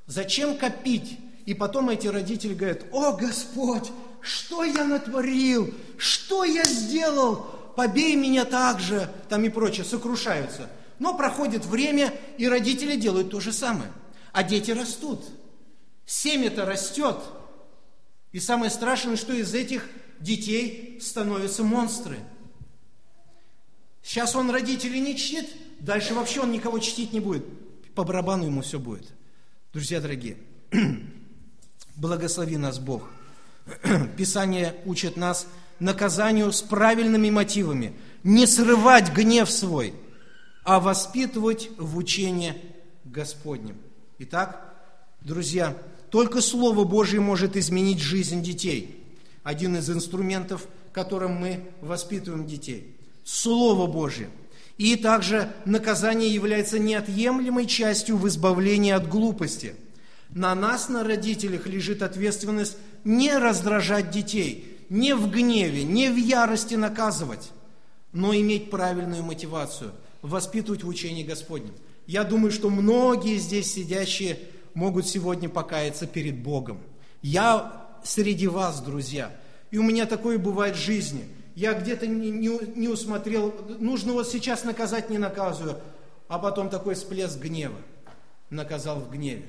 Зачем 0.06 0.56
копить? 0.56 1.18
И 1.46 1.54
потом 1.54 1.90
эти 1.90 2.06
родители 2.06 2.54
говорят, 2.54 2.82
о 2.92 3.12
Господь, 3.12 3.90
что 4.20 4.62
я 4.62 4.84
натворил, 4.84 5.74
что 5.98 6.44
я 6.44 6.64
сделал, 6.64 7.46
побей 7.76 8.14
меня 8.16 8.44
так 8.44 8.80
же, 8.80 9.10
там 9.28 9.44
и 9.44 9.48
прочее, 9.48 9.84
сокрушаются. 9.84 10.68
Но 10.98 11.16
проходит 11.16 11.64
время, 11.66 12.14
и 12.38 12.46
родители 12.46 12.96
делают 12.96 13.30
то 13.30 13.40
же 13.40 13.52
самое. 13.52 13.90
А 14.32 14.44
дети 14.44 14.70
растут. 14.70 15.24
Семя-то 16.06 16.64
растет. 16.64 17.16
И 18.30 18.38
самое 18.38 18.70
страшное, 18.70 19.16
что 19.16 19.32
из 19.32 19.52
этих 19.54 19.88
детей 20.22 20.98
становятся 21.00 21.62
монстры– 21.62 22.18
Сейчас 24.02 24.34
он 24.34 24.50
родителей 24.50 25.00
не 25.00 25.16
чтит, 25.16 25.48
дальше 25.80 26.14
вообще 26.14 26.40
он 26.40 26.52
никого 26.52 26.78
чтить 26.80 27.12
не 27.12 27.20
будет. 27.20 27.44
По 27.94 28.04
барабану 28.04 28.44
ему 28.44 28.62
все 28.62 28.78
будет. 28.78 29.06
Друзья 29.72 30.00
дорогие, 30.00 30.36
благослови 31.96 32.56
нас 32.56 32.78
Бог. 32.78 33.08
Писание 34.16 34.74
учит 34.84 35.16
нас 35.16 35.46
наказанию 35.78 36.50
с 36.52 36.62
правильными 36.62 37.30
мотивами. 37.30 37.94
Не 38.24 38.46
срывать 38.46 39.12
гнев 39.12 39.48
свой, 39.50 39.94
а 40.64 40.80
воспитывать 40.80 41.70
в 41.78 41.96
учении 41.96 42.54
Господнем. 43.04 43.76
Итак, 44.18 44.74
друзья, 45.20 45.76
только 46.10 46.40
Слово 46.40 46.84
Божье 46.84 47.20
может 47.20 47.56
изменить 47.56 48.00
жизнь 48.00 48.42
детей. 48.42 49.01
Один 49.42 49.76
из 49.76 49.90
инструментов, 49.90 50.66
которым 50.92 51.34
мы 51.34 51.64
воспитываем 51.80 52.46
детей– 52.46 52.96
Слово 53.24 53.86
Божье. 53.86 54.28
И 54.78 54.96
также 54.96 55.52
наказание 55.64 56.32
является 56.32 56.78
неотъемлемой 56.78 57.66
частью 57.66 58.16
в 58.16 58.26
избавлении 58.26 58.92
от 58.92 59.08
глупости. 59.08 59.74
На 60.30 60.54
нас, 60.54 60.88
на 60.88 61.04
родителях, 61.04 61.66
лежит 61.66 62.02
ответственность 62.02 62.76
не 63.04 63.36
раздражать 63.36 64.10
детей, 64.10 64.78
не 64.88 65.14
в 65.14 65.30
гневе, 65.30 65.84
не 65.84 66.08
в 66.08 66.16
ярости 66.16 66.74
наказывать, 66.74 67.50
но 68.12 68.34
иметь 68.34 68.70
правильную 68.70 69.22
мотивацию, 69.22 69.92
воспитывать 70.22 70.84
в 70.84 70.88
учении 70.88 71.22
Господнем. 71.22 71.74
Я 72.06 72.24
думаю, 72.24 72.50
что 72.50 72.70
многие 72.70 73.36
здесь 73.36 73.72
сидящие 73.72 74.38
могут 74.74 75.06
сегодня 75.06 75.48
покаяться 75.48 76.06
перед 76.06 76.38
Богом. 76.42 76.80
Я 77.20 77.81
среди 78.04 78.46
вас, 78.46 78.80
друзья, 78.80 79.30
и 79.70 79.78
у 79.78 79.82
меня 79.82 80.06
такое 80.06 80.38
бывает 80.38 80.76
в 80.76 80.80
жизни– 80.80 81.24
я 81.54 81.74
где-то 81.74 82.06
не, 82.06 82.30
не, 82.30 82.58
не 82.76 82.88
усмотрел, 82.88 83.54
нужно 83.78 84.14
вот 84.14 84.28
сейчас 84.28 84.64
наказать, 84.64 85.10
не 85.10 85.18
наказываю, 85.18 85.78
а 86.28 86.38
потом 86.38 86.70
такой 86.70 86.94
всплеск 86.94 87.38
гнева, 87.38 87.76
наказал 88.50 89.00
в 89.00 89.10
гневе. 89.10 89.44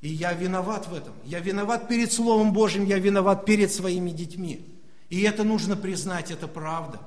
И 0.00 0.08
я 0.08 0.32
виноват 0.32 0.86
в 0.86 0.94
этом. 0.94 1.14
Я 1.24 1.40
виноват 1.40 1.88
перед 1.88 2.12
Словом 2.12 2.52
Божьим, 2.52 2.84
я 2.84 2.98
виноват 2.98 3.46
перед 3.46 3.72
своими 3.72 4.10
детьми. 4.10 4.64
И 5.08 5.22
это 5.22 5.42
нужно 5.42 5.74
признать, 5.74 6.30
это 6.30 6.46
правда. 6.46 7.00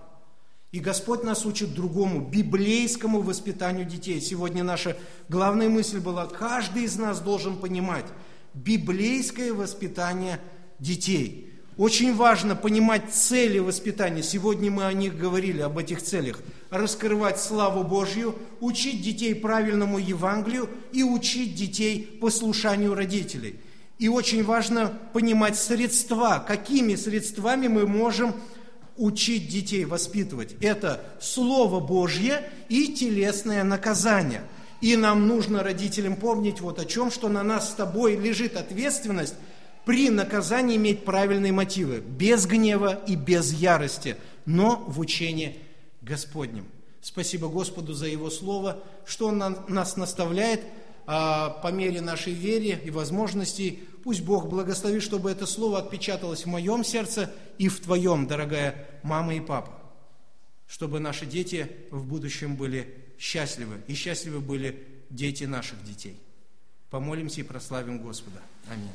И 0.71 0.79
Господь 0.79 1.23
нас 1.23 1.45
учит 1.45 1.73
другому, 1.73 2.21
библейскому 2.21 3.21
воспитанию 3.21 3.85
детей. 3.85 4.19
Сегодня 4.19 4.63
наша 4.63 4.97
главная 5.29 5.69
мысль 5.69 5.99
была, 5.99 6.25
каждый 6.25 6.83
из 6.83 6.97
нас 6.97 7.19
должен 7.19 7.57
понимать 7.57 8.05
библейское 8.53 9.53
воспитание 9.53 10.39
детей– 10.81 11.47
очень 11.81 12.13
важно 12.13 12.55
понимать 12.55 13.11
цели 13.11 13.57
воспитания. 13.57 14.21
Сегодня 14.21 14.69
мы 14.69 14.85
о 14.85 14.93
них 14.93 15.17
говорили, 15.17 15.61
об 15.61 15.79
этих 15.79 16.03
целях. 16.03 16.39
Раскрывать 16.69 17.39
славу 17.39 17.83
Божью, 17.83 18.35
учить 18.59 19.01
детей 19.01 19.33
правильному 19.33 19.97
Евангелию 19.97 20.69
и 20.91 21.01
учить 21.01 21.55
детей 21.55 22.19
послушанию 22.21 22.93
родителей. 22.93 23.55
И 23.97 24.09
очень 24.09 24.43
важно 24.43 24.93
понимать 25.13 25.57
средства, 25.57 26.43
какими 26.45 26.93
средствами 26.93 27.67
мы 27.67 27.87
можем 27.87 28.35
учить 28.95 29.47
детей, 29.47 29.85
воспитывать. 29.85 30.55
Это 30.59 31.03
Слово 31.19 31.79
Божье 31.79 32.47
и 32.67 32.89
телесное 32.93 33.63
наказание. 33.63 34.43
И 34.81 34.95
нам 34.95 35.27
нужно, 35.27 35.63
родителям, 35.63 36.15
помнить 36.15 36.61
вот 36.61 36.79
о 36.79 36.85
чем, 36.85 37.09
что 37.09 37.27
на 37.27 37.41
нас 37.41 37.71
с 37.71 37.73
тобой 37.73 38.17
лежит 38.17 38.57
ответственность– 38.57 39.35
при 39.85 40.09
наказании 40.09 40.77
иметь 40.77 41.05
правильные 41.05 41.51
мотивы, 41.51 41.99
без 41.99 42.45
гнева 42.45 43.01
и 43.07 43.15
без 43.15 43.51
ярости, 43.53 44.17
но 44.45 44.83
в 44.87 44.99
учении 44.99 45.57
Господнем. 46.01 46.65
Спасибо 47.01 47.47
Господу 47.47 47.93
за 47.93 48.07
Его 48.07 48.29
Слово, 48.29 48.83
что 49.05 49.27
Он 49.27 49.37
нас 49.67 49.97
наставляет 49.97 50.61
а, 51.07 51.49
по 51.49 51.69
мере 51.69 51.99
нашей 51.99 52.33
веры 52.33 52.79
и 52.83 52.91
возможностей. 52.91 53.83
Пусть 54.03 54.21
Бог 54.21 54.47
благословит, 54.47 55.01
чтобы 55.01 55.31
это 55.31 55.45
Слово 55.45 55.79
отпечаталось 55.79 56.43
в 56.43 56.49
моем 56.49 56.83
сердце 56.83 57.31
и 57.57 57.67
в 57.67 57.79
твоем, 57.79 58.27
дорогая 58.27 58.87
мама 59.01 59.35
и 59.35 59.39
папа. 59.39 59.73
Чтобы 60.67 60.99
наши 60.99 61.25
дети 61.25 61.69
в 61.89 62.05
будущем 62.05 62.55
были 62.55 62.93
счастливы, 63.17 63.81
и 63.87 63.93
счастливы 63.93 64.39
были 64.39 64.83
дети 65.09 65.43
наших 65.43 65.83
детей. 65.83 66.17
Помолимся 66.89 67.41
и 67.41 67.43
прославим 67.43 68.01
Господа. 68.01 68.41
Аминь. 68.69 68.91